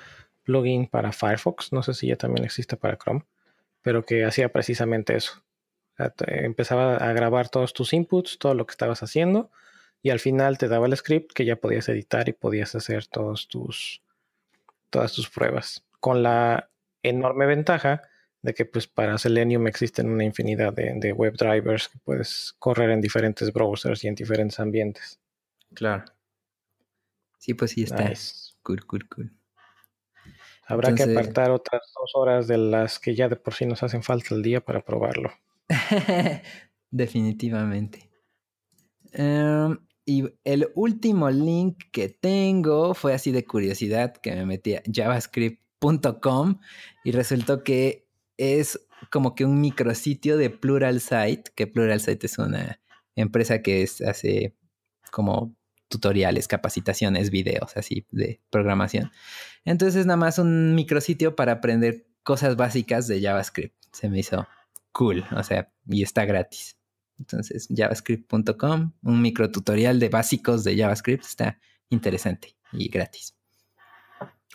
plugin 0.46 0.88
para 0.88 1.12
Firefox, 1.12 1.74
no 1.74 1.84
sé 1.84 1.94
si 1.94 2.08
ya 2.08 2.16
también 2.16 2.46
existe 2.46 2.78
para 2.78 2.98
Chrome, 2.98 3.26
pero 3.82 4.06
que 4.06 4.24
hacía 4.24 4.50
precisamente 4.50 5.16
eso. 5.16 5.44
Empezaba 6.28 6.98
a 6.98 7.14
grabar 7.14 7.50
todos 7.50 7.74
tus 7.74 7.94
inputs, 7.94 8.38
todo 8.38 8.54
lo 8.54 8.66
que 8.66 8.72
estabas 8.72 9.04
haciendo, 9.04 9.52
y 10.02 10.12
al 10.12 10.20
final 10.20 10.58
te 10.58 10.68
daba 10.68 10.88
el 10.88 10.96
script 10.96 11.34
que 11.34 11.46
ya 11.46 11.56
podías 11.56 11.90
editar 11.90 12.30
y 12.30 12.34
podías 12.34 12.76
hacer 12.76 13.08
todos 13.08 13.48
tus, 13.48 14.02
todas 14.90 15.14
tus 15.14 15.30
pruebas. 15.30 15.84
Con 16.00 16.24
la 16.24 16.70
enorme 17.02 17.46
ventaja 17.46 18.04
de 18.42 18.54
que 18.54 18.66
pues 18.66 18.88
para 18.88 19.18
Selenium 19.18 19.68
existen 19.68 20.10
una 20.10 20.24
infinidad 20.24 20.72
de, 20.74 20.94
de 20.96 21.12
web 21.14 21.36
drivers 21.36 21.90
que 21.90 21.98
puedes 21.98 22.54
correr 22.60 22.92
en 22.92 23.02
diferentes 23.02 23.52
browsers 23.52 24.04
y 24.04 24.08
en 24.08 24.16
diferentes 24.16 24.60
ambientes. 24.60 25.20
Claro. 25.74 26.06
Sí, 27.40 27.54
pues 27.54 27.72
sí 27.72 27.84
está. 27.84 28.12
Cool, 28.62 28.86
cool, 28.86 29.08
cool. 29.08 29.32
Habrá 30.68 30.96
que 30.96 31.04
apartar 31.04 31.52
otras 31.52 31.82
dos 31.96 32.12
horas 32.16 32.48
de 32.48 32.58
las 32.58 33.00
que 33.00 33.14
ya 33.14 33.30
de 33.30 33.36
por 33.36 33.54
sí 33.54 33.66
nos 33.66 33.84
hacen 33.84 34.02
falta 34.02 34.34
el 34.34 34.42
día 34.42 34.62
para 34.62 34.84
probarlo. 34.84 35.32
Definitivamente. 36.92 38.10
Em, 39.12 39.78
y 40.06 40.26
el 40.44 40.70
último 40.76 41.30
link 41.30 41.84
que 41.92 42.10
tengo 42.10 42.94
fue 42.94 43.14
así 43.14 43.32
de 43.32 43.46
curiosidad 43.46 44.16
que 44.18 44.36
me 44.36 44.46
metí 44.46 44.76
a 44.76 44.84
javascript.com 44.92 46.60
y 47.04 47.12
resultó 47.12 47.64
que 47.64 48.08
es 48.38 48.88
como 49.12 49.36
que 49.36 49.46
un 49.46 49.62
micrositio 49.62 50.38
de 50.38 50.50
Pluralsight, 50.50 51.50
que 51.50 51.68
Pluralsight 51.68 52.24
es 52.24 52.38
una 52.38 52.80
empresa 53.16 53.62
que 53.62 53.84
es, 53.84 54.02
hace 54.02 54.56
como 55.12 55.56
tutoriales, 55.88 56.48
capacitaciones, 56.48 57.30
videos 57.30 57.78
así 57.78 58.06
de 58.12 58.42
programación. 58.50 59.12
Entonces 59.64 60.02
es 60.02 60.06
nada 60.06 60.18
más 60.18 60.40
un 60.40 60.76
micrositio 60.76 61.36
para 61.36 61.54
aprender 61.54 62.06
cosas 62.24 62.56
básicas 62.56 63.08
de 63.08 63.22
JavaScript. 63.22 63.76
Se 63.92 64.10
me 64.10 64.20
hizo 64.20 64.48
cool, 64.92 65.26
o 65.36 65.44
sea, 65.44 65.72
y 65.88 66.04
está 66.04 66.26
gratis. 66.26 66.78
Entonces, 67.18 67.68
javascript.com, 67.74 68.92
un 69.04 69.22
micro 69.22 69.50
tutorial 69.52 70.00
de 70.00 70.10
básicos 70.10 70.64
de 70.64 70.78
JavaScript, 70.78 71.24
está 71.24 71.60
interesante 71.90 72.56
y 72.74 72.90
gratis. 72.90 73.36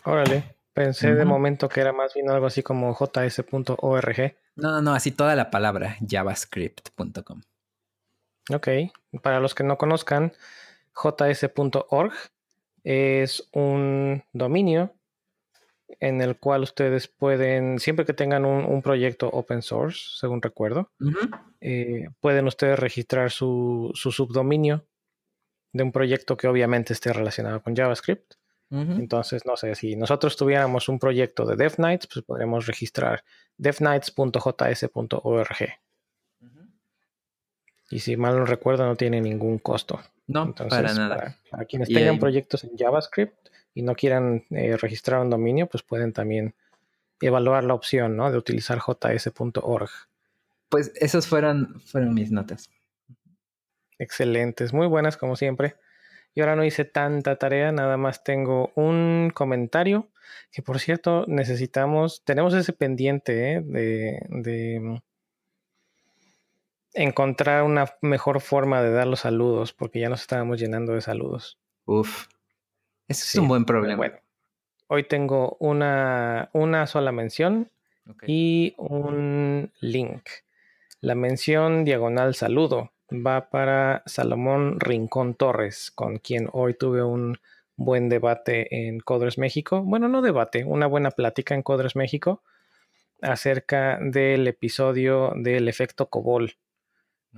Órale, 0.03 0.57
pensé 0.73 1.15
de 1.15 1.25
momento 1.25 1.69
que 1.69 1.81
era 1.81 1.93
más 1.93 2.13
bien 2.13 2.29
algo 2.29 2.45
así 2.45 2.61
como 2.61 2.93
js.org. 2.93 4.35
No, 4.55 4.71
no, 4.71 4.81
no, 4.81 4.93
así 4.93 5.11
toda 5.11 5.35
la 5.35 5.49
palabra, 5.49 5.97
javascript.com. 6.07 7.41
Ok, 8.53 8.67
para 9.21 9.39
los 9.39 9.55
que 9.55 9.63
no 9.63 9.77
conozcan, 9.77 10.33
js.org 10.95 12.13
es 12.83 13.47
un 13.53 14.23
dominio 14.33 14.95
en 15.99 16.21
el 16.21 16.37
cual 16.37 16.63
ustedes 16.63 17.07
pueden, 17.07 17.79
siempre 17.79 18.05
que 18.05 18.13
tengan 18.13 18.45
un, 18.45 18.81
proyecto 18.81 19.29
open 19.29 19.61
source, 19.61 19.99
según 20.17 20.41
recuerdo, 20.41 20.89
eh, 21.59 22.07
pueden 22.19 22.47
ustedes 22.47 22.79
registrar 22.79 23.29
su, 23.29 23.91
subdominio 23.93 24.87
de 25.73 25.83
un 25.83 25.91
proyecto 25.91 26.37
que 26.37 26.47
obviamente 26.47 26.93
esté 26.93 27.13
relacionado 27.13 27.61
con 27.61 27.75
JavaScript. 27.75 28.33
Entonces, 28.73 29.45
no 29.45 29.57
sé, 29.57 29.75
si 29.75 29.97
nosotros 29.97 30.37
tuviéramos 30.37 30.87
un 30.87 30.97
proyecto 30.97 31.45
de 31.45 31.57
DevNights, 31.57 32.07
pues 32.07 32.23
podríamos 32.23 32.67
registrar 32.67 33.25
devnights.js.org. 33.57 35.57
Y 37.89 37.99
si 37.99 38.15
mal 38.15 38.37
no 38.37 38.45
recuerdo, 38.45 38.85
no 38.85 38.95
tiene 38.95 39.19
ningún 39.19 39.59
costo. 39.59 39.99
No, 40.31 40.53
para 40.53 40.93
nada. 40.93 41.37
Para, 41.49 41.65
quienes 41.65 41.89
tengan 41.89 42.19
proyectos 42.19 42.63
en 42.63 42.77
JavaScript, 42.77 43.41
y 43.73 43.83
no 43.83 43.95
quieran 43.95 44.45
eh, 44.49 44.77
registrar 44.77 45.21
un 45.21 45.29
dominio, 45.29 45.67
pues 45.67 45.83
pueden 45.83 46.13
también 46.13 46.55
evaluar 47.21 47.63
la 47.63 47.73
opción 47.73 48.17
¿no? 48.17 48.31
de 48.31 48.37
utilizar 48.37 48.79
js.org. 48.79 49.89
Pues 50.69 50.91
esas 50.95 51.27
fueron, 51.27 51.79
fueron 51.81 52.13
mis 52.13 52.31
notas. 52.31 52.69
Excelentes, 53.97 54.73
muy 54.73 54.87
buenas 54.87 55.17
como 55.17 55.35
siempre. 55.35 55.75
Y 56.33 56.41
ahora 56.41 56.55
no 56.55 56.63
hice 56.63 56.85
tanta 56.85 57.35
tarea, 57.35 57.71
nada 57.71 57.97
más 57.97 58.23
tengo 58.23 58.71
un 58.75 59.31
comentario 59.33 60.07
que 60.51 60.61
por 60.61 60.79
cierto 60.79 61.25
necesitamos, 61.27 62.23
tenemos 62.23 62.53
ese 62.53 62.71
pendiente 62.71 63.53
¿eh? 63.53 63.61
de, 63.61 64.25
de 64.29 65.01
encontrar 66.93 67.63
una 67.63 67.85
mejor 68.01 68.41
forma 68.41 68.81
de 68.81 68.91
dar 68.91 69.07
los 69.07 69.21
saludos, 69.21 69.73
porque 69.73 69.99
ya 69.99 70.09
nos 70.09 70.21
estábamos 70.21 70.59
llenando 70.59 70.93
de 70.93 71.01
saludos. 71.01 71.57
Uf, 71.85 72.27
ese 73.07 73.23
es 73.23 73.35
un 73.35 73.47
buen 73.47 73.65
problema. 73.65 73.97
Bueno, 73.97 74.15
hoy 74.87 75.03
tengo 75.03 75.57
una, 75.59 76.49
una 76.53 76.87
sola 76.87 77.11
mención 77.11 77.69
y 78.27 78.73
un 78.77 79.71
link. 79.79 80.21
La 80.99 81.15
mención 81.15 81.83
diagonal 81.83 82.35
saludo 82.35 82.91
va 83.11 83.49
para 83.49 84.03
Salomón 84.05 84.79
Rincón 84.79 85.33
Torres, 85.33 85.91
con 85.91 86.17
quien 86.17 86.47
hoy 86.51 86.73
tuve 86.73 87.03
un 87.03 87.39
buen 87.75 88.09
debate 88.09 88.87
en 88.87 88.99
Codres 88.99 89.37
México. 89.37 89.81
Bueno, 89.81 90.07
no 90.07 90.21
debate, 90.21 90.63
una 90.63 90.87
buena 90.87 91.11
plática 91.11 91.55
en 91.55 91.63
Codres 91.63 91.95
México 91.95 92.41
acerca 93.21 93.99
del 94.01 94.47
episodio 94.47 95.33
del 95.35 95.67
efecto 95.67 96.07
Cobol, 96.07 96.55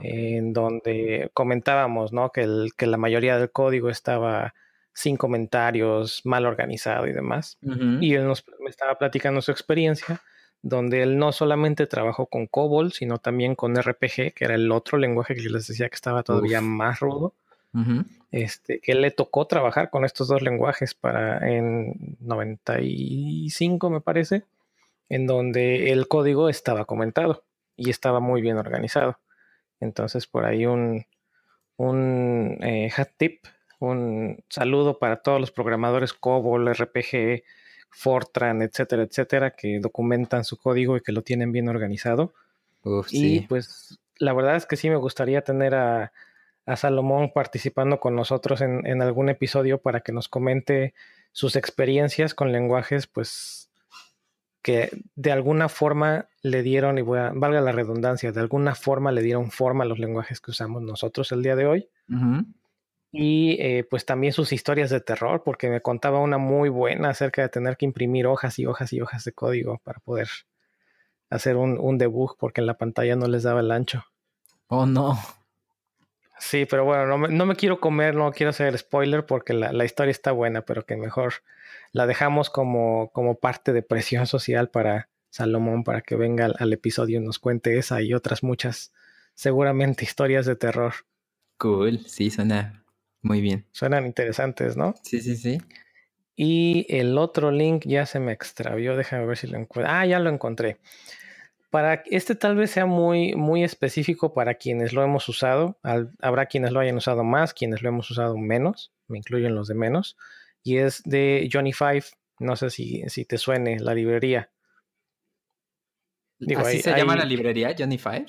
en 0.01 0.53
donde 0.53 1.29
comentábamos 1.33 2.13
¿no? 2.13 2.31
que, 2.31 2.41
el, 2.41 2.71
que 2.75 2.87
la 2.87 2.97
mayoría 2.97 3.37
del 3.37 3.51
código 3.51 3.89
estaba 3.89 4.53
sin 4.93 5.17
comentarios, 5.17 6.21
mal 6.23 6.45
organizado 6.45 7.07
y 7.07 7.13
demás. 7.13 7.57
Y 7.99 8.13
él 8.13 8.25
nos 8.25 8.45
me 8.59 8.69
estaba 8.69 8.97
platicando 8.97 9.41
su 9.41 9.51
experiencia 9.51 10.21
donde 10.63 11.03
él 11.03 11.17
no 11.17 11.33
solamente 11.33 11.85
trabajó 11.87 12.25
con 12.25 12.47
COBOL, 12.47 12.93
sino 12.93 13.17
también 13.17 13.53
con 13.53 13.75
RPG, 13.75 14.33
que 14.33 14.45
era 14.45 14.55
el 14.55 14.71
otro 14.71 14.97
lenguaje 14.97 15.35
que 15.35 15.43
yo 15.43 15.49
les 15.49 15.67
decía 15.67 15.89
que 15.89 15.95
estaba 15.95 16.23
todavía 16.23 16.61
más 16.61 17.01
rudo. 17.01 17.33
este, 18.31 18.79
que 18.79 18.95
le 18.95 19.11
tocó 19.11 19.45
trabajar 19.45 19.89
con 19.89 20.05
estos 20.05 20.27
dos 20.27 20.41
lenguajes 20.41 20.93
para 20.93 21.49
en 21.49 22.17
95, 22.21 23.89
me 23.89 23.99
parece, 23.99 24.43
en 25.09 25.27
donde 25.27 25.91
el 25.91 26.07
código 26.07 26.49
estaba 26.49 26.85
comentado 26.85 27.43
y 27.75 27.89
estaba 27.89 28.19
muy 28.19 28.41
bien 28.41 28.57
organizado. 28.57 29.17
Entonces, 29.84 30.27
por 30.27 30.45
ahí 30.45 30.65
un, 30.65 31.05
un 31.77 32.57
eh, 32.61 32.91
hat 32.95 33.09
tip, 33.17 33.45
un 33.79 34.43
saludo 34.49 34.99
para 34.99 35.17
todos 35.17 35.39
los 35.39 35.51
programadores 35.51 36.13
COBOL, 36.13 36.73
RPG, 36.73 37.43
Fortran, 37.89 38.61
etcétera, 38.61 39.03
etcétera, 39.03 39.51
que 39.51 39.79
documentan 39.79 40.43
su 40.43 40.57
código 40.57 40.97
y 40.97 41.01
que 41.01 41.11
lo 41.11 41.21
tienen 41.21 41.51
bien 41.51 41.69
organizado. 41.69 42.34
y 43.09 43.41
pues 43.41 43.99
la 44.17 44.34
verdad 44.34 44.55
es 44.55 44.65
que 44.65 44.77
sí 44.77 44.89
me 44.89 44.95
gustaría 44.95 45.43
tener 45.43 45.75
a, 45.75 46.11
Salomón 46.77 47.31
participando 47.34 47.99
con 47.99 48.15
nosotros 48.15 48.61
en, 48.61 48.88
en, 48.88 49.01
algún 49.01 49.27
episodio 49.27 49.81
para 49.81 49.99
que 49.99 50.13
nos 50.13 50.29
comente 50.29 50.93
sus 51.34 51.57
experiencias 51.57 52.34
con 52.34 52.53
lenguajes, 52.53 53.05
pues 53.05 53.69
que 54.64 54.89
de 55.16 55.32
alguna 55.32 55.70
forma 55.70 56.28
le 56.41 56.64
dieron, 56.64 56.97
y 56.97 57.01
voy 57.01 57.20
a, 57.20 57.32
valga 57.36 57.61
la 57.61 57.74
redundancia, 57.74 58.32
de 58.32 58.39
alguna 58.39 58.74
forma 58.74 59.11
le 59.11 59.22
dieron 59.22 59.51
forma 59.51 59.84
a 59.84 59.88
los 59.88 59.99
lenguajes 59.99 60.41
que 60.41 60.51
usamos 60.51 60.82
nosotros 60.82 61.32
el 61.32 61.43
día 61.43 61.55
de 61.55 61.68
hoy. 61.68 61.89
Y 63.11 63.57
eh, 63.59 63.86
pues 63.88 64.05
también 64.05 64.34
sus 64.34 64.53
historias 64.53 64.89
de 64.89 65.01
terror, 65.01 65.43
porque 65.43 65.70
me 65.70 65.82
contaba 65.82 66.20
una 66.20 66.39
muy 66.39 66.70
buena 66.70 67.09
acerca 67.09 67.43
de 67.43 67.49
tener 67.49 67.78
que 67.78 67.86
imprimir 67.86 68.26
hojas 68.26 68.57
y 68.57 68.66
hojas 68.66 68.91
y 68.93 69.01
hojas 69.01 69.24
de 69.26 69.34
código 69.34 69.80
para 69.84 69.99
poder 69.99 70.30
hacer 71.30 71.57
un, 71.57 71.78
un 71.80 71.97
debug, 71.97 72.38
porque 72.38 72.61
en 72.61 72.68
la 72.68 72.78
pantalla 72.78 73.16
no 73.16 73.28
les 73.28 73.43
daba 73.43 73.59
el 73.59 73.72
ancho. 73.72 74.05
Oh, 74.68 74.86
no. 74.86 75.20
Sí, 76.43 76.65
pero 76.65 76.83
bueno, 76.83 77.07
no 77.07 77.17
me, 77.17 77.29
no 77.29 77.45
me 77.45 77.55
quiero 77.55 77.79
comer, 77.79 78.15
no 78.15 78.31
quiero 78.33 78.49
hacer 78.49 78.77
spoiler 78.77 79.25
porque 79.25 79.53
la, 79.53 79.71
la 79.71 79.85
historia 79.85 80.11
está 80.11 80.33
buena, 80.33 80.63
pero 80.63 80.85
que 80.85 80.97
mejor 80.97 81.35
la 81.93 82.05
dejamos 82.05 82.49
como, 82.49 83.11
como 83.13 83.39
parte 83.39 83.71
de 83.71 83.81
presión 83.81 84.27
social 84.27 84.69
para 84.69 85.09
Salomón, 85.29 85.85
para 85.85 86.01
que 86.01 86.17
venga 86.17 86.45
al, 86.45 86.73
episodio 86.73 87.21
y 87.21 87.23
nos 87.23 87.39
cuente 87.39 87.77
esa 87.77 88.01
y 88.01 88.13
otras 88.13 88.43
muchas, 88.43 88.91
seguramente 89.35 90.03
historias 90.03 90.45
de 90.45 90.57
terror. 90.57 90.93
Cool, 91.57 92.05
sí, 92.07 92.29
suena 92.29 92.83
muy 93.21 93.39
bien. 93.39 93.65
Suenan 93.71 94.05
interesantes, 94.05 94.75
¿no? 94.75 94.95
Sí, 95.01 95.21
sí, 95.21 95.37
sí. 95.37 95.61
Y 96.35 96.85
el 96.89 97.17
otro 97.17 97.51
link 97.51 97.83
ya 97.85 98.05
se 98.05 98.19
me 98.19 98.33
extravió, 98.33 98.97
déjame 98.97 99.25
ver 99.25 99.37
si 99.37 99.47
lo 99.47 99.57
encuentro. 99.57 99.93
Ah, 99.93 100.05
ya 100.05 100.19
lo 100.19 100.29
encontré. 100.29 100.77
Para 101.74 102.03
este 102.05 102.36
tal 102.36 102.55
vez 102.55 102.69
sea 102.69 102.86
muy, 102.86 103.34
muy 103.34 103.63
específico 103.63 104.32
para 104.36 104.53
quienes 104.53 104.93
lo 104.93 105.01
hemos 105.01 105.28
usado. 105.28 105.80
habrá 106.21 106.45
quienes 106.45 106.71
lo 106.71 106.80
hayan 106.80 106.97
usado 106.97 107.24
más, 107.24 107.55
quienes 107.55 107.82
lo 107.82 107.89
hemos 107.89 108.11
usado 108.11 108.38
menos. 108.38 108.93
Me 109.07 109.17
incluyen 109.17 109.55
los 109.55 109.69
de 109.69 109.74
menos 109.74 110.15
y 110.61 110.78
es 110.78 111.01
de 111.01 111.49
Johnny 111.51 111.74
Five. 111.74 112.03
No 112.38 112.55
sé 112.57 112.69
si, 112.69 113.01
si 113.09 113.26
te 113.26 113.39
suene 113.39 113.80
la 113.80 113.95
librería. 113.95 114.51
¿Así 116.57 116.80
se 116.80 116.95
llama 116.95 117.15
la 117.15 117.26
librería, 117.26 117.74
Johnny 117.76 117.97
Five? 117.97 118.28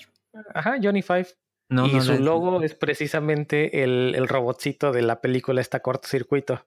Ajá, 0.55 0.79
Johnny 0.83 1.03
Five. 1.03 1.27
No, 1.69 1.87
y 1.87 2.01
su 2.01 2.19
logo 2.21 2.63
es 2.63 2.75
precisamente 2.75 3.85
el, 3.85 4.15
el, 4.15 4.27
robotcito 4.27 4.91
de 4.91 5.03
la 5.03 5.21
película 5.21 5.61
esta 5.61 5.81
cortocircuito. 5.81 6.65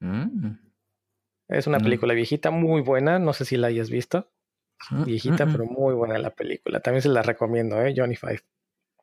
Mm. 0.00 0.54
Es 1.48 1.68
una 1.68 1.78
película 1.78 2.12
viejita, 2.12 2.50
muy 2.50 2.80
buena. 2.80 3.20
No 3.20 3.32
sé 3.34 3.44
si 3.44 3.56
la 3.56 3.68
hayas 3.68 3.88
visto. 3.88 4.32
Viejita, 5.04 5.46
pero 5.46 5.64
muy 5.64 5.94
buena 5.94 6.18
la 6.18 6.30
película. 6.30 6.80
También 6.80 7.02
se 7.02 7.08
la 7.08 7.22
recomiendo, 7.22 7.82
¿eh? 7.82 7.94
Johnny 7.96 8.16
Five. 8.16 8.42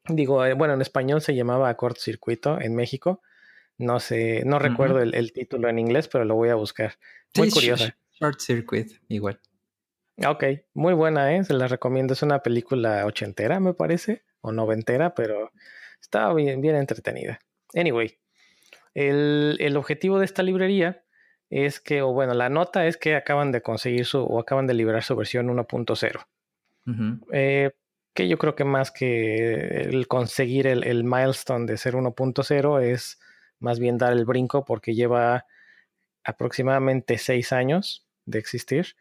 Digo, 0.08 0.46
eh, 0.46 0.54
bueno, 0.54 0.74
en 0.74 0.82
español 0.82 1.22
se 1.22 1.36
llamaba 1.36 1.76
cortocircuito 1.76 2.60
en 2.62 2.76
México. 2.76 3.22
No 3.78 4.00
sé, 4.00 4.44
no 4.46 4.60
recuerdo 4.60 5.02
el, 5.02 5.34
título 5.34 5.68
en 5.68 5.80
inglés, 5.80 6.08
pero 6.08 6.24
lo 6.24 6.36
voy 6.36 6.50
a 6.50 6.56
buscar. 6.56 6.94
Muy 7.36 7.50
curiosa. 7.50 7.98
Short 8.14 8.40
Circuit, 8.40 8.92
igual. 9.10 9.40
Ok, 10.26 10.46
muy 10.74 10.94
buena, 10.94 11.36
¿eh? 11.36 11.44
Se 11.44 11.54
la 11.54 11.68
recomiendo. 11.68 12.14
Es 12.14 12.24
una 12.24 12.40
película 12.42 13.06
ochentera, 13.06 13.60
me 13.60 13.74
parece, 13.74 14.24
o 14.40 14.54
noventera, 14.54 15.14
pero 15.14 15.52
está 16.00 16.34
bien, 16.34 16.62
bien 16.62 16.78
entretenida. 16.78 17.40
Anyway, 17.74 18.18
el, 18.94 19.58
el, 19.60 19.76
objetivo 19.76 20.20
de 20.20 20.26
esta 20.26 20.42
librería 20.42 21.04
es 21.50 21.80
que, 21.80 22.02
o 22.02 22.12
bueno, 22.12 22.34
la 22.34 22.50
nota 22.50 22.86
es 22.88 22.98
que 22.98 23.16
acaban 23.16 23.52
de 23.52 23.62
conseguir 23.62 24.06
su, 24.06 24.20
o 24.20 24.40
acaban 24.40 24.68
de 24.68 24.74
liberar 24.74 25.04
su 25.04 25.16
versión 25.16 25.48
1.0. 25.48 26.26
eh, 27.32 27.72
que 28.14 28.28
yo 28.28 28.38
creo 28.38 28.56
que 28.56 28.64
más 28.64 28.92
que 28.92 29.82
el 29.82 30.08
conseguir 30.08 30.68
el, 30.68 30.86
el 30.86 31.04
milestone 31.04 31.66
de 31.66 31.78
ser 31.78 31.96
1.0 31.96 32.82
es 32.82 33.20
más 33.60 33.80
bien 33.80 33.98
dar 33.98 34.14
el 34.14 34.26
brinco 34.26 34.64
porque 34.64 34.94
lleva 34.94 35.46
aproximadamente 36.24 37.18
seis 37.18 37.52
años 37.52 38.08
de 38.26 38.40
existir 38.40 38.96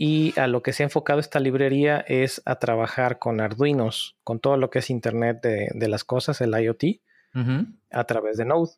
y 0.00 0.38
a 0.38 0.46
lo 0.46 0.62
que 0.62 0.72
se 0.72 0.84
ha 0.84 0.86
enfocado 0.86 1.18
esta 1.18 1.40
librería 1.40 2.04
es 2.06 2.40
a 2.44 2.60
trabajar 2.60 3.18
con 3.18 3.40
Arduinos, 3.40 4.16
con 4.22 4.38
todo 4.38 4.56
lo 4.56 4.70
que 4.70 4.78
es 4.78 4.90
Internet 4.90 5.42
de, 5.42 5.88
las 5.88 6.04
cosas, 6.04 6.40
el 6.40 6.54
IoT, 6.56 7.00
a 7.90 8.04
través 8.04 8.36
de 8.36 8.44
Node. 8.44 8.70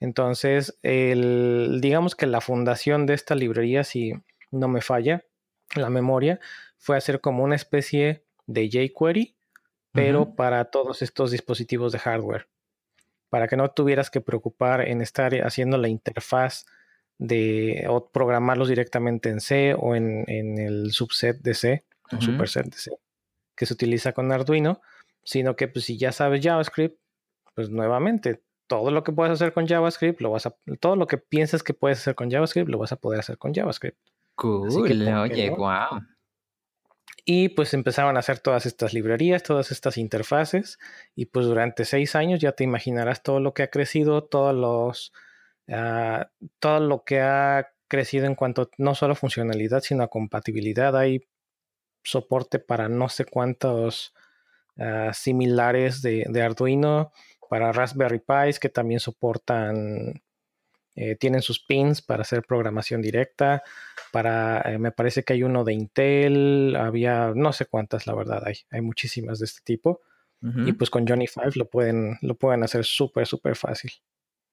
Entonces, 0.00 0.78
el, 0.82 1.78
digamos 1.80 2.14
que 2.14 2.26
la 2.26 2.40
fundación 2.40 3.06
de 3.06 3.14
esta 3.14 3.34
librería, 3.34 3.84
si 3.84 4.12
no 4.50 4.68
me 4.68 4.80
falla 4.80 5.24
la 5.74 5.90
memoria, 5.90 6.40
fue 6.76 6.96
hacer 6.96 7.20
como 7.20 7.42
una 7.42 7.56
especie 7.56 8.24
de 8.46 8.68
jQuery, 8.68 9.34
pero 9.92 10.34
para 10.36 10.66
todos 10.66 11.02
estos 11.02 11.32
dispositivos 11.32 11.92
de 11.92 11.98
hardware. 11.98 12.48
Para 13.30 13.48
que 13.48 13.56
no 13.56 13.70
tuvieras 13.70 14.10
que 14.10 14.20
preocupar 14.20 14.86
en 14.88 15.02
estar 15.02 15.34
haciendo 15.44 15.76
la 15.76 15.88
interfaz 15.88 16.66
de 17.18 17.84
o 17.88 18.08
programarlos 18.08 18.68
directamente 18.68 19.28
en 19.28 19.40
C 19.40 19.74
o 19.76 19.96
en, 19.96 20.24
el 20.28 20.92
subset 20.92 21.40
de 21.40 21.54
C 21.54 21.84
o 22.12 22.20
superset 22.20 22.66
de 22.66 22.78
C 22.78 22.92
que 23.58 23.66
se 23.66 23.74
utiliza 23.74 24.12
con 24.12 24.30
Arduino, 24.30 24.80
sino 25.24 25.56
que 25.56 25.66
pues, 25.66 25.84
si 25.84 25.98
ya 25.98 26.12
sabes 26.12 26.42
JavaScript, 26.42 26.96
pues 27.54 27.68
nuevamente 27.70 28.40
todo 28.68 28.90
lo 28.92 29.02
que 29.02 29.12
puedes 29.12 29.32
hacer 29.32 29.52
con 29.52 29.66
JavaScript 29.66 30.20
lo 30.20 30.30
vas 30.30 30.46
a 30.46 30.54
todo 30.78 30.94
lo 30.94 31.06
que 31.06 31.18
piensas 31.18 31.62
que 31.62 31.74
puedes 31.74 31.98
hacer 31.98 32.14
con 32.14 32.30
JavaScript 32.30 32.68
lo 32.68 32.78
vas 32.78 32.92
a 32.92 32.96
poder 32.96 33.20
hacer 33.20 33.38
con 33.38 33.52
JavaScript. 33.52 33.98
Cool, 34.36 34.68
oye, 34.70 35.50
wow. 35.50 36.00
Y 37.30 37.50
pues 37.50 37.74
empezaron 37.74 38.16
a 38.16 38.20
hacer 38.20 38.38
todas 38.38 38.64
estas 38.64 38.94
librerías, 38.94 39.42
todas 39.42 39.70
estas 39.70 39.98
interfaces. 39.98 40.78
Y 41.14 41.26
pues 41.26 41.44
durante 41.44 41.84
seis 41.84 42.14
años 42.14 42.40
ya 42.40 42.52
te 42.52 42.64
imaginarás 42.64 43.22
todo 43.22 43.38
lo 43.38 43.52
que 43.52 43.64
ha 43.64 43.70
crecido, 43.70 44.24
todos 44.24 44.54
los, 44.54 45.12
ah, 45.68 46.30
todo 46.58 46.80
lo 46.80 47.04
que 47.04 47.20
ha 47.20 47.68
crecido 47.86 48.24
en 48.24 48.34
cuanto 48.34 48.70
no 48.78 48.94
solo 48.94 49.12
a 49.12 49.16
funcionalidad, 49.16 49.82
sino 49.82 50.04
a 50.04 50.08
compatibilidad. 50.08 50.96
Hay 50.96 51.26
soporte 52.02 52.60
para 52.60 52.88
no 52.88 53.10
sé 53.10 53.26
cuántos 53.26 54.14
ah, 54.78 55.10
similares 55.12 56.00
de, 56.00 56.24
de, 56.30 56.42
Arduino, 56.42 57.12
para 57.48 57.72
Raspberry 57.72 58.20
Pis 58.20 58.58
que 58.58 58.68
también 58.68 59.00
soportan 59.00 60.20
eh, 61.00 61.14
tienen 61.14 61.42
sus 61.42 61.60
pins 61.60 62.02
para 62.02 62.22
hacer 62.22 62.42
programación 62.42 63.00
directa. 63.00 63.62
Para, 64.10 64.62
eh, 64.62 64.78
me 64.78 64.90
parece 64.90 65.22
que 65.22 65.32
hay 65.34 65.44
uno 65.44 65.62
de 65.62 65.72
Intel, 65.72 66.74
había 66.74 67.30
no 67.36 67.52
sé 67.52 67.66
cuántas, 67.66 68.08
la 68.08 68.16
verdad, 68.16 68.42
hay, 68.44 68.56
hay 68.72 68.80
muchísimas 68.80 69.38
de 69.38 69.44
este 69.44 69.60
tipo. 69.62 70.00
Y 70.40 70.72
pues 70.72 70.88
con 70.88 71.06
Johnny 71.06 71.26
Five 71.26 71.52
lo 71.56 71.68
pueden, 71.68 72.16
lo 72.22 72.36
pueden 72.36 72.62
hacer 72.62 72.84
súper, 72.84 73.26
súper 73.26 73.56
fácil. 73.56 73.90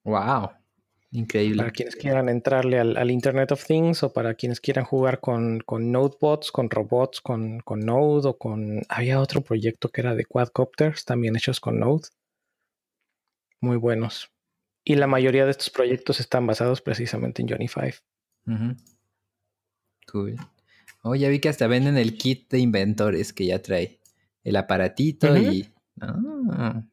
Wow, 0.03 0.49
increíble. 1.11 1.57
Para 1.57 1.71
quienes 1.71 1.95
quieran 1.95 2.27
entrarle 2.27 2.79
al, 2.79 3.11
Internet 3.11 3.51
of 3.51 3.63
Things 3.63 4.01
o 4.01 4.11
para 4.11 4.33
quienes 4.33 4.59
quieran 4.59 4.83
jugar 4.83 5.19
con, 5.19 5.59
con 5.59 5.91
Nodebots, 5.91 6.51
con 6.51 6.71
robots, 6.71 7.21
con, 7.21 7.59
con 7.59 7.81
Node 7.81 8.29
o 8.29 8.37
con... 8.37 8.81
Había 8.89 9.19
otro 9.19 9.41
proyecto 9.41 9.89
que 9.89 10.01
era 10.01 10.15
de 10.15 10.25
quadcopters, 10.25 11.05
también 11.05 11.35
hechos 11.35 11.59
con 11.59 11.79
Node. 11.79 12.07
Muy 13.66 13.78
buenos. 13.78 14.32
Y 14.84 14.93
la 14.93 15.07
mayoría 15.07 15.45
de 15.45 15.49
estos 15.49 15.72
proyectos 15.72 16.20
están 16.20 16.45
basados 16.45 16.82
precisamente 16.82 17.41
en 17.41 17.49
Johnny 17.49 17.68
Five. 17.68 17.95
Cool. 20.11 20.36
Oh, 21.01 21.16
ya 21.16 21.30
vi 21.30 21.39
que 21.39 21.49
hasta 21.49 21.66
venden 21.66 21.97
el 21.97 22.16
kit 22.16 22.47
de 22.51 22.59
inventores 22.59 23.34
que 23.34 23.47
ya 23.47 23.63
trae. 23.63 23.99
El 24.43 24.55
aparatito 24.55 25.36
y. 25.36 25.74
Ah. 25.99 26.84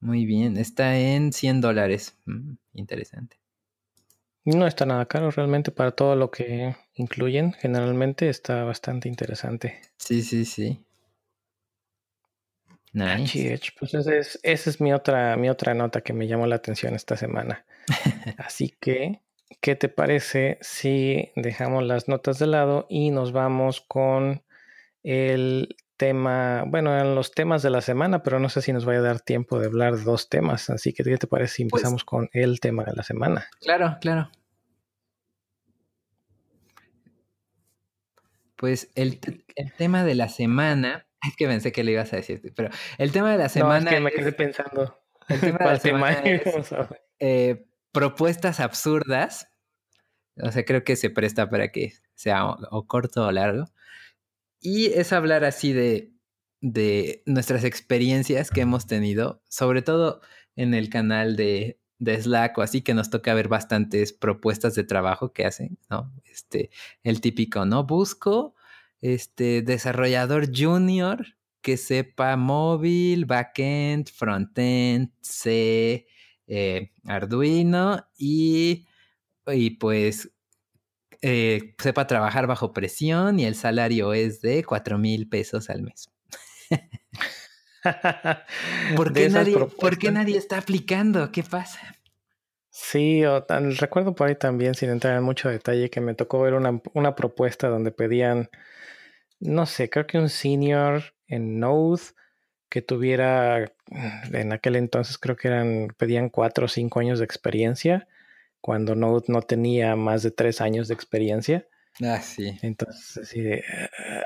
Muy 0.00 0.26
bien. 0.26 0.56
Está 0.56 0.98
en 0.98 1.32
100 1.32 1.60
dólares. 1.60 2.18
Mm, 2.24 2.54
interesante. 2.74 3.38
No 4.44 4.66
está 4.66 4.86
nada 4.86 5.06
caro 5.06 5.30
realmente 5.30 5.70
para 5.70 5.92
todo 5.92 6.16
lo 6.16 6.32
que 6.32 6.74
incluyen. 6.94 7.52
Generalmente 7.52 8.28
está 8.28 8.64
bastante 8.64 9.08
interesante. 9.08 9.80
Sí, 9.98 10.22
sí, 10.22 10.44
sí. 10.44 10.84
Nice. 12.92 13.60
Pues 13.78 13.94
esa 13.94 14.14
es, 14.14 14.38
esa 14.42 14.70
es 14.70 14.80
mi 14.80 14.92
otra, 14.92 15.36
mi 15.36 15.48
otra 15.48 15.74
nota 15.74 16.02
que 16.02 16.12
me 16.12 16.26
llamó 16.26 16.46
la 16.46 16.56
atención 16.56 16.94
esta 16.94 17.16
semana. 17.16 17.64
Así 18.38 18.74
que 18.80 19.22
¿qué 19.60 19.76
te 19.76 19.88
parece 19.88 20.58
si 20.60 21.32
dejamos 21.36 21.84
las 21.84 22.08
notas 22.08 22.38
de 22.38 22.46
lado 22.46 22.86
y 22.88 23.10
nos 23.10 23.32
vamos 23.32 23.80
con 23.80 24.42
el 25.02 25.76
tema, 25.96 26.64
bueno, 26.66 26.98
en 26.98 27.14
los 27.14 27.32
temas 27.32 27.62
de 27.62 27.70
la 27.70 27.80
semana, 27.80 28.22
pero 28.22 28.40
no 28.40 28.48
sé 28.48 28.60
si 28.62 28.72
nos 28.72 28.84
vaya 28.84 28.98
a 29.00 29.02
dar 29.02 29.20
tiempo 29.20 29.58
de 29.58 29.66
hablar 29.66 30.02
dos 30.02 30.28
temas, 30.28 30.68
así 30.70 30.92
que 30.92 31.04
¿qué 31.04 31.16
te 31.16 31.26
parece 31.26 31.54
si 31.54 31.64
pues 31.64 31.80
empezamos 31.80 32.04
con 32.04 32.28
el 32.32 32.60
tema 32.60 32.84
de 32.84 32.92
la 32.92 33.02
semana? 33.02 33.46
Claro, 33.60 33.98
claro. 34.00 34.30
Pues 38.56 38.90
el, 38.94 39.18
tema 39.76 40.04
de 40.04 40.14
la 40.14 40.28
semana, 40.28 41.06
es 41.28 41.36
que 41.36 41.46
pensé 41.46 41.72
que 41.72 41.84
le 41.84 41.92
ibas 41.92 42.12
a 42.12 42.16
decir, 42.16 42.40
pero 42.54 42.70
el 42.98 43.12
tema 43.12 43.32
de 43.32 43.38
la 43.38 43.48
semana... 43.48 43.80
No, 43.80 43.90
es 43.90 43.94
que 43.94 44.00
me 44.00 44.10
quedé 44.10 44.32
pensando. 44.32 44.98
El 45.28 45.40
tema 45.40 45.58
de 45.58 45.64
la 45.64 45.78
semana 45.78 46.20
es, 46.24 46.42
eh, 47.20 47.66
propuestas 47.92 48.60
absurdas. 48.60 49.48
O 50.42 50.50
sea, 50.50 50.64
creo 50.64 50.82
que 50.82 50.96
se 50.96 51.10
presta 51.10 51.48
para 51.48 51.70
que 51.70 51.92
sea 52.14 52.46
o 52.46 52.86
corto 52.86 53.26
o 53.26 53.32
largo. 53.32 53.66
Y 54.60 54.86
es 54.86 55.12
hablar 55.12 55.44
así 55.44 55.72
de, 55.72 56.12
de 56.60 57.22
nuestras 57.26 57.64
experiencias 57.64 58.50
que 58.50 58.62
hemos 58.62 58.86
tenido, 58.86 59.42
sobre 59.48 59.82
todo 59.82 60.20
en 60.56 60.74
el 60.74 60.88
canal 60.88 61.36
de, 61.36 61.80
de 61.98 62.20
Slack 62.20 62.58
o 62.58 62.62
así, 62.62 62.82
que 62.82 62.94
nos 62.94 63.10
toca 63.10 63.34
ver 63.34 63.48
bastantes 63.48 64.12
propuestas 64.12 64.74
de 64.74 64.84
trabajo 64.84 65.32
que 65.32 65.44
hacen, 65.44 65.78
¿no? 65.90 66.12
Este, 66.24 66.70
el 67.02 67.20
típico, 67.20 67.64
¿no? 67.64 67.84
Busco 67.84 68.54
este 69.02 69.62
desarrollador 69.62 70.48
junior 70.54 71.26
que 71.60 71.76
sepa 71.76 72.36
móvil, 72.36 73.26
backend, 73.26 74.08
frontend, 74.08 75.10
C, 75.20 76.06
eh, 76.46 76.92
Arduino 77.04 78.06
y, 78.16 78.86
y 79.46 79.70
pues 79.70 80.30
eh, 81.20 81.74
sepa 81.78 82.06
trabajar 82.06 82.46
bajo 82.46 82.72
presión 82.72 83.38
y 83.38 83.44
el 83.44 83.54
salario 83.54 84.12
es 84.12 84.40
de 84.40 84.64
4 84.64 84.98
mil 84.98 85.28
pesos 85.28 85.70
al 85.70 85.82
mes. 85.82 86.08
¿Por, 88.96 89.12
qué 89.12 89.28
nadie, 89.28 90.36
está 90.36 90.58
aplicando? 90.58 91.30
¿Qué 91.30 91.42
pasa? 91.42 91.96
Sí, 92.74 93.22
recuerdo 93.78 94.14
por 94.14 94.28
ahí 94.28 94.34
también, 94.34 94.74
sin 94.74 94.88
entrar 94.88 95.14
en 95.18 95.22
mucho 95.22 95.50
detalle, 95.50 95.90
que 95.90 96.00
me 96.00 96.14
tocó 96.14 96.40
ver 96.40 96.54
una, 96.54 96.80
una, 96.94 97.14
propuesta 97.14 97.68
donde 97.68 97.90
pedían, 97.92 98.48
no 99.40 99.66
sé, 99.66 99.90
creo 99.90 100.06
que 100.06 100.18
un 100.18 100.30
senior 100.30 101.02
en 101.26 101.60
Node 101.60 102.00
que 102.70 102.80
tuviera, 102.80 103.70
en 104.32 104.52
aquel 104.54 104.76
entonces 104.76 105.18
creo 105.18 105.36
que 105.36 105.48
eran, 105.48 105.88
pedían 105.98 106.30
cuatro 106.30 106.64
o 106.64 106.68
cinco 106.68 107.00
años 107.00 107.18
de 107.18 107.26
experiencia 107.26 108.08
cuando 108.62 108.94
Node 108.94 109.26
no 109.28 109.42
tenía 109.42 109.94
más 109.94 110.22
de 110.22 110.30
tres 110.30 110.62
años 110.62 110.88
de 110.88 110.94
experiencia. 110.94 111.68
Ah, 112.02 112.22
sí. 112.22 112.58
Entonces, 112.62 113.30
de, 113.34 113.62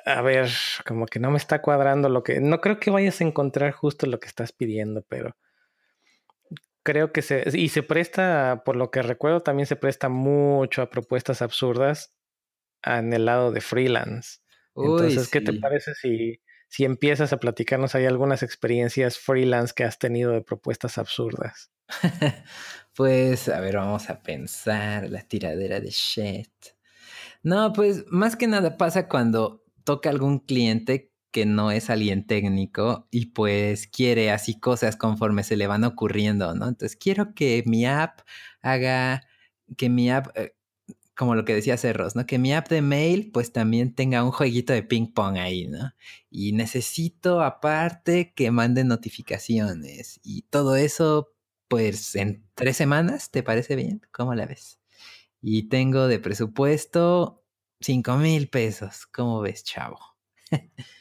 a 0.04 0.22
ver, 0.22 0.48
como 0.86 1.06
que 1.06 1.18
no 1.18 1.32
me 1.32 1.38
está 1.38 1.60
cuadrando 1.62 2.08
lo 2.08 2.22
que, 2.22 2.38
no 2.40 2.60
creo 2.60 2.78
que 2.78 2.92
vayas 2.92 3.20
a 3.20 3.24
encontrar 3.24 3.72
justo 3.72 4.06
lo 4.06 4.20
que 4.20 4.28
estás 4.28 4.52
pidiendo, 4.52 5.02
pero 5.08 5.34
creo 6.86 7.12
que 7.12 7.20
se, 7.20 7.44
y 7.52 7.68
se 7.70 7.82
presta, 7.82 8.62
por 8.64 8.76
lo 8.76 8.92
que 8.92 9.02
recuerdo, 9.02 9.42
también 9.42 9.66
se 9.66 9.74
presta 9.74 10.08
mucho 10.08 10.82
a 10.82 10.88
propuestas 10.88 11.42
absurdas 11.42 12.14
en 12.84 13.12
el 13.12 13.24
lado 13.24 13.50
de 13.50 13.60
freelance. 13.60 14.38
Entonces, 14.76 15.28
¿qué 15.28 15.40
te 15.40 15.52
parece 15.54 15.94
si, 15.94 16.40
si 16.68 16.84
empiezas 16.84 17.32
a 17.32 17.38
platicarnos 17.38 17.96
hay 17.96 18.06
algunas 18.06 18.44
experiencias 18.44 19.18
freelance 19.18 19.74
que 19.74 19.82
has 19.82 19.98
tenido 19.98 20.30
de 20.30 20.42
propuestas 20.42 20.96
absurdas? 20.96 21.72
pues, 22.94 23.48
a 23.48 23.58
ver, 23.58 23.78
vamos 23.78 24.08
a 24.08 24.22
pensar 24.22 25.10
la 25.10 25.22
tiradera 25.22 25.80
de 25.80 25.90
shit. 25.90 26.52
No, 27.42 27.72
pues 27.72 28.04
más 28.06 28.36
que 28.36 28.46
nada 28.46 28.76
pasa 28.76 29.08
cuando 29.08 29.64
toca 29.82 30.08
algún 30.08 30.38
cliente 30.38 31.10
que 31.36 31.44
no 31.44 31.70
es 31.70 31.90
alguien 31.90 32.26
técnico 32.26 33.08
y 33.10 33.26
pues 33.26 33.88
quiere 33.88 34.30
así 34.30 34.58
cosas 34.58 34.96
conforme 34.96 35.44
se 35.44 35.58
le 35.58 35.66
van 35.66 35.84
ocurriendo, 35.84 36.54
¿no? 36.54 36.66
Entonces 36.66 36.96
quiero 36.96 37.34
que 37.34 37.62
mi 37.66 37.84
app 37.84 38.20
haga, 38.62 39.28
que 39.76 39.90
mi 39.90 40.10
app, 40.10 40.28
eh, 40.34 40.54
como 41.14 41.34
lo 41.34 41.44
que 41.44 41.54
decía 41.54 41.76
Cerros, 41.76 42.16
¿no? 42.16 42.24
Que 42.26 42.38
mi 42.38 42.54
app 42.54 42.68
de 42.70 42.80
mail 42.80 43.30
pues 43.32 43.52
también 43.52 43.94
tenga 43.94 44.24
un 44.24 44.30
jueguito 44.32 44.72
de 44.72 44.82
ping 44.82 45.12
pong 45.12 45.36
ahí, 45.36 45.66
¿no? 45.68 45.92
Y 46.30 46.52
necesito 46.52 47.42
aparte 47.42 48.32
que 48.34 48.50
mande 48.50 48.84
notificaciones 48.84 50.18
y 50.22 50.44
todo 50.44 50.76
eso 50.76 51.34
pues 51.68 52.16
en 52.16 52.46
tres 52.54 52.78
semanas, 52.78 53.30
¿te 53.30 53.42
parece 53.42 53.76
bien? 53.76 54.00
¿Cómo 54.10 54.34
la 54.34 54.46
ves? 54.46 54.80
Y 55.42 55.68
tengo 55.68 56.08
de 56.08 56.18
presupuesto 56.18 57.44
cinco 57.80 58.16
mil 58.16 58.48
pesos. 58.48 59.06
¿Cómo 59.06 59.42
ves, 59.42 59.64
chavo? 59.64 59.98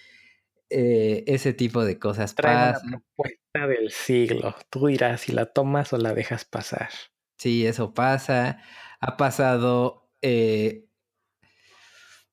Eh, 0.77 1.23
ese 1.27 1.53
tipo 1.53 1.85
de 1.85 1.97
cosas 1.97 2.35
Trae 2.35 2.73
la 2.73 2.81
propuesta 2.81 3.65
del 3.65 3.91
siglo. 3.91 4.53
Tú 4.69 4.87
dirás 4.87 5.21
si 5.21 5.31
la 5.31 5.45
tomas 5.45 5.93
o 5.93 5.97
la 5.97 6.13
dejas 6.13 6.43
pasar. 6.43 6.89
Sí, 7.37 7.65
eso 7.65 7.93
pasa. 7.93 8.59
Ha 8.99 9.15
pasado 9.15 10.11
eh, 10.21 10.89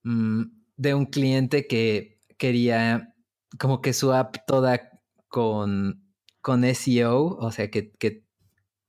mm, 0.03 0.43
de 0.77 0.95
un 0.95 1.07
cliente 1.07 1.69
que 1.69 2.19
quería 2.37 3.15
como 3.61 3.81
que 3.81 3.93
su 3.93 4.13
app 4.13 4.39
toda 4.45 4.91
con 5.29 6.03
con 6.41 6.65
SEO, 6.65 7.37
o 7.37 7.53
sea, 7.53 7.71
que, 7.71 7.93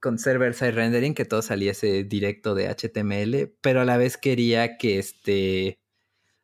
con 0.01 0.17
server-side 0.17 0.71
rendering, 0.71 1.13
que 1.13 1.25
todo 1.25 1.43
saliese 1.43 2.03
directo 2.03 2.55
de 2.55 2.69
HTML, 2.69 3.55
pero 3.61 3.81
a 3.81 3.85
la 3.85 3.97
vez 3.97 4.17
quería 4.17 4.77
que 4.77 4.97
este, 4.97 5.79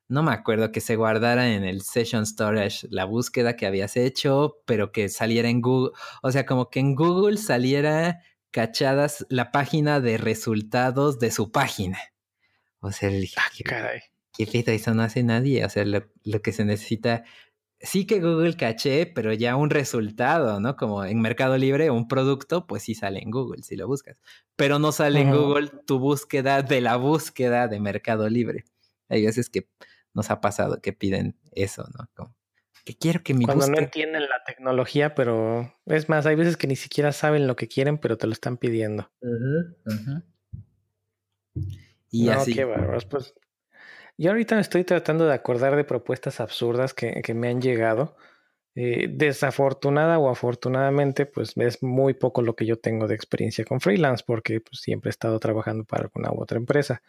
no 0.09 0.23
me 0.23 0.33
acuerdo, 0.33 0.71
que 0.71 0.81
se 0.81 0.95
guardara 0.95 1.53
en 1.53 1.63
el 1.63 1.81
session 1.81 2.25
storage 2.25 2.87
la 2.89 3.05
búsqueda 3.05 3.55
que 3.55 3.65
habías 3.65 3.95
hecho, 3.95 4.57
pero 4.65 4.91
que 4.91 5.07
saliera 5.07 5.49
en 5.49 5.61
Google, 5.61 5.91
o 6.21 6.31
sea, 6.31 6.45
como 6.45 6.69
que 6.69 6.79
en 6.79 6.95
Google 6.95 7.37
saliera 7.37 8.21
cachadas 8.51 9.25
la 9.29 9.51
página 9.51 10.01
de 10.01 10.17
resultados 10.17 11.19
de 11.19 11.31
su 11.31 11.51
página. 11.51 11.99
O 12.79 12.91
sea, 12.91 13.09
le 13.09 13.19
dije, 13.19 13.35
ah, 13.37 13.49
caray. 13.63 14.01
¿qué 14.35 14.63
Eso 14.73 14.93
no 14.93 15.03
hace 15.03 15.21
nadie. 15.23 15.63
O 15.65 15.69
sea, 15.69 15.85
lo 15.85 16.41
que 16.41 16.51
se 16.53 16.65
necesita 16.65 17.23
sí 17.81 18.05
que 18.05 18.19
Google 18.19 18.55
caché, 18.55 19.05
pero 19.05 19.33
ya 19.33 19.55
un 19.55 19.69
resultado, 19.69 20.59
¿no? 20.59 20.75
Como 20.75 21.05
en 21.05 21.21
Mercado 21.21 21.57
Libre, 21.57 21.89
un 21.89 22.07
producto, 22.07 22.67
pues 22.67 22.83
sí 22.83 22.95
sale 22.95 23.19
en 23.19 23.31
Google 23.31 23.63
si 23.63 23.75
lo 23.75 23.87
buscas. 23.87 24.17
Pero 24.55 24.79
no 24.79 24.91
sale 24.91 25.21
en 25.21 25.31
Google 25.31 25.69
tu 25.85 25.99
búsqueda 25.99 26.61
de 26.61 26.81
la 26.81 26.97
búsqueda 26.97 27.67
de 27.67 27.79
Mercado 27.79 28.29
Libre. 28.29 28.65
Hay 29.07 29.25
veces 29.25 29.49
que 29.49 29.67
nos 30.13 30.31
ha 30.31 30.41
pasado 30.41 30.81
que 30.81 30.93
piden 30.93 31.37
eso, 31.51 31.85
¿no? 31.97 32.09
Como 32.13 32.35
que 32.85 32.97
quiero 32.97 33.21
que 33.23 33.33
mi 33.33 33.45
Cuando 33.45 33.67
no 33.67 33.77
entienden 33.77 34.23
la 34.23 34.43
tecnología, 34.43 35.13
pero 35.13 35.71
es 35.85 36.09
más, 36.09 36.25
hay 36.25 36.35
veces 36.35 36.57
que 36.57 36.67
ni 36.67 36.75
siquiera 36.75 37.11
saben 37.11 37.45
lo 37.45 37.55
que 37.55 37.67
quieren, 37.67 37.97
pero 37.97 38.17
te 38.17 38.25
lo 38.25 38.33
están 38.33 38.57
pidiendo. 38.57 39.11
Y 42.09 42.25
no, 42.25 42.31
así. 42.31 42.55
Qué 42.55 42.65
Pues 43.09 43.35
yo 44.17 44.31
ahorita 44.31 44.55
me 44.55 44.61
estoy 44.61 44.83
tratando 44.83 45.27
de 45.27 45.33
acordar 45.33 45.75
de 45.75 45.83
propuestas 45.83 46.39
absurdas 46.39 46.93
que, 46.93 47.21
me 47.33 47.49
han 47.49 47.61
llegado. 47.61 48.17
Eh, 48.75 49.07
desafortunada 49.11 50.19
o 50.19 50.29
afortunadamente, 50.29 51.25
pues 51.25 51.57
es 51.57 51.83
muy 51.83 52.13
poco 52.13 52.41
lo 52.41 52.55
que 52.55 52.65
yo 52.65 52.79
tengo 52.79 53.07
de 53.07 53.15
experiencia 53.15 53.65
con 53.65 53.81
freelance 53.81 54.23
porque 54.25 54.61
pues, 54.61 54.81
siempre 54.81 55.09
he 55.09 55.11
estado 55.11 55.39
trabajando 55.39 55.83
para 55.83 56.03
alguna 56.03 56.31
u 56.31 56.41
otra 56.41 56.57
empresa. 56.57 57.01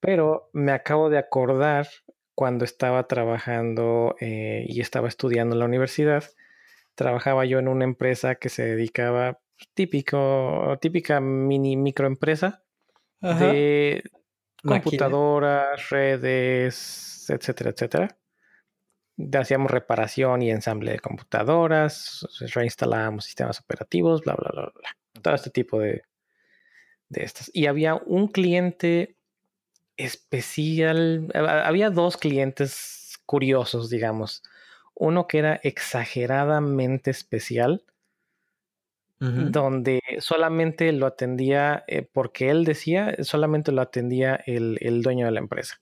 Pero 0.00 0.50
me 0.52 0.72
acabo 0.72 1.10
de 1.10 1.18
acordar 1.18 1.88
cuando 2.36 2.66
estaba 2.66 3.08
trabajando 3.08 4.14
eh, 4.20 4.66
y 4.68 4.82
estaba 4.82 5.08
estudiando 5.08 5.54
en 5.54 5.60
la 5.60 5.64
universidad, 5.64 6.22
trabajaba 6.94 7.46
yo 7.46 7.58
en 7.58 7.66
una 7.66 7.84
empresa 7.84 8.34
que 8.34 8.50
se 8.50 8.62
dedicaba 8.62 9.40
pues, 9.56 9.70
típico, 9.72 10.76
típica 10.80 11.18
mini 11.18 11.78
microempresa 11.78 12.62
de 13.20 14.04
computadoras, 14.62 15.88
redes, 15.88 17.24
etcétera, 17.30 17.70
etcétera. 17.70 18.18
Hacíamos 19.32 19.70
reparación 19.70 20.42
y 20.42 20.50
ensamble 20.50 20.92
de 20.92 20.98
computadoras, 21.00 22.28
reinstalábamos 22.54 23.24
sistemas 23.24 23.60
operativos, 23.60 24.20
bla, 24.20 24.34
bla, 24.34 24.50
bla, 24.52 24.72
bla. 24.74 25.22
Todo 25.22 25.34
este 25.34 25.48
tipo 25.48 25.80
de, 25.80 26.02
de 27.08 27.24
estas. 27.24 27.50
Y 27.54 27.64
había 27.64 27.94
un 27.94 28.28
cliente 28.28 29.15
especial, 29.96 31.28
había 31.34 31.90
dos 31.90 32.16
clientes 32.16 33.18
curiosos, 33.26 33.90
digamos. 33.90 34.42
Uno 34.94 35.26
que 35.26 35.38
era 35.38 35.60
exageradamente 35.62 37.10
especial, 37.10 37.82
donde 39.18 40.02
solamente 40.18 40.92
lo 40.92 41.06
atendía, 41.06 41.84
eh, 41.86 42.02
porque 42.02 42.50
él 42.50 42.64
decía, 42.64 43.16
solamente 43.22 43.72
lo 43.72 43.80
atendía 43.80 44.38
el, 44.44 44.76
el, 44.82 45.00
dueño 45.00 45.24
de 45.24 45.32
la 45.32 45.40
empresa, 45.40 45.80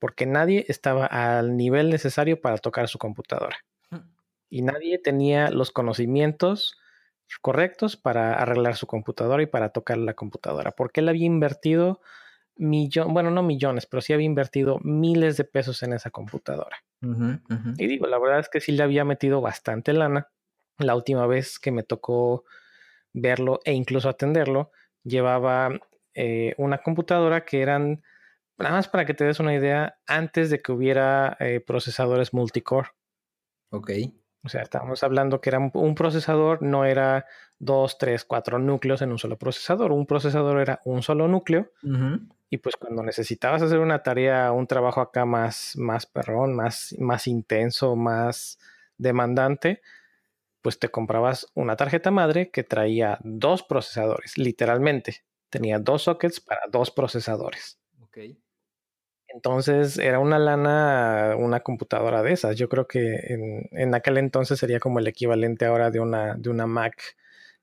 porque 0.00 0.26
nadie 0.26 0.64
estaba 0.68 1.06
al 1.06 1.56
nivel 1.56 1.90
necesario 1.90 2.40
para 2.40 2.58
tocar 2.58 2.88
su 2.88 2.98
computadora. 2.98 3.56
Mm. 3.90 3.96
Y 4.50 4.62
nadie 4.62 4.98
tenía 4.98 5.50
los 5.50 5.70
conocimientos 5.70 6.76
correctos 7.40 7.96
para 7.96 8.34
arreglar 8.34 8.76
su 8.76 8.88
computadora 8.88 9.42
y 9.44 9.46
para 9.46 9.70
tocar 9.70 9.98
la 9.98 10.14
computadora, 10.14 10.72
porque 10.72 11.00
él 11.00 11.08
había 11.08 11.26
invertido 11.26 12.00
millones, 12.56 13.12
bueno, 13.12 13.30
no 13.30 13.42
millones, 13.42 13.86
pero 13.86 14.00
sí 14.00 14.12
había 14.12 14.26
invertido 14.26 14.78
miles 14.82 15.36
de 15.36 15.44
pesos 15.44 15.82
en 15.82 15.92
esa 15.92 16.10
computadora. 16.10 16.76
Y 17.78 17.86
digo, 17.86 18.06
la 18.06 18.18
verdad 18.18 18.40
es 18.40 18.48
que 18.48 18.60
sí 18.60 18.72
le 18.72 18.82
había 18.82 19.04
metido 19.04 19.40
bastante 19.40 19.92
lana. 19.92 20.28
La 20.78 20.94
última 20.94 21.26
vez 21.26 21.58
que 21.58 21.70
me 21.70 21.82
tocó 21.82 22.44
verlo 23.12 23.60
e 23.64 23.72
incluso 23.72 24.08
atenderlo, 24.08 24.72
llevaba 25.02 25.70
eh, 26.14 26.54
una 26.58 26.78
computadora 26.78 27.44
que 27.44 27.62
eran, 27.62 28.02
nada 28.58 28.74
más 28.74 28.88
para 28.88 29.06
que 29.06 29.14
te 29.14 29.24
des 29.24 29.40
una 29.40 29.54
idea, 29.54 29.98
antes 30.06 30.50
de 30.50 30.60
que 30.60 30.72
hubiera 30.72 31.36
eh, 31.40 31.60
procesadores 31.60 32.34
multicore. 32.34 32.90
Ok. 33.70 33.90
O 34.46 34.48
sea, 34.48 34.62
estábamos 34.62 35.02
hablando 35.02 35.40
que 35.40 35.50
era 35.50 35.58
un, 35.58 35.94
procesador, 35.96 36.62
no 36.62 36.84
era 36.84 37.26
dos, 37.58 37.98
tres, 37.98 38.24
cuatro 38.24 38.60
núcleos 38.60 39.02
en 39.02 39.10
un 39.10 39.18
solo 39.18 39.36
procesador. 39.36 39.90
Un 39.90 40.06
procesador 40.06 40.60
era 40.60 40.80
un 40.84 41.02
solo 41.02 41.26
núcleo. 41.26 41.72
Y 42.48 42.58
pues 42.58 42.76
cuando 42.76 43.02
necesitabas 43.02 43.60
hacer 43.62 43.80
una 43.80 44.04
tarea, 44.04 44.52
un 44.52 44.68
trabajo 44.68 45.00
acá 45.00 45.24
más, 45.24 45.76
más 45.76 46.06
perrón, 46.06 46.54
más, 46.54 46.94
más 47.00 47.26
intenso, 47.26 47.96
más 47.96 48.60
demandante, 48.98 49.82
pues 50.62 50.78
te 50.78 50.90
comprabas 50.90 51.48
una 51.54 51.74
tarjeta 51.74 52.12
madre 52.12 52.52
que 52.52 52.62
traía 52.62 53.18
dos 53.24 53.64
procesadores, 53.64 54.38
literalmente. 54.38 55.24
Tenía 55.50 55.80
dos 55.80 56.02
sockets 56.02 56.38
para 56.40 56.60
dos 56.70 56.92
procesadores. 56.92 57.80
Entonces 59.36 59.98
era 59.98 60.18
una 60.18 60.38
lana, 60.38 61.34
una 61.36 61.60
computadora 61.60 62.22
de 62.22 62.32
esas. 62.32 62.56
Yo 62.56 62.70
creo 62.70 62.86
que 62.86 63.68
en, 63.70 63.94
aquel 63.94 64.16
entonces 64.16 64.58
sería 64.58 64.80
como 64.80 64.98
el 64.98 65.06
equivalente 65.06 65.66
ahora 65.66 65.90
de 65.90 66.00
una, 66.00 66.36
de 66.36 66.48
una 66.48 66.66
Mac 66.66 66.96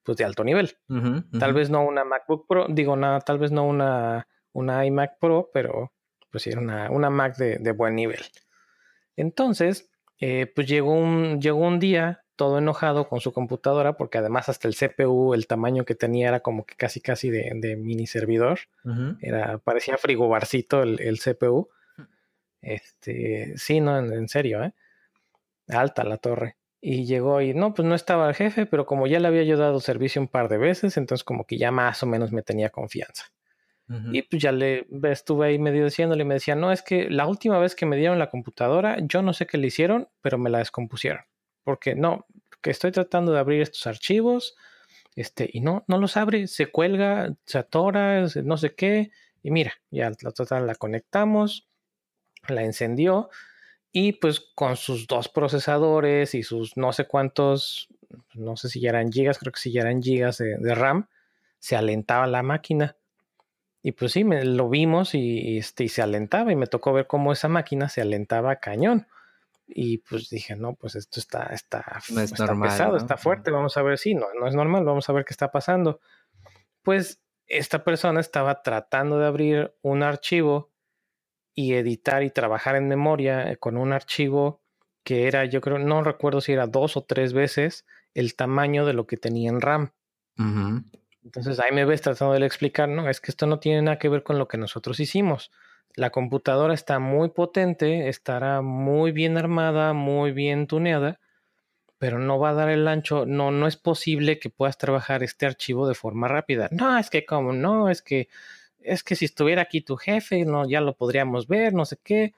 pues 0.04 0.20
de 0.20 0.24
alto 0.24 0.44
nivel. 0.44 0.78
Tal 1.40 1.54
vez 1.54 1.72
no 1.72 1.84
una 1.84 2.04
MacBook 2.04 2.46
Pro, 2.48 2.68
digo 2.70 2.96
nada, 2.96 3.22
tal 3.22 3.40
vez 3.40 3.52
no 3.52 3.66
una, 3.66 4.28
una 4.52 4.86
iMac 4.86 5.18
Pro, 5.20 5.50
pero 5.52 5.92
pues 6.30 6.44
sí 6.44 6.52
era 6.52 6.62
una, 6.62 6.92
una 6.92 7.10
Mac 7.10 7.38
de, 7.38 7.58
de, 7.58 7.72
buen 7.72 7.96
nivel. 7.96 8.22
Entonces, 9.16 9.90
eh, 10.20 10.52
pues 10.54 10.68
llegó 10.68 10.94
un, 10.94 11.42
llegó 11.42 11.58
un 11.58 11.80
día 11.80 12.23
todo 12.36 12.58
enojado 12.58 13.08
con 13.08 13.20
su 13.20 13.32
computadora 13.32 13.94
porque 13.94 14.18
además 14.18 14.50
hasta 14.50 14.68
el 14.68 14.76
CPU, 14.76 15.34
el 15.34 15.48
tamaño 15.48 15.86
que 15.86 15.96
tenía 15.96 16.30
era 16.30 16.40
como 16.40 16.66
que 16.66 16.76
casi 16.76 17.00
casi 17.02 17.30
de, 17.30 17.76
mini 17.78 18.08
servidor. 18.08 18.60
Era, 19.22 19.60
parecía 19.60 19.98
frigobarcito 19.98 20.84
el, 20.84 21.00
el, 21.00 21.20
CPU. 21.20 21.70
Este, 22.62 23.54
sí, 23.58 23.82
no, 23.82 23.98
en, 23.98 24.28
serio, 24.28 24.64
¿eh? 24.64 24.74
Alta 25.68 26.04
la 26.04 26.18
torre. 26.18 26.58
Y 26.82 27.06
llegó 27.06 27.42
y 27.42 27.54
no, 27.54 27.74
pues 27.74 27.88
no 27.88 27.96
estaba 27.96 28.28
el 28.28 28.36
jefe, 28.36 28.66
pero 28.66 28.86
como 28.86 29.08
ya 29.08 29.20
le 29.20 29.28
había 29.28 29.44
yo 29.44 29.58
dado 29.58 29.80
servicio 29.80 30.22
un 30.22 30.28
par 30.28 30.50
de 30.50 30.58
veces, 30.58 30.98
entonces 30.98 31.24
como 31.24 31.46
que 31.46 31.58
ya 31.58 31.72
más 31.72 32.04
o 32.04 32.06
menos 32.06 32.32
me 32.32 32.42
tenía 32.42 32.70
confianza. 32.70 33.26
Y 34.12 34.24
pues 34.24 34.42
ya 34.42 34.52
le 34.52 34.88
estuve 35.04 35.46
ahí 35.46 35.60
medio 35.60 35.86
diciéndole 35.86 36.24
y 36.24 36.26
me 36.26 36.34
decía, 36.36 36.56
no, 36.56 36.72
es 36.72 36.82
que 36.82 37.12
la 37.12 37.28
última 37.28 37.60
vez 37.60 37.76
que 37.76 37.86
me 37.86 37.96
dieron 37.96 38.18
la 38.18 38.32
computadora, 38.32 38.98
yo 39.02 39.22
no 39.22 39.34
sé 39.34 39.46
qué 39.46 39.60
le 39.60 39.68
hicieron, 39.68 40.08
pero 40.22 40.40
me 40.40 40.50
la 40.50 40.58
descompusieron 40.60 41.24
porque 41.64 41.96
no, 41.96 42.26
que 42.62 42.72
estoy 42.72 42.92
tratando 42.92 43.32
de 43.34 43.40
abrir 43.40 43.62
estos 43.62 43.88
archivos, 43.88 44.56
este, 45.16 45.50
y 45.52 45.62
no, 45.62 45.84
no 45.88 45.98
los 45.98 46.18
abre, 46.18 46.48
se 46.48 46.68
cuelga, 46.68 47.36
se 47.46 47.58
atora, 47.60 48.26
no 48.44 48.58
sé 48.58 48.74
qué, 48.74 49.12
y 49.44 49.52
mira, 49.52 49.74
ya 49.92 50.10
la 50.10 50.60
la 50.62 50.76
conectamos, 50.76 51.68
la 52.48 52.64
encendió, 52.64 53.30
y 53.92 54.14
pues 54.14 54.40
con 54.56 54.76
sus 54.76 55.06
dos 55.06 55.30
procesadores 55.30 56.34
y 56.34 56.42
sus 56.42 56.76
no 56.76 56.92
sé 56.94 57.06
cuántos, 57.06 57.90
no 58.34 58.58
sé 58.58 58.68
si 58.68 58.82
ya 58.82 58.90
eran 58.90 59.12
gigas, 59.12 59.38
creo 59.38 59.54
que 59.54 59.60
si 59.60 59.72
ya 59.72 59.82
eran 59.82 60.02
gigas 60.02 60.40
de, 60.40 60.76
RAM, 60.76 61.08
se 61.60 61.76
alentaba 61.76 62.26
la 62.26 62.42
máquina. 62.42 62.98
Y 63.84 63.92
pues 63.92 64.14
sí, 64.14 64.24
me, 64.24 64.44
lo 64.46 64.68
vimos 64.70 65.14
y, 65.14 65.58
este, 65.60 65.84
y 65.84 65.90
se 65.90 66.02
alentaba 66.02 66.52
y 66.52 66.56
me 66.56 66.68
tocó 66.68 66.92
ver 66.92 67.06
cómo 67.06 67.34
esa 67.34 67.50
máquina 67.50 67.88
se 67.88 68.02
alentaba 68.02 68.56
cañón. 68.56 69.08
Y 69.76 70.00
pues 70.00 70.30
dije, 70.30 70.56
no, 70.56 70.76
pues 70.76 70.96
esto 70.96 71.20
está, 71.20 71.48
está, 71.48 72.00
está 72.08 72.56
pesado, 72.62 72.96
está 72.96 73.18
fuerte, 73.18 73.50
vamos 73.50 73.76
a 73.76 73.82
ver 73.82 73.98
si 73.98 74.14
no, 74.14 74.28
no 74.40 74.48
es 74.48 74.54
normal, 74.54 74.86
vamos 74.86 75.10
a 75.10 75.14
ver 75.14 75.26
qué 75.26 75.34
está 75.34 75.52
pasando. 75.52 76.00
Pues 76.84 77.22
esta 77.48 77.84
persona 77.84 78.20
estaba 78.20 78.62
tratando 78.62 79.18
de 79.18 79.26
abrir 79.26 79.74
un 79.82 80.04
archivo 80.04 80.72
y 81.56 81.74
editar 81.74 82.24
y 82.24 82.30
trabajar 82.30 82.76
en 82.76 82.88
memoria 82.88 83.52
eh, 83.52 83.58
con 83.58 83.78
un 83.78 83.94
archivo 83.94 84.62
que 85.04 85.28
era, 85.28 85.46
yo 85.46 85.60
creo, 85.60 85.80
no 85.80 86.04
recuerdo 86.04 86.40
si 86.40 86.54
era 86.54 86.68
dos 86.68 86.96
o 86.96 87.04
tres 87.04 87.34
veces 87.34 87.86
el 88.14 88.36
tamaño 88.36 88.86
de 88.86 88.94
lo 88.94 89.08
que 89.08 89.18
tenía 89.18 89.50
en 89.50 89.60
RAM. 89.60 89.92
Entonces 91.24 91.60
ahí 91.60 91.72
me 91.74 91.86
ves 91.86 92.02
tratando 92.02 92.34
de 92.36 92.46
explicar, 92.46 92.90
no, 92.90 93.10
es 93.10 93.20
que 93.20 93.32
esto 93.32 93.48
no 93.48 93.60
tiene 93.60 93.82
nada 93.82 93.98
que 93.98 94.10
ver 94.10 94.24
con 94.24 94.38
lo 94.38 94.48
que 94.48 94.58
nosotros 94.58 95.00
hicimos 95.00 95.52
la 95.96 96.10
computadora 96.10 96.74
está 96.74 97.00
muy 97.00 97.30
potente, 97.30 98.10
estará 98.10 98.62
muy 98.62 99.12
bien 99.12 99.38
armada, 99.38 99.94
muy 99.94 100.32
bien 100.32 100.68
tuneada, 100.68 101.20
pero 101.98 102.20
no 102.20 102.40
va 102.40 102.50
a 102.50 102.54
dar 102.54 102.70
el 102.70 102.88
ancho, 102.88 103.26
no, 103.26 103.52
no 103.52 103.68
es 103.68 103.78
posible 103.78 104.40
que 104.40 104.50
puedas 104.50 104.78
trabajar 104.78 105.24
este 105.24 105.46
archivo 105.46 105.88
de 105.88 105.96
forma 105.96 106.28
rápida. 106.28 106.68
No, 106.72 106.98
es 106.98 107.10
que 107.10 107.26
como, 107.26 107.54
no, 107.54 107.90
es 107.90 108.02
que, 108.02 108.28
es 108.80 109.04
que 109.04 109.16
si 109.16 109.26
estuviera 109.26 109.62
aquí 109.64 109.82
tu 109.82 109.96
jefe, 109.96 110.46
no, 110.46 110.68
ya 110.68 110.82
lo 110.82 110.96
podríamos 110.96 111.48
ver, 111.48 111.74
no 111.74 111.86
sé 111.86 111.98
qué. 112.04 112.34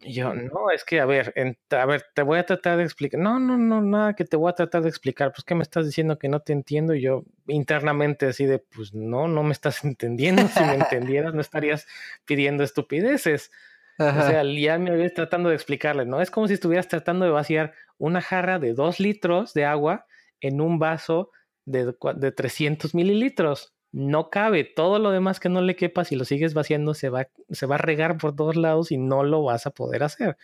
Y 0.00 0.14
yo, 0.14 0.34
no, 0.34 0.70
es 0.74 0.84
que, 0.84 1.00
a 1.00 1.06
ver, 1.06 1.34
a 1.70 1.86
ver, 1.86 2.06
te 2.14 2.22
voy 2.22 2.38
a 2.38 2.46
tratar 2.46 2.78
de 2.78 2.84
explicar. 2.84 3.20
No, 3.20 3.38
no, 3.38 3.58
no, 3.58 3.80
nada 3.80 4.14
que 4.14 4.24
te 4.24 4.36
voy 4.36 4.50
a 4.50 4.54
tratar 4.54 4.82
de 4.82 4.88
explicar. 4.88 5.32
Pues, 5.32 5.44
¿qué 5.44 5.54
me 5.54 5.62
estás 5.62 5.86
diciendo 5.86 6.18
que 6.18 6.28
no 6.28 6.40
te 6.40 6.52
entiendo? 6.52 6.94
Y 6.94 7.02
yo 7.02 7.24
internamente 7.46 8.26
así 8.26 8.46
de, 8.46 8.58
pues, 8.58 8.94
no, 8.94 9.28
no 9.28 9.42
me 9.42 9.52
estás 9.52 9.84
entendiendo. 9.84 10.46
Si 10.48 10.60
me 10.60 10.74
entendieras, 10.74 11.34
no 11.34 11.40
estarías 11.40 11.86
pidiendo 12.24 12.64
estupideces. 12.64 13.50
O 13.98 14.02
sea, 14.02 14.42
ya 14.44 14.78
me 14.78 14.92
ves 14.92 15.12
tratando 15.12 15.50
de 15.50 15.56
explicarle, 15.56 16.06
¿no? 16.06 16.22
Es 16.22 16.30
como 16.30 16.48
si 16.48 16.54
estuvieras 16.54 16.88
tratando 16.88 17.26
de 17.26 17.32
vaciar 17.32 17.74
una 17.98 18.22
jarra 18.22 18.58
de 18.58 18.72
dos 18.72 18.98
litros 18.98 19.52
de 19.52 19.66
agua 19.66 20.06
en 20.40 20.62
un 20.62 20.78
vaso 20.78 21.32
de, 21.66 21.94
de 22.16 22.32
300 22.32 22.94
mililitros 22.94 23.74
no 23.92 24.30
cabe. 24.30 24.64
Todo 24.64 24.98
lo 24.98 25.10
demás 25.10 25.40
que 25.40 25.48
no 25.48 25.60
le 25.62 25.76
quepa, 25.76 26.04
si 26.04 26.16
lo 26.16 26.24
sigues 26.24 26.54
vaciando, 26.54 26.94
se 26.94 27.08
va, 27.08 27.28
se 27.48 27.66
va 27.66 27.76
a 27.76 27.78
regar 27.78 28.18
por 28.18 28.34
todos 28.34 28.56
lados 28.56 28.92
y 28.92 28.98
no 28.98 29.24
lo 29.24 29.42
vas 29.42 29.66
a 29.66 29.70
poder 29.70 30.02
hacer. 30.02 30.36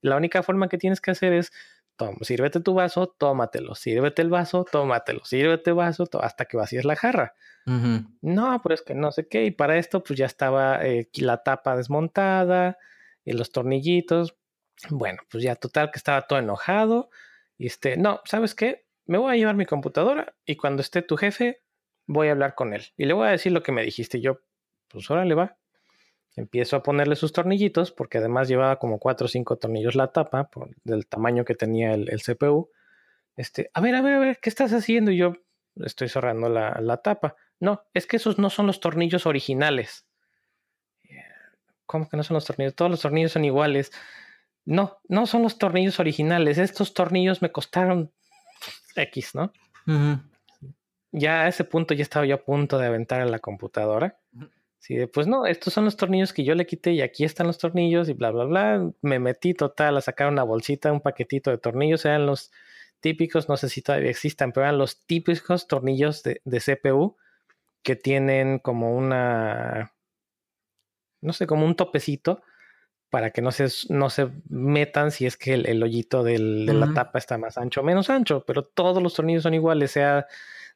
La 0.00 0.16
única 0.16 0.42
forma 0.42 0.68
que 0.68 0.78
tienes 0.78 1.00
que 1.00 1.10
hacer 1.10 1.32
es, 1.32 1.52
toma, 1.96 2.18
sírvete 2.22 2.60
tu 2.60 2.74
vaso, 2.74 3.06
tómatelo, 3.06 3.74
sírvete 3.74 4.22
el 4.22 4.30
vaso, 4.30 4.64
tómatelo, 4.70 5.24
sírvete 5.24 5.70
el 5.70 5.76
vaso, 5.76 6.08
hasta 6.20 6.44
que 6.44 6.56
vacíes 6.56 6.84
la 6.84 6.96
jarra. 6.96 7.34
No, 8.22 8.60
pero 8.62 8.74
es 8.74 8.82
que 8.82 8.94
no 8.94 9.12
sé 9.12 9.28
qué. 9.28 9.44
Y 9.44 9.50
para 9.50 9.76
esto, 9.78 10.02
pues 10.02 10.18
ya 10.18 10.26
estaba 10.26 10.84
eh, 10.84 11.08
la 11.14 11.42
tapa 11.42 11.76
desmontada 11.76 12.78
y 13.24 13.32
los 13.32 13.52
tornillitos. 13.52 14.36
Bueno, 14.88 15.22
pues 15.30 15.44
ya 15.44 15.56
total 15.56 15.90
que 15.90 15.98
estaba 15.98 16.26
todo 16.26 16.38
enojado. 16.38 17.10
Y 17.58 17.66
este, 17.66 17.96
no, 17.96 18.20
¿sabes 18.24 18.54
qué? 18.54 18.86
Me 19.04 19.18
voy 19.18 19.32
a 19.32 19.36
llevar 19.36 19.54
mi 19.54 19.66
computadora 19.66 20.34
y 20.44 20.56
cuando 20.56 20.82
esté 20.82 21.02
tu 21.02 21.16
jefe, 21.16 21.62
voy 22.10 22.28
a 22.28 22.32
hablar 22.32 22.54
con 22.54 22.74
él 22.74 22.82
y 22.96 23.04
le 23.06 23.12
voy 23.14 23.28
a 23.28 23.30
decir 23.30 23.52
lo 23.52 23.62
que 23.62 23.72
me 23.72 23.82
dijiste. 23.82 24.20
Yo, 24.20 24.40
pues 24.88 25.08
le 25.08 25.34
va. 25.34 25.56
Empiezo 26.36 26.76
a 26.76 26.82
ponerle 26.82 27.16
sus 27.16 27.32
tornillitos, 27.32 27.92
porque 27.92 28.18
además 28.18 28.48
llevaba 28.48 28.78
como 28.78 28.98
cuatro 28.98 29.26
o 29.26 29.28
cinco 29.28 29.56
tornillos 29.56 29.94
la 29.94 30.12
tapa, 30.12 30.48
por, 30.48 30.70
del 30.84 31.06
tamaño 31.06 31.44
que 31.44 31.54
tenía 31.54 31.92
el, 31.92 32.22
CPU. 32.22 32.70
Este, 33.36 33.70
a 33.74 33.80
ver, 33.80 33.94
a 33.94 34.02
ver, 34.02 34.14
a 34.14 34.18
ver, 34.18 34.38
¿qué 34.40 34.48
estás 34.48 34.72
haciendo? 34.72 35.10
Y 35.10 35.18
yo 35.18 35.34
estoy 35.76 36.08
cerrando 36.08 36.48
la, 36.48 36.78
la 36.80 36.98
tapa. 36.98 37.36
No, 37.58 37.84
es 37.94 38.06
que 38.06 38.16
esos 38.16 38.38
no 38.38 38.50
son 38.50 38.66
los 38.66 38.80
tornillos 38.80 39.26
originales. 39.26 40.06
¿Cómo 41.86 42.08
que 42.08 42.16
no 42.16 42.22
son 42.22 42.34
los 42.34 42.44
tornillos? 42.44 42.74
Todos 42.74 42.90
los 42.90 43.00
tornillos 43.00 43.32
son 43.32 43.44
iguales. 43.44 43.92
No, 44.64 44.98
no 45.08 45.26
son 45.26 45.42
los 45.42 45.58
tornillos 45.58 45.98
originales. 46.00 46.58
Estos 46.58 46.94
tornillos 46.94 47.42
me 47.42 47.50
costaron 47.50 48.12
X, 48.94 49.34
¿no? 49.34 49.52
Ya 51.12 51.42
a 51.42 51.48
ese 51.48 51.64
punto 51.64 51.94
ya 51.94 52.02
estaba 52.02 52.26
yo 52.26 52.36
a 52.36 52.44
punto 52.44 52.78
de 52.78 52.86
aventar 52.86 53.20
en 53.20 53.30
la 53.30 53.38
computadora. 53.38 54.18
Sí, 54.78 54.96
pues 55.06 55.26
no, 55.26 55.44
estos 55.44 55.74
son 55.74 55.84
los 55.84 55.96
tornillos 55.96 56.32
que 56.32 56.42
yo 56.42 56.54
le 56.54 56.66
quité 56.66 56.92
y 56.92 57.02
aquí 57.02 57.24
están 57.24 57.46
los 57.46 57.58
tornillos 57.58 58.08
y 58.08 58.14
bla, 58.14 58.30
bla, 58.30 58.44
bla. 58.44 58.90
Me 59.02 59.18
metí 59.18 59.52
total 59.52 59.96
a 59.98 60.00
sacar 60.00 60.28
una 60.28 60.42
bolsita, 60.42 60.90
un 60.90 61.02
paquetito 61.02 61.50
de 61.50 61.58
tornillos. 61.58 62.04
Eran 62.06 62.26
los 62.26 62.50
típicos, 63.00 63.48
no 63.48 63.56
sé 63.56 63.68
si 63.68 63.82
todavía 63.82 64.10
existan, 64.10 64.52
pero 64.52 64.64
eran 64.64 64.78
los 64.78 65.04
típicos 65.04 65.66
tornillos 65.66 66.22
de, 66.22 66.40
CPU 66.44 67.16
que 67.82 67.96
tienen 67.96 68.58
como 68.58 68.96
una, 68.96 69.92
no 71.20 71.32
sé, 71.32 71.46
como 71.46 71.66
un 71.66 71.76
topecito 71.76 72.42
para 73.10 73.32
que 73.32 73.42
no 73.42 73.52
se, 73.52 73.66
no 73.88 74.08
se 74.08 74.30
metan 74.48 75.10
si 75.10 75.26
es 75.26 75.36
que 75.36 75.54
el, 75.54 75.82
hoyito 75.82 76.22
de 76.22 76.38
la 76.38 76.94
tapa 76.94 77.18
está 77.18 77.36
más 77.38 77.58
ancho 77.58 77.80
o 77.80 77.84
menos 77.84 78.08
ancho, 78.08 78.44
pero 78.46 78.64
todos 78.64 79.02
los 79.02 79.14
tornillos 79.14 79.42
son 79.42 79.54
iguales, 79.54 79.90
sea 79.90 80.26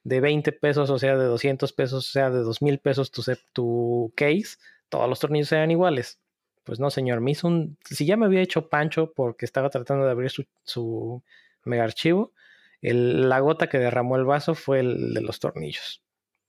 de 0.05 0.21
20 0.21 0.53
pesos, 0.53 0.91
o 0.91 0.99
sea, 0.99 1.17
de 1.17 1.25
200 1.25 1.73
pesos, 1.73 2.09
o 2.09 2.13
sea, 2.13 2.31
de 2.31 2.41
2000 2.41 2.79
pesos 2.79 3.11
tu, 3.11 3.23
tu 3.53 4.13
case, 4.15 4.57
todos 4.89 5.09
los 5.09 5.19
tornillos 5.19 5.49
sean 5.49 5.71
iguales. 5.71 6.21
Pues 6.63 6.81
no, 6.81 6.91
señor, 6.91 7.21
me 7.21 7.33
hizo 7.33 7.49
un. 7.49 7.77
Si 7.85 8.07
ya 8.07 8.17
me 8.17 8.27
había 8.27 8.41
hecho 8.41 8.69
pancho 8.69 9.13
porque 9.13 9.45
estaba 9.45 9.71
tratando 9.71 10.05
de 10.07 10.11
abrir 10.11 10.31
su, 10.31 10.47
su 10.63 11.23
mega 11.65 11.85
archivo, 11.85 12.33
la 12.81 13.41
gota 13.41 13.69
que 13.69 13.79
derramó 13.79 14.17
el 14.17 14.25
vaso 14.25 14.55
fue 14.55 14.81
el 14.81 15.15
de 15.15 15.21
los 15.21 15.41
tornillos. 15.41 16.03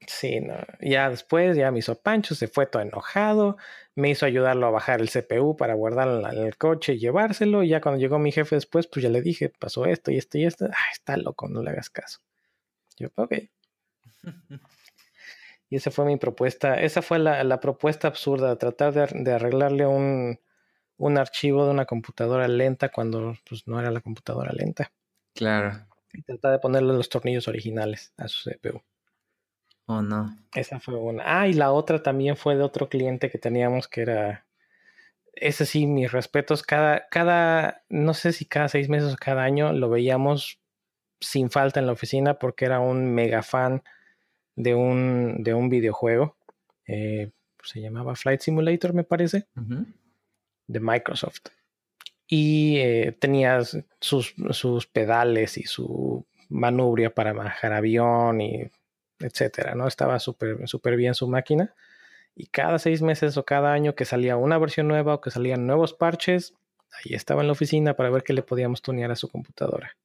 Sí, 0.08 0.40
no. 0.40 0.56
Ya 0.80 1.10
después 1.10 1.58
ya 1.58 1.70
me 1.70 1.80
hizo 1.80 2.02
Pancho, 2.02 2.34
se 2.34 2.48
fue 2.48 2.66
todo 2.66 2.82
enojado, 2.82 3.58
me 3.94 4.10
hizo 4.10 4.26
ayudarlo 4.26 4.68
a 4.68 4.72
bajar 4.72 5.02
el 5.02 5.10
CPU 5.10 5.58
para 5.58 5.74
guardarlo 5.74 6.32
en 6.32 6.46
el 6.46 6.58
coche 6.58 6.94
y 6.94 7.00
llevárselo. 7.00 7.62
Y 7.62 7.70
ya 7.70 7.82
cuando 7.82 8.00
llegó 8.00 8.18
mi 8.18 8.32
jefe 8.32 8.56
después, 8.56 8.88
pues 8.88 9.04
ya 9.04 9.10
le 9.10 9.22
dije, 9.22 9.50
pasó 9.50 9.86
esto 9.86 10.12
y 10.12 10.18
esto 10.18 10.38
y 10.38 10.46
esto. 10.46 10.66
Ay, 10.66 10.92
está 10.94 11.18
loco, 11.18 11.50
no 11.50 11.62
le 11.62 11.72
hagas 11.72 11.90
caso. 11.90 12.20
Yo, 12.98 13.10
ok. 13.16 13.34
y 15.70 15.76
esa 15.76 15.92
fue 15.92 16.06
mi 16.06 16.16
propuesta. 16.16 16.80
Esa 16.80 17.02
fue 17.02 17.20
la, 17.20 17.60
propuesta 17.60 18.08
absurda, 18.08 18.58
tratar 18.58 18.94
de, 18.94 19.34
arreglarle 19.34 19.86
un, 19.86 20.40
un, 20.96 21.18
archivo 21.18 21.66
de 21.66 21.72
una 21.72 21.86
computadora 21.86 22.48
lenta 22.48 22.90
cuando 22.90 23.36
pues, 23.48 23.68
no 23.68 23.78
era 23.78 23.92
la 23.92 24.00
computadora 24.00 24.54
lenta. 24.54 24.94
Claro. 25.34 25.86
Y 26.14 26.22
tratar 26.22 26.54
de 26.54 26.60
ponerle 26.60 26.94
los 26.94 27.10
tornillos 27.10 27.50
originales 27.50 28.14
a 28.16 28.30
su 28.30 28.50
CPU. 28.50 28.82
Oh, 29.88 30.02
no. 30.02 30.38
Esa 30.54 30.80
fue 30.80 30.96
una. 30.96 31.24
Ah, 31.26 31.48
y 31.48 31.54
la 31.54 31.72
otra 31.72 32.04
también 32.04 32.36
fue 32.36 32.56
de 32.56 32.64
otro 32.64 32.90
cliente 32.90 33.30
que 33.30 33.38
teníamos 33.38 33.88
que 33.88 34.02
era. 34.02 34.46
Ese 35.34 35.66
sí, 35.66 35.88
mis 35.88 36.12
respetos. 36.12 36.62
Cada, 36.62 37.08
cada, 37.10 37.84
no 37.90 38.14
sé 38.14 38.34
si 38.34 38.46
cada 38.46 38.68
seis 38.68 38.90
meses 38.90 39.14
o 39.14 39.18
cada 39.18 39.44
año 39.44 39.72
lo 39.72 39.90
veíamos 39.90 40.60
sin 41.22 41.50
falta 41.50 41.80
en 41.80 41.88
la 41.88 41.94
oficina 41.94 42.36
porque 42.36 42.66
era 42.66 42.80
un 42.80 43.14
mega 43.14 43.44
fan 43.44 43.82
de 44.56 44.76
un, 44.76 45.44
de 45.44 45.54
un 45.54 45.70
videojuego. 45.70 46.36
Eh, 46.86 47.32
se 47.64 47.80
llamaba 47.80 48.16
Flight 48.16 48.42
Simulator, 48.42 48.94
me 48.94 49.04
parece. 49.04 49.48
De 50.68 50.80
Microsoft. 50.80 51.48
Y 52.28 52.78
eh, 52.78 53.16
tenía 53.18 53.62
sus, 54.02 54.36
sus 54.52 54.88
pedales 54.88 55.58
y 55.58 55.64
su 55.64 56.26
manubrio 56.50 57.14
para 57.14 57.34
manejar 57.34 57.72
avión 57.74 58.42
y 58.42 58.70
etcétera, 59.20 59.76
¿no? 59.76 59.88
Estaba 59.88 60.20
súper 60.20 60.96
bien 60.96 61.16
su 61.16 61.28
máquina. 61.28 61.74
Y 62.36 62.48
cada 62.48 62.78
seis 62.78 63.02
meses 63.02 63.36
o 63.38 63.46
cada 63.46 63.74
año 63.74 63.96
que 63.96 64.06
salía 64.06 64.38
una 64.38 64.58
versión 64.60 64.88
nueva 64.88 65.16
o 65.16 65.22
que 65.22 65.32
salían 65.32 65.66
nuevos 65.66 65.94
parches, 65.94 66.54
ahí 66.92 67.16
estaba 67.16 67.42
en 67.42 67.48
la 67.48 67.54
oficina 67.54 67.96
para 67.96 68.12
ver 68.12 68.24
qué 68.24 68.34
le 68.34 68.44
podíamos 68.44 68.82
tunear 68.82 69.12
a 69.12 69.16
su 69.16 69.28
computadora. 69.28 69.98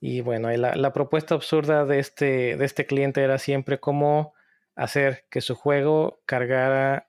Y 0.00 0.20
bueno, 0.20 0.50
la, 0.50 0.76
la, 0.76 0.92
propuesta 0.92 1.34
absurda 1.34 1.86
de 1.86 1.98
este, 1.98 2.56
de 2.56 2.64
este 2.64 2.86
cliente 2.86 3.22
era 3.22 3.38
siempre 3.38 3.80
cómo 3.80 4.34
hacer 4.76 5.24
que 5.30 5.40
su 5.40 5.54
juego 5.54 6.20
cargara 6.26 7.08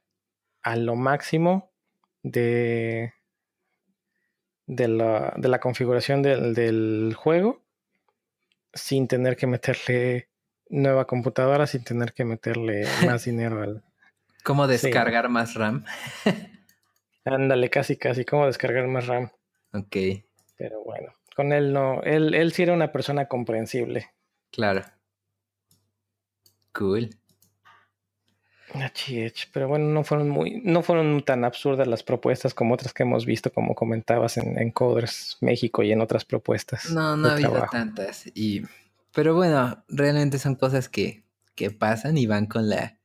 a 0.63 0.75
lo 0.77 0.95
máximo 0.95 1.71
de, 2.23 3.13
de, 4.65 4.87
la, 4.87 5.33
de 5.35 5.49
la 5.49 5.59
configuración 5.59 6.21
del, 6.21 6.53
del 6.53 7.13
juego 7.15 7.64
sin 8.75 9.07
tener 9.07 9.35
que 9.35 9.47
meterle 9.47 10.29
nueva 10.69 11.05
computadora, 11.07 11.65
sin 11.65 11.83
tener 11.83 12.13
que 12.13 12.25
meterle 12.25 12.85
más 13.05 13.25
dinero 13.25 13.63
al... 13.63 13.83
¿Cómo 14.43 14.67
descargar 14.67 15.29
más 15.29 15.55
RAM? 15.55 15.85
Ándale, 17.25 17.71
casi, 17.71 17.97
casi, 17.97 18.25
¿cómo 18.25 18.45
descargar 18.45 18.85
más 18.87 19.07
RAM? 19.07 19.31
Ok. 19.73 19.95
Pero 20.57 20.83
bueno, 20.83 21.13
con 21.35 21.51
él 21.51 21.73
no, 21.73 22.03
él, 22.03 22.35
él 22.35 22.53
sí 22.53 22.61
era 22.63 22.73
una 22.73 22.91
persona 22.91 23.27
comprensible. 23.27 24.11
Claro. 24.51 24.83
Cool. 26.73 27.09
Pero 29.53 29.67
bueno, 29.67 29.85
no 29.85 30.03
fueron 30.03 30.29
muy, 30.29 30.61
no 30.63 30.83
fueron 30.83 31.23
tan 31.23 31.43
absurdas 31.43 31.87
las 31.87 32.03
propuestas 32.03 32.53
como 32.53 32.73
otras 32.73 32.93
que 32.93 33.03
hemos 33.03 33.25
visto, 33.25 33.51
como 33.51 33.75
comentabas 33.75 34.37
en, 34.37 34.57
en 34.57 34.71
Coders 34.71 35.37
México 35.41 35.83
y 35.83 35.91
en 35.91 36.01
otras 36.01 36.25
propuestas. 36.25 36.89
No, 36.91 37.15
no 37.15 37.29
ha 37.29 37.33
habido 37.33 37.65
tantas. 37.71 38.25
Y, 38.33 38.63
pero 39.13 39.35
bueno, 39.35 39.83
realmente 39.87 40.39
son 40.39 40.55
cosas 40.55 40.89
que, 40.89 41.23
que 41.55 41.71
pasan 41.71 42.17
y 42.17 42.25
van 42.25 42.47
con 42.47 42.69
la 42.69 42.99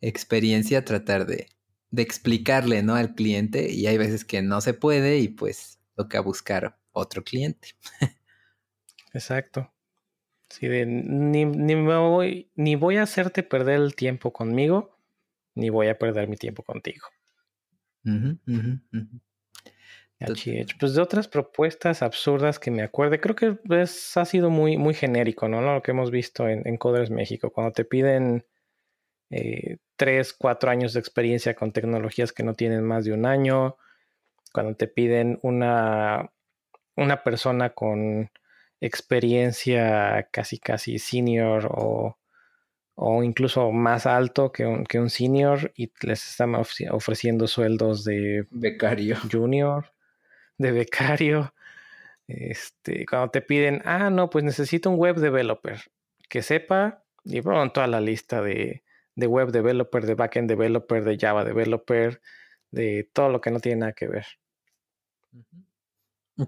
experiencia 0.00 0.78
a 0.78 0.84
tratar 0.84 1.26
de, 1.26 1.48
de 1.90 2.02
explicarle, 2.02 2.82
¿no? 2.82 2.94
Al 2.94 3.14
cliente. 3.14 3.70
Y 3.72 3.86
hay 3.86 3.98
veces 3.98 4.24
que 4.24 4.42
no 4.42 4.60
se 4.60 4.74
puede 4.74 5.18
y 5.18 5.28
pues 5.28 5.80
toca 5.94 6.20
buscar 6.20 6.78
otro 6.92 7.24
cliente. 7.24 7.70
Exacto. 9.12 9.72
Sí, 10.48 10.66
de, 10.66 10.86
ni, 10.86 11.44
ni, 11.44 11.76
me 11.76 11.96
voy, 11.98 12.50
ni 12.54 12.74
voy 12.74 12.96
a 12.96 13.02
hacerte 13.02 13.42
perder 13.42 13.80
el 13.80 13.94
tiempo 13.94 14.32
conmigo, 14.32 14.97
ni 15.58 15.70
voy 15.70 15.88
a 15.88 15.98
perder 15.98 16.28
mi 16.28 16.36
tiempo 16.36 16.62
contigo. 16.62 17.06
Pues 20.80 20.94
de 20.94 21.02
otras 21.02 21.28
propuestas 21.28 22.02
absurdas 22.02 22.58
que 22.58 22.70
me 22.70 22.82
acuerde, 22.82 23.20
creo 23.20 23.36
que 23.36 23.58
es, 23.80 24.16
ha 24.16 24.24
sido 24.24 24.50
muy, 24.50 24.76
muy 24.76 24.94
genérico, 24.94 25.48
¿no? 25.48 25.60
Lo 25.60 25.82
que 25.82 25.92
hemos 25.92 26.10
visto 26.10 26.48
en, 26.48 26.66
en 26.66 26.76
Coders 26.76 27.10
México, 27.10 27.50
cuando 27.50 27.72
te 27.72 27.84
piden 27.84 28.44
eh, 29.30 29.76
tres, 29.96 30.32
cuatro 30.32 30.70
años 30.70 30.92
de 30.92 31.00
experiencia 31.00 31.54
con 31.54 31.72
tecnologías 31.72 32.32
que 32.32 32.42
no 32.42 32.54
tienen 32.54 32.82
más 32.82 33.04
de 33.04 33.12
un 33.12 33.26
año, 33.26 33.76
cuando 34.52 34.74
te 34.74 34.88
piden 34.88 35.38
una, 35.42 36.32
una 36.96 37.22
persona 37.22 37.70
con 37.70 38.30
experiencia 38.80 40.28
casi, 40.32 40.58
casi 40.58 40.98
senior 40.98 41.68
o 41.70 42.17
o 43.00 43.22
incluso 43.22 43.70
más 43.70 44.06
alto 44.06 44.50
que 44.50 44.66
un, 44.66 44.84
que 44.84 44.98
un 44.98 45.08
senior 45.08 45.72
y 45.76 45.92
les 46.02 46.30
están 46.30 46.56
ofreciendo 46.56 47.46
sueldos 47.46 48.02
de 48.02 48.44
becario 48.50 49.16
junior, 49.30 49.92
de 50.58 50.72
becario. 50.72 51.54
Este, 52.26 53.06
cuando 53.06 53.30
te 53.30 53.40
piden, 53.40 53.82
ah, 53.84 54.10
no, 54.10 54.28
pues 54.30 54.42
necesito 54.42 54.90
un 54.90 54.96
web 54.96 55.16
developer 55.16 55.80
que 56.28 56.42
sepa, 56.42 57.04
y 57.24 57.38
bueno, 57.38 57.70
toda 57.70 57.86
la 57.86 58.00
lista 58.00 58.42
de, 58.42 58.82
de 59.14 59.26
web 59.28 59.52
developer, 59.52 60.04
de 60.04 60.14
backend 60.14 60.48
developer, 60.48 61.04
de 61.04 61.16
Java 61.16 61.44
developer, 61.44 62.20
de 62.72 63.08
todo 63.12 63.28
lo 63.28 63.40
que 63.40 63.52
no 63.52 63.60
tiene 63.60 63.80
nada 63.80 63.92
que 63.92 64.08
ver. 64.08 64.26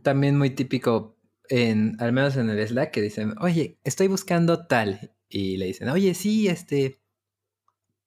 También 0.02 0.36
muy 0.36 0.50
típico, 0.50 1.16
en, 1.50 1.96
al 1.98 2.12
menos 2.12 2.36
en 2.36 2.48
el 2.48 2.66
Slack, 2.66 2.92
que 2.92 3.02
dicen, 3.02 3.34
oye, 3.40 3.78
estoy 3.84 4.06
buscando 4.06 4.66
tal 4.66 5.12
y 5.28 5.56
le 5.56 5.66
dicen, 5.66 5.88
oye, 5.88 6.14
sí, 6.14 6.48
este, 6.48 7.00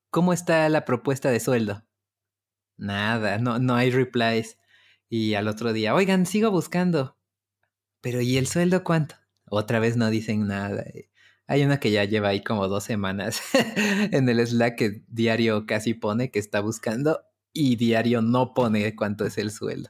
¿cómo 0.09 0.33
está 0.33 0.67
la 0.69 0.85
propuesta 0.85 1.29
de 1.29 1.41
sueldo? 1.41 1.85
Nada, 2.77 3.37
no, 3.37 3.59
no 3.59 3.75
hay 3.75 3.91
replies. 3.91 4.57
Y 5.09 5.35
al 5.35 5.47
otro 5.47 5.73
día, 5.73 5.93
oigan, 5.93 6.25
sigo 6.25 6.51
buscando. 6.51 7.17
Pero 8.01 8.21
¿y 8.21 8.37
el 8.37 8.47
sueldo 8.47 8.83
cuánto? 8.83 9.15
Otra 9.49 9.79
vez 9.79 9.97
no 9.97 10.09
dicen 10.09 10.47
nada. 10.47 10.85
Hay 11.45 11.63
una 11.63 11.79
que 11.79 11.91
ya 11.91 12.05
lleva 12.05 12.29
ahí 12.29 12.41
como 12.41 12.67
dos 12.69 12.85
semanas 12.85 13.41
en 14.11 14.27
el 14.29 14.45
Slack 14.45 14.77
que 14.77 15.03
diario 15.07 15.65
casi 15.65 15.93
pone 15.93 16.31
que 16.31 16.39
está 16.39 16.61
buscando 16.61 17.21
y 17.51 17.75
diario 17.75 18.21
no 18.21 18.53
pone 18.53 18.95
cuánto 18.95 19.25
es 19.25 19.37
el 19.37 19.51
sueldo. 19.51 19.89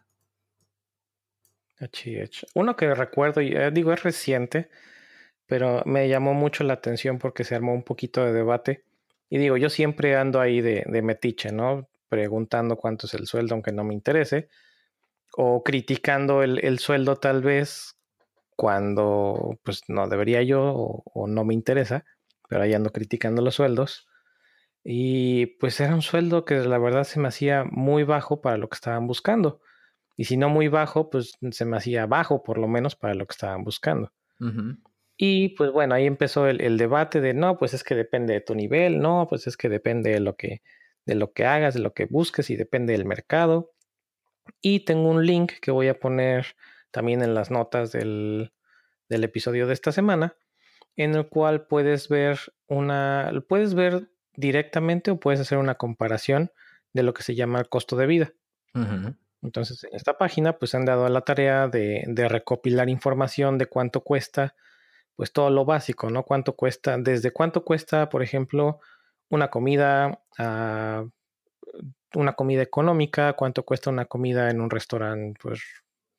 Uno 2.54 2.76
que 2.76 2.94
recuerdo, 2.94 3.42
y 3.42 3.54
eh, 3.56 3.72
digo, 3.72 3.94
es 3.94 4.04
reciente, 4.04 4.70
pero 5.48 5.84
me 5.86 6.08
llamó 6.10 6.34
mucho 6.34 6.64
la 6.64 6.74
atención 6.74 7.20
porque 7.20 7.44
se 7.44 7.56
armó 7.56 7.74
un 7.74 7.84
poquito 7.84 8.26
de 8.26 8.34
debate. 8.34 8.86
Y 9.30 9.38
digo, 9.38 9.58
yo 9.58 9.70
siempre 9.70 10.16
ando 10.16 10.40
ahí 10.40 10.62
de, 10.62 10.86
metiche, 11.02 11.52
¿no? 11.52 11.90
Preguntando 12.10 12.78
cuánto 12.78 13.08
es 13.08 13.14
el 13.16 13.28
sueldo, 13.28 13.56
aunque 13.56 13.72
no 13.72 13.84
me 13.84 13.94
interese, 13.94 14.50
o 15.36 15.64
criticando 15.64 16.44
el, 16.44 16.80
sueldo 16.80 17.16
tal 17.16 17.42
vez 17.42 17.98
cuando 18.56 19.60
pues 19.64 19.82
no 19.88 20.08
debería 20.08 20.44
yo 20.44 21.02
o, 21.06 21.28
no 21.28 21.44
me 21.46 21.56
interesa, 21.56 22.06
pero 22.48 22.64
ahí 22.64 22.74
ando 22.74 22.92
criticando 22.92 23.42
los 23.42 23.56
sueldos. 23.56 24.08
Y 24.84 25.48
pues 25.60 25.80
era 25.80 25.96
un 25.96 26.02
sueldo 26.02 26.46
que 26.46 26.56
la 26.56 26.78
verdad 26.78 27.04
se 27.04 27.20
me 27.20 27.30
hacía 27.30 27.64
muy 27.64 28.04
bajo 28.04 28.42
para 28.42 28.58
lo 28.58 28.70
que 28.70 28.76
estaban 28.76 29.08
buscando. 29.08 29.62
Y 30.16 30.26
si 30.26 30.38
no 30.38 30.50
muy 30.50 30.68
bajo, 30.68 31.10
pues 31.10 31.38
se 31.52 31.66
me 31.66 31.78
hacía 31.78 32.06
bajo 32.06 32.44
por 32.44 32.58
lo 32.58 32.68
menos 32.68 32.96
para 32.96 33.16
lo 33.16 33.26
que 33.26 33.34
estaban 33.34 33.64
buscando. 33.64 34.12
Y 35.18 35.50
pues 35.50 35.72
bueno, 35.72 35.96
ahí 35.96 36.06
empezó 36.06 36.48
el, 36.48 36.78
debate 36.78 37.22
de 37.22 37.34
no, 37.34 37.58
pues 37.58 37.74
es 37.74 37.84
que 37.84 37.96
depende 37.96 38.34
de 38.34 38.42
tu 38.42 38.56
nivel, 38.56 39.00
no, 39.00 39.28
pues 39.30 39.48
es 39.48 39.56
que 39.58 39.70
depende 39.70 40.12
de 40.12 40.20
lo 40.20 40.36
que, 40.36 40.62
de 41.06 41.16
lo 41.16 41.32
que 41.32 41.46
hagas, 41.46 41.76
de 41.76 41.80
lo 41.80 41.94
que 41.94 42.06
busques 42.06 42.50
y 42.50 42.56
depende 42.56 42.94
del 42.94 43.06
mercado. 43.06 43.72
Y 44.62 44.82
tengo 44.82 45.10
un 45.10 45.26
link 45.26 45.54
que 45.62 45.72
voy 45.72 45.88
a 45.88 46.00
poner 46.00 46.56
también 46.92 47.22
en 47.22 47.34
las 47.34 47.52
notas 47.52 47.92
del, 47.92 48.52
del 49.08 49.24
episodio 49.24 49.68
de 49.68 49.74
esta 49.74 49.92
semana, 49.92 50.36
en 50.96 51.16
el 51.16 51.28
cual 51.28 51.68
puedes 51.68 52.10
ver 52.10 52.40
una, 52.68 53.32
puedes 53.48 53.74
ver 53.74 54.10
directamente 54.36 55.12
o 55.12 55.20
puedes 55.20 55.40
hacer 55.40 55.58
una 55.58 55.76
comparación 55.76 56.52
de 56.92 57.04
lo 57.04 57.14
que 57.14 57.24
se 57.24 57.36
llama 57.36 57.60
el 57.60 57.70
costo 57.70 57.96
de 57.96 58.08
vida. 58.08 58.34
Entonces, 59.44 59.84
en 59.84 59.96
esta 59.96 60.18
página, 60.18 60.58
pues 60.58 60.74
han 60.74 60.86
dado 60.86 61.08
la 61.10 61.22
tarea 61.22 61.68
de, 61.68 62.06
recopilar 62.30 62.90
información 62.90 63.58
de 63.58 63.68
cuánto 63.68 64.02
cuesta 64.02 64.56
pues 65.16 65.32
todo 65.32 65.52
lo 65.52 65.64
básico, 65.66 66.10
¿no? 66.10 66.24
¿Cuánto 66.24 66.56
cuesta? 66.56 66.98
Desde 66.98 67.32
cuánto 67.32 67.64
cuesta, 67.64 68.10
por 68.10 68.24
ejemplo, 68.24 68.80
una 69.30 69.50
comida, 69.50 70.22
ah, 70.40 71.06
una 72.16 72.34
comida 72.34 72.64
económica, 72.64 73.34
cuánto 73.34 73.64
cuesta 73.64 73.92
una 73.92 74.06
comida 74.06 74.50
en 74.50 74.60
un 74.62 74.70
restaurante, 74.72 75.40
pues 75.42 75.62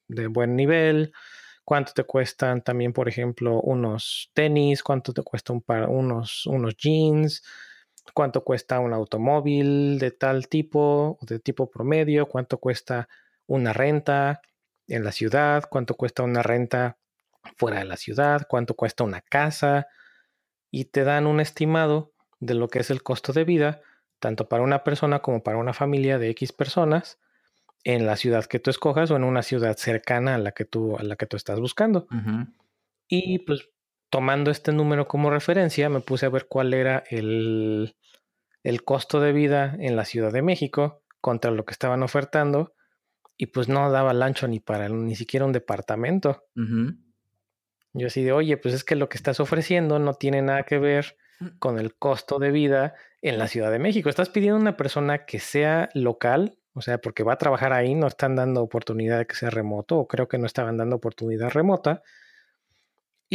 de 0.06 0.28
buen 0.28 0.54
nivel, 0.54 1.12
cuánto 1.64 1.92
te 1.92 2.04
cuestan 2.04 2.62
también, 2.62 2.92
por 2.92 3.08
ejemplo, 3.08 3.60
unos 3.60 4.30
tenis, 4.34 4.82
cuánto 4.82 5.12
te 5.12 5.22
cuesta 5.22 5.52
un 5.52 5.62
par, 5.62 5.88
unos, 5.88 6.46
unos 6.46 6.76
jeans, 6.76 7.42
cuánto 8.12 8.44
cuesta 8.44 8.80
un 8.80 8.92
automóvil 8.92 9.98
de 9.98 10.10
tal 10.10 10.48
tipo 10.48 11.18
o 11.20 11.26
de 11.26 11.38
tipo 11.38 11.70
promedio, 11.70 12.26
cuánto 12.26 12.58
cuesta 12.58 13.08
una 13.46 13.72
renta 13.72 14.42
en 14.86 15.04
la 15.04 15.12
ciudad, 15.12 15.64
cuánto 15.70 15.94
cuesta 15.94 16.22
una 16.22 16.42
renta 16.42 16.98
fuera 17.56 17.78
de 17.78 17.84
la 17.84 17.96
ciudad, 17.96 18.46
cuánto 18.48 18.74
cuesta 18.74 19.04
una 19.04 19.20
casa 19.20 19.86
y 20.70 20.86
te 20.86 21.04
dan 21.04 21.26
un 21.26 21.40
estimado 21.40 22.12
de 22.40 22.54
lo 22.54 22.68
que 22.68 22.80
es 22.80 22.90
el 22.90 23.02
costo 23.02 23.32
de 23.32 23.44
vida, 23.44 23.80
tanto 24.18 24.48
para 24.48 24.62
una 24.62 24.84
persona 24.84 25.20
como 25.20 25.42
para 25.42 25.58
una 25.58 25.72
familia 25.72 26.18
de 26.18 26.30
X 26.30 26.52
personas 26.52 27.18
en 27.84 28.06
la 28.06 28.16
ciudad 28.16 28.46
que 28.46 28.58
tú 28.58 28.70
escojas 28.70 29.10
o 29.10 29.16
en 29.16 29.24
una 29.24 29.42
ciudad 29.42 29.76
cercana 29.76 30.34
a 30.34 30.38
la 30.38 30.52
que 30.52 30.64
tú, 30.64 30.96
a 30.96 31.02
la 31.02 31.16
que 31.16 31.26
tú 31.26 31.36
estás 31.36 31.60
buscando. 31.60 32.06
Y 33.08 33.40
pues 33.40 33.68
tomando 34.14 34.52
este 34.52 34.70
número 34.70 35.08
como 35.08 35.28
referencia, 35.28 35.88
me 35.88 35.98
puse 35.98 36.24
a 36.24 36.28
ver 36.28 36.46
cuál 36.48 36.72
era 36.72 37.02
el, 37.10 37.96
el 38.62 38.84
costo 38.84 39.18
de 39.18 39.32
vida 39.32 39.74
en 39.80 39.96
la 39.96 40.04
Ciudad 40.04 40.32
de 40.32 40.40
México 40.40 41.02
contra 41.20 41.50
lo 41.50 41.64
que 41.64 41.72
estaban 41.72 42.00
ofertando 42.04 42.76
y 43.36 43.46
pues 43.46 43.68
no 43.68 43.90
daba 43.90 44.12
el 44.12 44.22
ancho 44.22 44.46
ni 44.46 44.60
para 44.60 44.88
ni 44.88 45.16
siquiera 45.16 45.46
un 45.46 45.50
departamento. 45.50 46.44
Yo 47.92 48.06
así 48.06 48.22
de, 48.22 48.30
oye, 48.30 48.56
pues 48.56 48.72
es 48.72 48.84
que 48.84 48.94
lo 48.94 49.08
que 49.08 49.16
estás 49.16 49.40
ofreciendo 49.40 49.98
no 49.98 50.14
tiene 50.14 50.42
nada 50.42 50.62
que 50.62 50.78
ver 50.78 51.16
mm. 51.40 51.58
con 51.58 51.80
el 51.80 51.96
costo 51.96 52.38
de 52.38 52.52
vida 52.52 52.94
en 53.20 53.36
la 53.36 53.48
Ciudad 53.48 53.72
de 53.72 53.80
México. 53.80 54.10
Estás 54.10 54.28
pidiendo 54.28 54.58
a 54.58 54.60
una 54.60 54.76
persona 54.76 55.24
que 55.24 55.40
sea 55.40 55.88
local, 55.92 56.56
o 56.72 56.82
sea, 56.82 56.98
porque 56.98 57.24
va 57.24 57.32
a 57.32 57.38
trabajar 57.38 57.72
ahí, 57.72 57.96
no 57.96 58.06
están 58.06 58.36
dando 58.36 58.62
oportunidad 58.62 59.18
de 59.18 59.26
que 59.26 59.34
sea 59.34 59.50
remoto, 59.50 59.98
o 59.98 60.06
creo 60.06 60.28
que 60.28 60.38
no 60.38 60.46
estaban 60.46 60.76
dando 60.76 60.94
oportunidad 60.94 61.50
remota. 61.50 62.04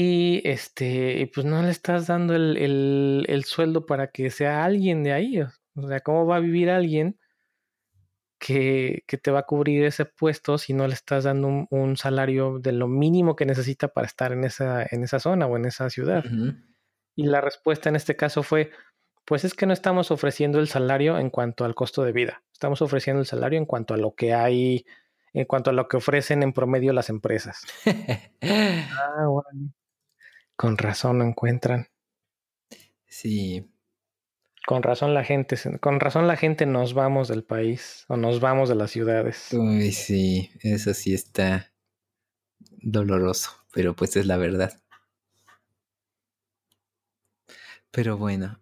Y 0.02 0.42
este, 0.48 1.30
pues 1.36 1.46
no 1.46 1.62
le 1.62 1.72
estás 1.72 2.08
dando 2.08 2.34
el, 2.34 3.26
el, 3.28 3.44
sueldo 3.44 3.86
para 3.86 4.12
que 4.12 4.30
sea 4.30 4.64
alguien 4.64 5.04
de 5.04 5.12
ahí. 5.12 5.42
O 5.42 5.88
sea, 5.90 6.00
¿cómo 6.00 6.26
va 6.26 6.38
a 6.38 6.40
vivir 6.40 6.70
alguien 6.70 7.20
que, 8.38 9.04
que 9.08 9.18
te 9.18 9.30
va 9.30 9.40
a 9.40 9.46
cubrir 9.46 9.84
ese 9.84 10.06
puesto 10.06 10.58
si 10.58 10.72
no 10.72 10.88
le 10.88 10.94
estás 10.94 11.26
dando 11.26 11.68
un, 11.70 11.98
salario 11.98 12.60
de 12.60 12.72
lo 12.72 12.88
mínimo 12.88 13.36
que 13.36 13.46
necesita 13.46 13.90
para 13.90 14.08
estar 14.08 14.32
en 14.32 14.46
esa, 14.46 14.88
en 14.90 15.04
esa 15.04 15.20
zona 15.20 15.48
o 15.48 15.58
en 15.58 15.66
esa 15.66 15.90
ciudad? 15.90 16.24
Y 17.18 17.26
la 17.26 17.42
respuesta 17.42 17.90
en 17.90 17.98
este 17.98 18.16
caso 18.16 18.42
fue, 18.42 18.72
pues 19.26 19.44
es 19.44 19.54
que 19.54 19.66
no 19.66 19.74
estamos 19.74 20.12
ofreciendo 20.12 20.60
el 20.60 20.70
salario 20.70 21.20
en 21.20 21.30
cuanto 21.30 21.66
al 21.66 21.76
costo 21.76 22.04
de 22.04 22.14
vida, 22.14 22.42
estamos 22.54 22.82
ofreciendo 22.82 23.20
el 23.20 23.28
salario 23.28 23.60
en 23.60 23.66
cuanto 23.66 23.96
a 23.96 23.98
lo 23.98 24.16
que 24.16 24.34
hay, 24.34 24.86
en 25.34 25.44
cuanto 25.44 25.72
a 25.72 25.74
lo 25.74 25.90
que 25.90 25.98
ofrecen 25.98 26.42
en 26.42 26.54
promedio 26.54 26.94
las 26.94 27.10
empresas. 27.10 27.64
ah, 28.42 29.26
bueno. 29.28 29.74
Con 30.60 30.78
razón 30.78 31.20
no 31.20 31.24
encuentran. 31.24 31.88
Sí. 33.08 33.72
Con 34.68 34.84
razón 34.84 35.14
la 35.14 35.24
gente, 35.24 35.56
con 35.80 36.02
razón 36.02 36.28
la 36.28 36.36
gente 36.36 36.66
nos 36.66 36.94
vamos 36.94 37.30
del 37.30 37.46
país 37.46 38.04
o 38.10 38.18
nos 38.18 38.42
vamos 38.42 38.68
de 38.68 38.76
las 38.76 38.92
ciudades. 38.92 39.54
Uy, 39.54 39.94
sí, 39.94 40.52
eso 40.60 40.94
sí 40.94 41.14
está 41.14 41.72
doloroso, 42.82 43.52
pero 43.72 43.96
pues 43.96 44.18
es 44.18 44.26
la 44.26 44.36
verdad. 44.36 44.82
Pero 47.90 48.18
bueno, 48.18 48.60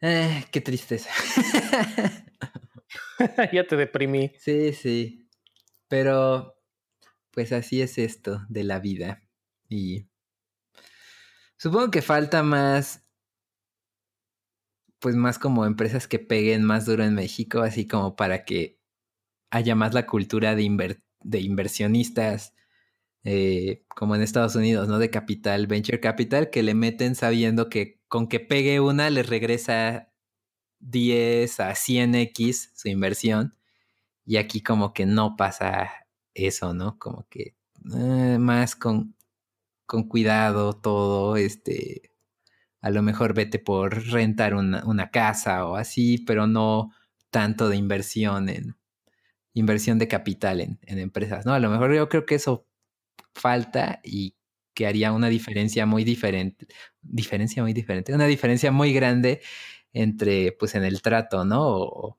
eh, 0.00 0.44
qué 0.50 0.60
tristeza. 0.62 1.10
ya 3.52 3.66
te 3.66 3.76
deprimí. 3.76 4.32
Sí, 4.38 4.72
sí. 4.72 5.28
Pero, 5.88 6.57
pues 7.38 7.52
así 7.52 7.80
es 7.82 7.98
esto 7.98 8.44
de 8.48 8.64
la 8.64 8.80
vida. 8.80 9.22
Y 9.68 10.08
supongo 11.56 11.92
que 11.92 12.02
falta 12.02 12.42
más, 12.42 13.06
pues 14.98 15.14
más 15.14 15.38
como 15.38 15.64
empresas 15.64 16.08
que 16.08 16.18
peguen 16.18 16.64
más 16.64 16.84
duro 16.84 17.04
en 17.04 17.14
México, 17.14 17.60
así 17.60 17.86
como 17.86 18.16
para 18.16 18.44
que 18.44 18.80
haya 19.50 19.76
más 19.76 19.94
la 19.94 20.04
cultura 20.04 20.56
de, 20.56 20.98
de 21.20 21.40
inversionistas 21.40 22.54
eh, 23.22 23.84
como 23.86 24.16
en 24.16 24.22
Estados 24.22 24.56
Unidos, 24.56 24.88
¿no? 24.88 24.98
De 24.98 25.10
capital, 25.10 25.68
venture 25.68 26.00
capital, 26.00 26.50
que 26.50 26.64
le 26.64 26.74
meten 26.74 27.14
sabiendo 27.14 27.68
que 27.68 28.00
con 28.08 28.26
que 28.26 28.40
pegue 28.40 28.80
una 28.80 29.10
les 29.10 29.28
regresa 29.28 30.12
10 30.80 31.60
a 31.60 31.70
100x 31.70 32.72
su 32.74 32.88
inversión. 32.88 33.56
Y 34.26 34.38
aquí 34.38 34.60
como 34.60 34.92
que 34.92 35.06
no 35.06 35.36
pasa 35.36 36.07
eso, 36.46 36.74
¿no? 36.74 36.98
Como 36.98 37.26
que 37.28 37.54
eh, 37.94 38.38
más 38.38 38.76
con, 38.76 39.14
con 39.86 40.08
cuidado 40.08 40.74
todo, 40.74 41.36
este, 41.36 42.12
a 42.80 42.90
lo 42.90 43.02
mejor 43.02 43.34
vete 43.34 43.58
por 43.58 44.06
rentar 44.12 44.54
una, 44.54 45.10
casa 45.10 45.66
o 45.66 45.76
así, 45.76 46.18
pero 46.18 46.46
no 46.46 46.92
tanto 47.30 47.68
de 47.68 47.76
inversión 47.76 48.48
en 48.48 48.76
inversión 49.54 49.98
de 49.98 50.08
capital 50.08 50.60
en, 50.60 50.78
en, 50.82 50.98
empresas, 50.98 51.44
¿no? 51.46 51.52
A 51.54 51.60
lo 51.60 51.70
mejor 51.70 51.94
yo 51.94 52.08
creo 52.08 52.26
que 52.26 52.36
eso 52.36 52.66
falta 53.34 54.00
y 54.04 54.36
que 54.74 54.86
haría 54.86 55.12
una 55.12 55.28
diferencia 55.28 55.86
muy 55.86 56.04
diferente, 56.04 56.68
diferencia 57.02 57.62
muy 57.62 57.72
diferente, 57.72 58.14
una 58.14 58.26
diferencia 58.26 58.70
muy 58.72 58.92
grande 58.92 59.40
entre, 59.92 60.52
pues, 60.52 60.74
en 60.76 60.84
el 60.84 61.02
trato, 61.02 61.44
¿no? 61.44 61.66
O, 61.68 62.18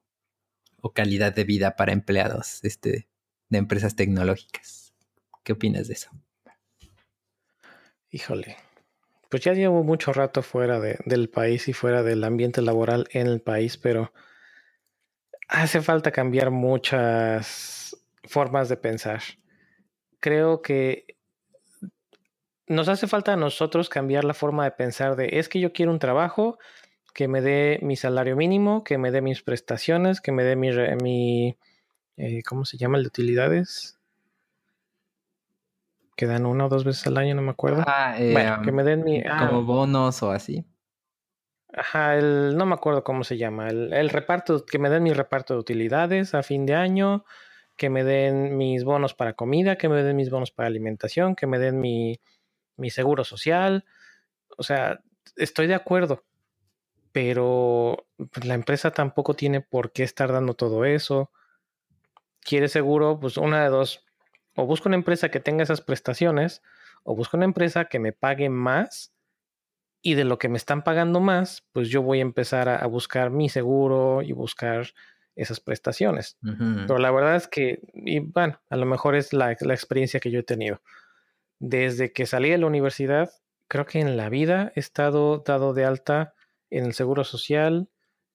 calidad 0.93 1.33
de 1.33 1.43
vida 1.45 1.75
para 1.75 1.93
empleados 1.93 2.63
este, 2.63 3.07
de 3.49 3.57
empresas 3.57 3.95
tecnológicas. 3.95 4.93
¿Qué 5.43 5.53
opinas 5.53 5.87
de 5.87 5.93
eso? 5.93 6.09
Híjole, 8.11 8.57
pues 9.29 9.43
ya 9.43 9.53
llevo 9.53 9.83
mucho 9.83 10.13
rato 10.13 10.41
fuera 10.41 10.79
del 10.79 11.29
país 11.29 11.67
y 11.67 11.73
fuera 11.73 12.03
del 12.03 12.23
ambiente 12.23 12.61
laboral 12.61 13.07
en 13.11 13.27
el 13.27 13.41
país, 13.41 13.77
pero 13.77 14.11
hace 15.47 15.81
falta 15.81 16.11
cambiar 16.11 16.49
muchas 16.49 17.95
formas 18.23 18.69
de 18.69 18.77
pensar 18.77 19.21
creo 20.19 20.61
que 20.61 21.17
nos 22.67 22.87
hace 22.87 23.07
falta 23.07 23.33
a 23.33 23.37
nosotros 23.37 23.89
cambiar 23.89 24.23
la 24.23 24.33
forma 24.33 24.63
de 24.63 24.71
pensar 24.71 25.15
de 25.15 25.39
es 25.39 25.49
que 25.49 25.59
yo 25.59 25.73
quiero 25.73 25.91
un 25.91 25.99
trabajo 25.99 26.59
que 27.13 27.27
me 27.27 27.41
dé 27.41 27.79
mi 27.81 27.95
salario 27.95 28.35
mínimo, 28.35 28.83
que 28.83 28.97
me 28.97 29.11
dé 29.11 29.21
mis 29.21 29.41
prestaciones, 29.41 30.21
que 30.21 30.31
me 30.31 30.43
dé 30.43 30.55
mi, 30.55 30.69
mi 31.01 31.57
eh, 32.19 32.43
¿cómo 32.47 32.65
se 32.65 32.77
llama 32.77 32.97
el 32.97 33.03
de 33.03 33.07
utilidades? 33.07 33.97
Que 36.15 36.25
dan 36.25 36.45
una 36.45 36.65
o 36.65 36.69
dos 36.69 36.83
veces 36.83 37.07
al 37.07 37.17
año, 37.17 37.33
no 37.33 37.41
me 37.41 37.51
acuerdo. 37.51 37.83
Ah, 37.87 38.15
bueno, 38.19 38.61
que 38.61 38.71
me 38.71 38.83
den 38.83 39.03
mi... 39.03 39.23
como 39.23 39.59
ah. 39.59 39.63
bonos 39.63 40.21
o 40.21 40.31
así. 40.31 40.65
Ajá, 41.73 42.17
el, 42.17 42.57
no 42.57 42.65
me 42.65 42.73
acuerdo 42.73 43.03
cómo 43.03 43.23
se 43.23 43.37
llama. 43.37 43.69
El, 43.69 43.93
el 43.93 44.09
reparto, 44.09 44.65
que 44.65 44.79
me 44.79 44.89
den 44.89 45.03
mi 45.03 45.13
reparto 45.13 45.53
de 45.53 45.59
utilidades 45.61 46.35
a 46.35 46.43
fin 46.43 46.65
de 46.65 46.75
año 46.75 47.23
que 47.79 47.89
me 47.89 48.03
den 48.03 48.57
mis 48.57 48.83
bonos 48.83 49.15
para 49.15 49.33
comida, 49.33 49.77
que 49.77 49.87
me 49.87 50.03
den 50.03 50.17
mis 50.17 50.29
bonos 50.29 50.51
para 50.51 50.67
alimentación, 50.67 51.33
que 51.33 51.47
me 51.47 51.57
den 51.59 51.79
mi, 51.79 52.19
seguro 52.89 53.23
social. 53.23 53.85
O 54.57 54.63
sea, 54.63 54.99
estoy 55.37 55.67
de 55.67 55.75
acuerdo, 55.75 56.25
pero 57.13 58.05
pues, 58.17 58.45
la 58.45 58.53
empresa 58.53 58.91
tampoco 58.91 59.33
tiene 59.33 59.61
por 59.61 59.93
qué 59.93 60.03
estar 60.03 60.31
dando 60.31 60.55
todo 60.55 60.83
eso. 60.83 61.31
Quiere 62.49 62.67
seguro, 62.67 63.19
pues 63.19 63.37
una 63.37 63.61
de 63.61 63.69
dos, 63.69 64.03
o 64.55 64.65
busco 64.65 64.89
una 64.89 64.95
empresa 64.95 65.29
que 65.29 65.39
tenga 65.39 65.61
esas 65.61 65.81
prestaciones, 65.81 66.63
o 67.03 67.15
busco 67.15 67.37
una 67.37 67.45
empresa 67.45 67.85
que 67.85 67.99
me 67.99 68.11
pague 68.11 68.49
más 68.49 69.13
y 70.01 70.15
de 70.15 70.23
lo 70.23 70.39
que 70.39 70.49
me 70.49 70.57
están 70.57 70.83
pagando 70.83 71.19
más, 71.19 71.63
pues 71.73 71.89
yo 71.89 72.01
voy 72.01 72.17
a 72.17 72.23
empezar 72.23 72.67
a 72.67 72.83
buscar 72.87 73.29
mi 73.29 73.49
seguro 73.49 74.23
y 74.23 74.31
buscar 74.31 74.87
esas 75.35 75.59
prestaciones. 75.59 76.39
Pero 76.41 76.97
la 76.97 77.11
verdad 77.11 77.35
es 77.35 77.47
que, 77.47 77.81
y 77.93 78.17
bueno, 78.17 78.59
a 78.67 78.77
lo 78.77 78.87
mejor 78.87 79.15
es 79.15 79.31
la, 79.31 79.51
experiencia 79.51 80.19
que 80.19 80.31
yo 80.31 80.39
he 80.39 80.43
tenido. 80.43 80.81
Desde 81.59 82.11
que 82.13 82.25
salí 82.25 82.49
de 82.49 82.57
la 82.57 82.65
universidad, 82.65 83.29
creo 83.67 83.85
que 83.85 83.99
en 83.99 84.17
la 84.17 84.29
vida 84.29 84.71
he 84.75 84.79
estado 84.79 85.43
dado 85.45 85.75
de 85.75 85.85
alta 85.85 86.33
en 86.71 86.85
el 86.85 86.95
seguro 86.95 87.23
social, 87.25 87.89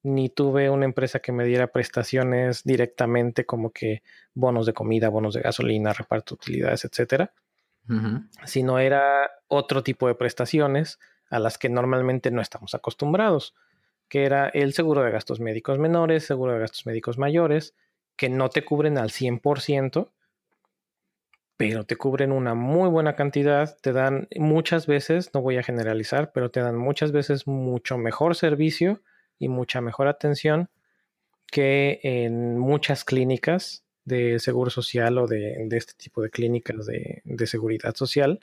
ni 0.05 0.29
tuve 0.29 0.71
una 0.71 0.85
empresa 0.85 1.19
que 1.19 1.33
me 1.33 1.45
diera 1.45 1.67
prestaciones 1.67 2.63
directamente 2.63 3.45
como 3.45 3.73
que 3.73 4.03
bonos 4.35 4.67
de 4.67 4.73
comida, 4.73 5.09
bonos 5.09 5.35
de 5.35 5.41
gasolina, 5.41 5.93
reparto 5.93 6.37
de 6.37 6.43
utilidades, 6.43 6.85
etcétera. 6.85 7.33
Sino 8.45 8.79
era 8.79 9.31
otro 9.49 9.83
tipo 9.83 10.07
de 10.07 10.15
prestaciones 10.15 11.01
a 11.29 11.39
las 11.41 11.59
que 11.59 11.69
normalmente 11.69 12.31
no 12.31 12.41
estamos 12.41 12.75
acostumbrados 12.75 13.55
que 14.09 14.25
era 14.25 14.49
el 14.49 14.73
seguro 14.75 15.03
de 15.03 15.11
gastos 15.11 15.41
médicos 15.41 15.79
menores, 15.79 16.25
seguro 16.25 16.53
de 16.53 16.61
gastos 16.61 16.87
médicos 16.87 17.19
mayores, 17.19 17.75
que 18.17 18.29
no 18.29 18.49
te 18.49 18.65
cubren 18.65 18.99
al 18.99 19.11
100%, 19.11 20.13
pero 21.57 21.85
te 21.85 21.97
cubren 21.97 22.33
una 22.33 22.55
muy 22.55 22.89
buena 22.89 23.17
cantidad, 23.17 23.77
te 23.81 23.93
dan 23.93 24.29
muchas 24.37 24.87
veces, 24.87 25.31
no 25.35 25.41
voy 25.41 25.57
a 25.57 25.63
generalizar, 25.63 26.33
pero 26.33 26.51
te 26.51 26.61
dan 26.61 26.77
muchas 26.77 27.13
veces 27.13 27.47
mucho 27.47 27.99
mejor 27.99 28.35
servicio 28.35 29.03
y 29.39 29.49
mucha 29.49 29.81
mejor 29.81 30.09
atención 30.09 30.69
que 31.47 32.01
en 32.03 32.59
muchas 32.59 33.05
clínicas 33.05 33.85
de 34.05 34.39
seguro 34.39 34.71
social 34.71 35.19
o 35.19 35.27
de, 35.27 35.67
este 35.73 35.95
tipo 35.97 36.23
de 36.23 36.31
clínicas 36.31 36.87
de, 36.87 37.47
seguridad 37.47 37.95
social. 37.95 38.41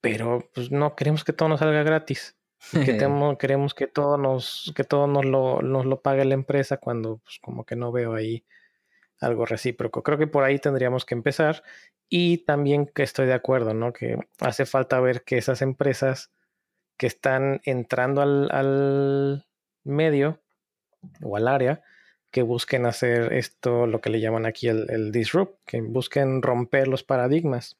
Pero 0.00 0.50
pues 0.52 0.70
no 0.70 0.96
queremos 0.96 1.24
que 1.24 1.32
todo 1.32 1.48
nos 1.48 1.60
salga 1.60 1.82
gratis. 1.82 2.36
Que 2.72 2.96
queremos 3.38 3.74
que 3.74 3.86
todo 3.86 4.16
nos, 4.18 4.72
que 4.74 4.84
todo 4.84 5.06
nos 5.06 5.24
lo, 5.24 5.62
nos 5.62 5.86
lo 5.86 6.00
pague 6.00 6.24
la 6.24 6.34
empresa 6.34 6.78
cuando 6.78 7.18
pues 7.18 7.38
como 7.40 7.64
que 7.64 7.76
no 7.76 7.92
veo 7.92 8.14
ahí 8.14 8.44
algo 9.20 9.46
recíproco. 9.46 10.02
Creo 10.02 10.18
que 10.18 10.26
por 10.26 10.44
ahí 10.44 10.58
tendríamos 10.58 11.04
que 11.04 11.14
empezar. 11.14 11.62
Y 12.08 12.38
también 12.38 12.86
que 12.86 13.02
estoy 13.02 13.26
de 13.26 13.34
acuerdo, 13.34 13.74
¿no? 13.74 13.92
Que 13.92 14.18
hace 14.40 14.66
falta 14.66 15.00
ver 15.00 15.22
que 15.24 15.38
esas 15.38 15.62
empresas 15.62 16.30
que 16.96 17.06
están 17.06 17.60
entrando 17.64 18.22
al, 18.22 18.50
al 18.50 19.46
medio 19.84 20.40
o 21.22 21.36
al 21.36 21.48
área, 21.48 21.82
que 22.30 22.42
busquen 22.42 22.86
hacer 22.86 23.32
esto, 23.32 23.86
lo 23.86 24.00
que 24.00 24.10
le 24.10 24.20
llaman 24.20 24.46
aquí 24.46 24.68
el, 24.68 25.12
disrupt, 25.12 25.60
que 25.66 25.80
busquen 25.80 26.42
romper 26.42 26.88
los 26.88 27.04
paradigmas. 27.04 27.78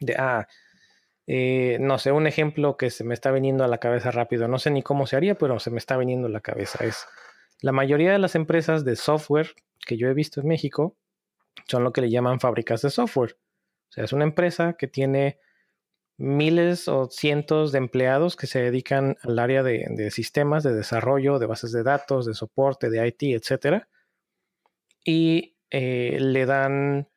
De, 0.00 0.16
ah, 0.18 0.48
eh, 1.26 1.76
no 1.80 1.98
sé, 1.98 2.12
un 2.12 2.26
ejemplo 2.26 2.76
que 2.76 2.90
se 2.90 3.04
me 3.04 3.14
está 3.14 3.30
viniendo 3.30 3.62
a 3.64 3.68
la 3.68 3.78
cabeza 3.78 4.10
rápido, 4.10 4.48
no 4.48 4.58
sé 4.58 4.70
ni 4.70 4.82
cómo 4.82 5.06
se 5.06 5.16
haría, 5.16 5.34
pero 5.36 5.58
se 5.58 5.70
me 5.70 5.78
está 5.78 5.96
viniendo 5.96 6.28
a 6.28 6.30
la 6.30 6.40
cabeza, 6.40 6.84
es 6.84 7.06
la 7.60 7.72
mayoría 7.72 8.12
de 8.12 8.18
las 8.18 8.34
empresas 8.34 8.84
de 8.84 8.96
software 8.96 9.54
que 9.86 9.96
yo 9.96 10.08
he 10.08 10.14
visto 10.14 10.40
en 10.40 10.48
México 10.48 10.96
son 11.66 11.84
lo 11.84 11.92
que 11.92 12.00
le 12.00 12.10
llaman 12.10 12.40
fábricas 12.40 12.82
de 12.82 12.90
software. 12.90 13.36
O 13.88 13.92
sea, 13.92 14.04
es 14.04 14.12
una 14.12 14.24
empresa 14.24 14.74
que 14.78 14.88
tiene 14.88 15.38
miles 16.16 16.88
o 16.88 17.06
cientos 17.10 17.72
de 17.72 17.78
empleados 17.78 18.36
que 18.36 18.46
se 18.46 18.60
dedican 18.60 19.16
al 19.22 19.38
área 19.38 19.62
de, 19.62 20.10
sistemas, 20.10 20.62
de 20.62 20.74
desarrollo, 20.74 21.38
de 21.38 21.46
bases 21.46 21.72
de 21.72 21.82
datos, 21.82 22.26
de 22.26 22.34
soporte, 22.34 22.90
de 22.90 23.06
IT, 23.06 23.22
etc. 23.22 23.84
Y 25.04 25.56
eh, 25.70 26.18
le 26.20 26.46
dan 26.46 27.08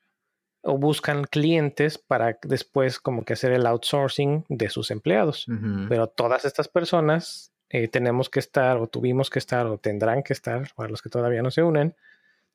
o 0.61 0.77
buscan 0.77 1.23
clientes 1.23 1.97
para 1.97 2.37
después 2.43 2.99
como 2.99 3.23
que 3.23 3.33
hacer 3.33 3.53
el 3.53 3.65
outsourcing 3.65 4.45
de 4.49 4.69
sus 4.69 4.91
empleados. 4.91 5.45
Pero 5.87 6.07
todas 6.07 6.43
estas 6.43 6.67
personas 6.67 7.53
eh, 7.69 7.87
tenemos 7.87 8.29
que 8.29 8.39
estar 8.39 8.77
o 8.77 8.87
tuvimos 8.87 9.29
que 9.29 9.39
estar 9.39 9.65
o 9.67 9.77
tendrán 9.77 10.23
que 10.23 10.33
estar, 10.33 10.69
para 10.75 10.89
los 10.89 11.01
que 11.01 11.09
todavía 11.09 11.41
no 11.41 11.51
se 11.51 11.63
unen, 11.63 11.95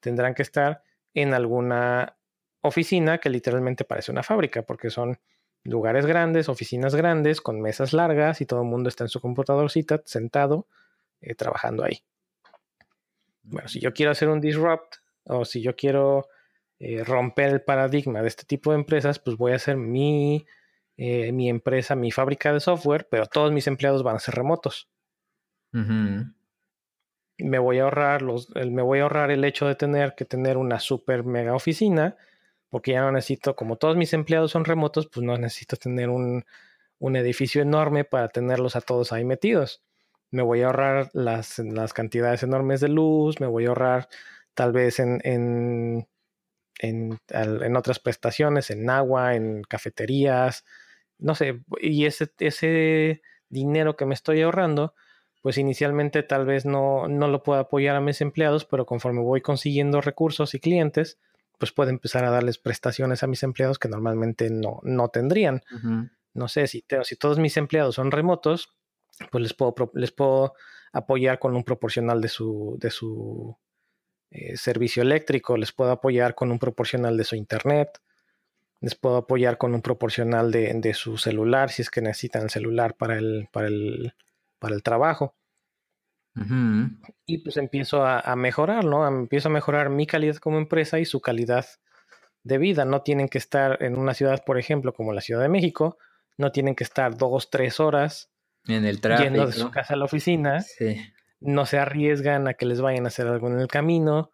tendrán 0.01 0.34
que 0.34 0.43
estar 0.43 0.82
en 1.14 1.32
alguna 1.32 2.16
oficina 2.61 3.18
que 3.18 3.30
literalmente 3.30 3.84
parece 3.84 4.12
una 4.12 4.22
fábrica 4.22 4.62
porque 4.62 4.90
son 4.90 5.18
lugares 5.64 6.06
grandes, 6.06 6.48
oficinas 6.48 6.94
grandes, 6.94 7.40
con 7.40 7.60
mesas 7.60 7.92
largas 7.92 8.40
y 8.40 8.46
todo 8.46 8.62
el 8.62 8.68
mundo 8.68 8.88
está 8.88 9.04
en 9.04 9.08
su 9.08 9.20
computadorcita 9.20 10.02
sentado 10.04 10.66
eh, 11.20 11.34
trabajando 11.34 11.84
ahí. 11.84 12.02
Bueno, 13.44 13.68
si 13.68 13.80
yo 13.80 13.92
quiero 13.92 14.12
hacer 14.12 14.28
un 14.28 14.40
disrupt 14.40 14.96
o 15.24 15.44
si 15.44 15.62
yo 15.62 15.76
quiero 15.76 16.28
eh, 16.78 17.04
romper 17.04 17.50
el 17.50 17.62
paradigma 17.62 18.22
de 18.22 18.28
este 18.28 18.44
tipo 18.44 18.72
de 18.72 18.78
empresas, 18.78 19.18
pues 19.18 19.36
voy 19.36 19.52
a 19.52 19.56
hacer 19.56 19.76
mi, 19.76 20.46
eh, 20.96 21.32
mi 21.32 21.48
empresa, 21.48 21.94
mi 21.94 22.10
fábrica 22.10 22.52
de 22.52 22.60
software, 22.60 23.06
pero 23.10 23.26
todos 23.26 23.52
mis 23.52 23.66
empleados 23.66 24.02
van 24.02 24.16
a 24.16 24.20
ser 24.20 24.34
remotos. 24.34 24.88
Me 27.38 27.58
voy 27.58 27.78
a 27.78 27.84
ahorrar 27.84 28.22
los, 28.22 28.50
me 28.50 28.82
voy 28.82 28.98
a 28.98 29.04
ahorrar 29.04 29.30
el 29.30 29.44
hecho 29.44 29.66
de 29.66 29.74
tener 29.74 30.14
que 30.14 30.24
tener 30.24 30.58
una 30.58 30.80
super 30.80 31.24
mega 31.24 31.54
oficina 31.54 32.16
porque 32.72 32.92
ya 32.92 33.02
no 33.02 33.12
necesito, 33.12 33.54
como 33.54 33.76
todos 33.76 33.98
mis 33.98 34.14
empleados 34.14 34.52
son 34.52 34.64
remotos, 34.64 35.06
pues 35.06 35.22
no 35.26 35.36
necesito 35.36 35.76
tener 35.76 36.08
un, 36.08 36.42
edificio 37.14 37.60
enorme 37.60 38.04
para 38.04 38.30
tenerlos 38.30 38.76
a 38.76 38.80
todos 38.80 39.12
ahí 39.12 39.26
metidos. 39.26 39.82
Me 40.30 40.40
voy 40.40 40.62
a 40.62 40.68
ahorrar 40.68 41.10
las, 41.12 41.58
las 41.58 41.92
cantidades 41.92 42.42
enormes 42.44 42.80
de 42.80 42.88
luz, 42.88 43.40
me 43.40 43.46
voy 43.46 43.66
a 43.66 43.68
ahorrar 43.68 44.08
tal 44.54 44.72
vez 44.72 45.00
en, 45.00 45.20
en, 45.22 46.08
en, 46.78 47.76
otras 47.76 47.98
prestaciones, 47.98 48.70
en 48.70 48.88
agua, 48.88 49.34
en 49.34 49.62
cafeterías, 49.64 50.64
no 51.18 51.34
sé, 51.34 51.60
y 51.78 52.06
ese, 52.06 52.30
ese 52.38 53.20
dinero 53.50 53.96
que 53.96 54.06
me 54.06 54.14
estoy 54.14 54.40
ahorrando, 54.40 54.94
pues 55.42 55.58
inicialmente 55.58 56.22
tal 56.22 56.46
vez 56.46 56.64
no, 56.64 57.06
no 57.06 57.28
lo 57.28 57.42
pueda 57.42 57.60
apoyar 57.60 57.96
a 57.96 58.00
mis 58.00 58.22
empleados, 58.22 58.64
pero 58.64 58.86
conforme 58.86 59.20
voy 59.20 59.42
consiguiendo 59.42 60.00
recursos 60.00 60.54
y 60.54 60.60
clientes, 60.60 61.18
pues 61.62 61.70
puedo 61.70 61.90
empezar 61.90 62.24
a 62.24 62.30
darles 62.32 62.58
prestaciones 62.58 63.22
a 63.22 63.28
mis 63.28 63.44
empleados 63.44 63.78
que 63.78 63.88
normalmente 63.88 64.50
no, 64.50 64.80
no 64.82 65.10
tendrían. 65.10 65.62
No 66.34 66.48
sé, 66.48 66.66
si, 66.66 66.84
si 67.04 67.14
todos 67.14 67.38
mis 67.38 67.56
empleados 67.56 67.94
son 67.94 68.10
remotos, 68.10 68.74
pues 69.30 69.42
les 69.42 69.54
puedo, 69.54 69.72
les 69.94 70.10
puedo 70.10 70.54
apoyar 70.92 71.38
con 71.38 71.54
un 71.54 71.62
proporcional 71.62 72.20
de 72.20 72.26
su, 72.26 72.76
de 72.80 72.90
su 72.90 73.56
eh, 74.32 74.56
servicio 74.56 75.04
eléctrico, 75.04 75.56
les 75.56 75.70
puedo 75.70 75.92
apoyar 75.92 76.34
con 76.34 76.50
un 76.50 76.58
proporcional 76.58 77.16
de 77.16 77.22
su 77.22 77.36
internet, 77.36 78.00
les 78.80 78.96
puedo 78.96 79.18
apoyar 79.18 79.56
con 79.56 79.72
un 79.72 79.82
proporcional 79.82 80.50
de, 80.50 80.74
de 80.74 80.94
su 80.94 81.16
celular 81.16 81.70
si 81.70 81.82
es 81.82 81.90
que 81.90 82.02
necesitan 82.02 82.42
el 82.42 82.50
celular 82.50 82.96
para 82.96 83.18
el, 83.18 83.48
para 83.52 83.68
el, 83.68 84.14
para 84.58 84.74
el 84.74 84.82
trabajo. 84.82 85.36
Y 87.26 87.38
pues 87.38 87.56
empiezo 87.56 88.04
a, 88.04 88.34
mejorar, 88.36 88.84
¿no? 88.84 89.06
Empiezo 89.06 89.48
a 89.48 89.52
mejorar 89.52 89.90
mi 89.90 90.06
calidad 90.06 90.36
como 90.36 90.58
empresa 90.58 90.98
y 90.98 91.04
su 91.04 91.20
calidad 91.20 91.66
de 92.42 92.58
vida. 92.58 92.84
No 92.84 93.02
tienen 93.02 93.28
que 93.28 93.38
estar 93.38 93.82
en 93.82 93.98
una 93.98 94.14
ciudad, 94.14 94.42
por 94.44 94.58
ejemplo, 94.58 94.92
como 94.94 95.12
la 95.12 95.20
Ciudad 95.20 95.42
de 95.42 95.48
México, 95.48 95.98
no 96.38 96.50
tienen 96.50 96.74
que 96.74 96.84
estar 96.84 97.16
dos, 97.16 97.50
tres 97.50 97.80
horas 97.80 98.30
en 98.66 98.84
el 98.84 99.00
tráfico. 99.00 99.24
yendo 99.24 99.46
de 99.46 99.52
su 99.52 99.70
casa 99.70 99.94
a 99.94 99.96
la 99.96 100.06
oficina. 100.06 100.64
No 101.40 101.66
se 101.66 101.78
arriesgan 101.78 102.48
a 102.48 102.54
que 102.54 102.66
les 102.66 102.80
vayan 102.80 103.04
a 103.04 103.08
hacer 103.08 103.26
algo 103.26 103.48
en 103.48 103.58
el 103.58 103.68
camino. 103.68 104.32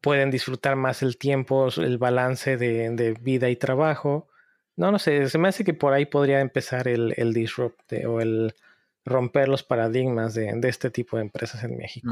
Pueden 0.00 0.30
disfrutar 0.30 0.76
más 0.76 1.02
el 1.02 1.16
tiempo, 1.16 1.68
el 1.76 1.98
balance 1.98 2.56
de, 2.56 3.16
vida 3.20 3.48
y 3.50 3.56
trabajo. 3.56 4.28
No, 4.76 4.90
no 4.90 4.98
sé, 4.98 5.28
se 5.28 5.38
me 5.38 5.48
hace 5.48 5.64
que 5.64 5.74
por 5.74 5.92
ahí 5.92 6.06
podría 6.06 6.40
empezar 6.40 6.88
el, 6.88 7.14
el 7.16 7.32
disrupt 7.32 7.92
o 8.06 8.20
el 8.20 8.54
romper 9.04 9.48
los 9.48 9.62
paradigmas 9.62 10.34
de, 10.34 10.58
este 10.64 10.90
tipo 10.90 11.16
de 11.16 11.22
empresas 11.22 11.62
en 11.64 11.76
México. 11.76 12.10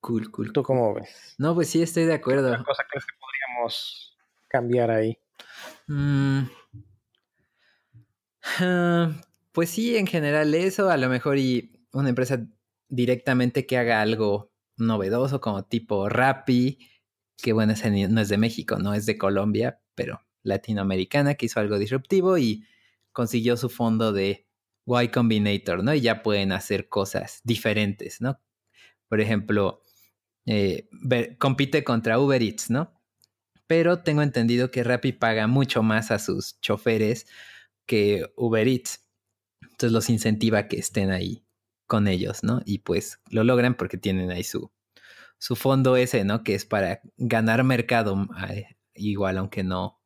Cool, 0.00 0.30
cool. 0.30 0.52
¿Tú 0.52 0.62
cómo 0.62 0.94
ves? 0.94 1.34
No, 1.38 1.54
pues 1.54 1.70
sí, 1.70 1.82
estoy 1.82 2.04
de 2.04 2.14
acuerdo. 2.14 2.56
¿Qué 2.56 2.64
cosa 2.64 2.84
crees 2.90 3.06
que 3.06 3.14
podríamos 3.18 4.16
cambiar 4.48 4.90
ahí? 4.90 5.18
Mm. 5.86 6.42
Ah, 8.60 9.12
pues 9.52 9.70
sí, 9.70 9.96
en 9.96 10.06
general 10.06 10.54
eso, 10.54 10.90
a 10.90 10.96
lo 10.96 11.08
mejor 11.08 11.38
y 11.38 11.86
una 11.92 12.10
empresa 12.10 12.46
directamente 12.88 13.66
que 13.66 13.78
haga 13.78 14.02
algo 14.02 14.52
novedoso 14.76 15.40
como 15.40 15.64
tipo 15.64 16.08
Rappi, 16.08 16.78
que 17.38 17.52
bueno, 17.52 17.72
no 18.10 18.20
es 18.20 18.28
de 18.28 18.38
México, 18.38 18.78
no 18.78 18.94
es 18.94 19.06
de 19.06 19.16
Colombia, 19.16 19.80
pero 19.94 20.20
latinoamericana, 20.42 21.34
que 21.34 21.46
hizo 21.46 21.60
algo 21.60 21.78
disruptivo 21.78 22.36
y 22.36 22.66
consiguió 23.14 23.56
su 23.56 23.70
fondo 23.70 24.12
de 24.12 24.46
Y 24.86 25.08
Combinator, 25.08 25.82
¿no? 25.82 25.94
Y 25.94 26.02
ya 26.02 26.22
pueden 26.22 26.52
hacer 26.52 26.90
cosas 26.90 27.40
diferentes, 27.44 28.20
¿no? 28.20 28.38
Por 29.08 29.22
ejemplo, 29.22 29.80
eh, 30.46 30.90
compite 31.38 31.84
contra 31.84 32.18
Uber 32.18 32.42
Eats, 32.42 32.68
¿no? 32.68 32.92
Pero 33.66 34.02
tengo 34.02 34.20
entendido 34.20 34.70
que 34.70 34.84
Rappi 34.84 35.12
paga 35.12 35.46
mucho 35.46 35.82
más 35.82 36.10
a 36.10 36.18
sus 36.18 36.60
choferes 36.60 37.26
que 37.86 38.30
Uber 38.36 38.68
Eats. 38.68 39.06
Entonces 39.62 39.92
los 39.92 40.10
incentiva 40.10 40.68
que 40.68 40.76
estén 40.76 41.10
ahí 41.10 41.46
con 41.86 42.08
ellos, 42.08 42.44
¿no? 42.44 42.60
Y 42.66 42.80
pues 42.80 43.20
lo 43.30 43.44
logran 43.44 43.76
porque 43.76 43.96
tienen 43.96 44.30
ahí 44.30 44.44
su, 44.44 44.70
su 45.38 45.56
fondo 45.56 45.96
ese, 45.96 46.24
¿no? 46.24 46.42
Que 46.42 46.54
es 46.54 46.64
para 46.66 47.00
ganar 47.16 47.64
mercado, 47.64 48.28
eh, 48.50 48.76
igual 48.94 49.38
aunque 49.38 49.62
no, 49.62 50.02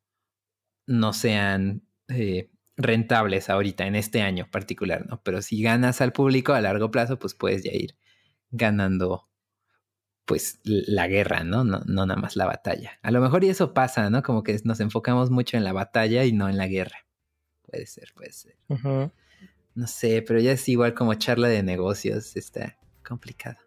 no 0.86 1.12
sean 1.12 1.86
eh, 2.09 2.51
rentables 2.78 3.50
ahorita, 3.50 3.86
en 3.86 3.96
este 3.96 4.22
año 4.22 4.48
particular, 4.50 5.05
¿no? 5.06 5.20
Pero 5.22 5.42
si 5.42 5.60
ganas 5.60 6.00
al 6.00 6.12
público 6.12 6.55
a 6.55 6.60
largo 6.60 6.90
plazo, 6.90 7.18
pues 7.18 7.34
puedes 7.34 7.64
ya 7.64 7.72
ir 7.72 7.96
ganando, 8.50 9.28
pues, 10.24 10.60
la 10.62 11.09
guerra, 11.09 11.42
¿no? 11.42 11.64
No, 11.64 11.80
no 11.86 12.06
nada 12.06 12.20
más 12.20 12.36
la 12.36 12.46
batalla. 12.46 12.98
A 13.02 13.10
lo 13.10 13.20
mejor 13.20 13.44
y 13.44 13.50
eso 13.50 13.74
pasa, 13.74 14.09
¿no? 14.09 14.22
Como 14.22 14.44
que 14.44 14.59
nos 14.64 14.80
enfocamos 14.80 15.30
mucho 15.30 15.56
en 15.56 15.64
la 15.64 15.72
batalla 15.72 16.24
y 16.24 16.32
no 16.32 16.48
en 16.48 16.56
la 16.56 16.68
guerra. 16.68 17.05
Puede 17.62 17.84
ser, 17.86 18.12
puede 18.14 18.32
ser. 18.32 18.56
No 19.74 19.86
sé, 19.86 20.22
pero 20.22 20.38
ya 20.38 20.52
es 20.52 20.68
igual 20.68 20.94
como 20.94 21.14
charla 21.14 21.48
de 21.48 21.62
negocios, 21.62 22.36
está 22.36 22.78
complicado. 23.06 23.59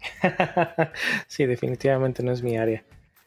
sí, 1.28 1.44
definitivamente 1.44 2.22
no 2.22 2.32
es 2.32 2.42
mi 2.42 2.56
área. 2.56 2.82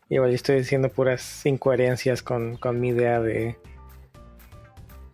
Igual 0.10 0.34
estoy 0.34 0.58
diciendo 0.58 0.90
puras 0.90 1.46
incoherencias 1.46 2.24
con, 2.24 2.58
con 2.58 2.80
mi 2.80 2.90
idea 2.90 3.20
de, 3.20 3.58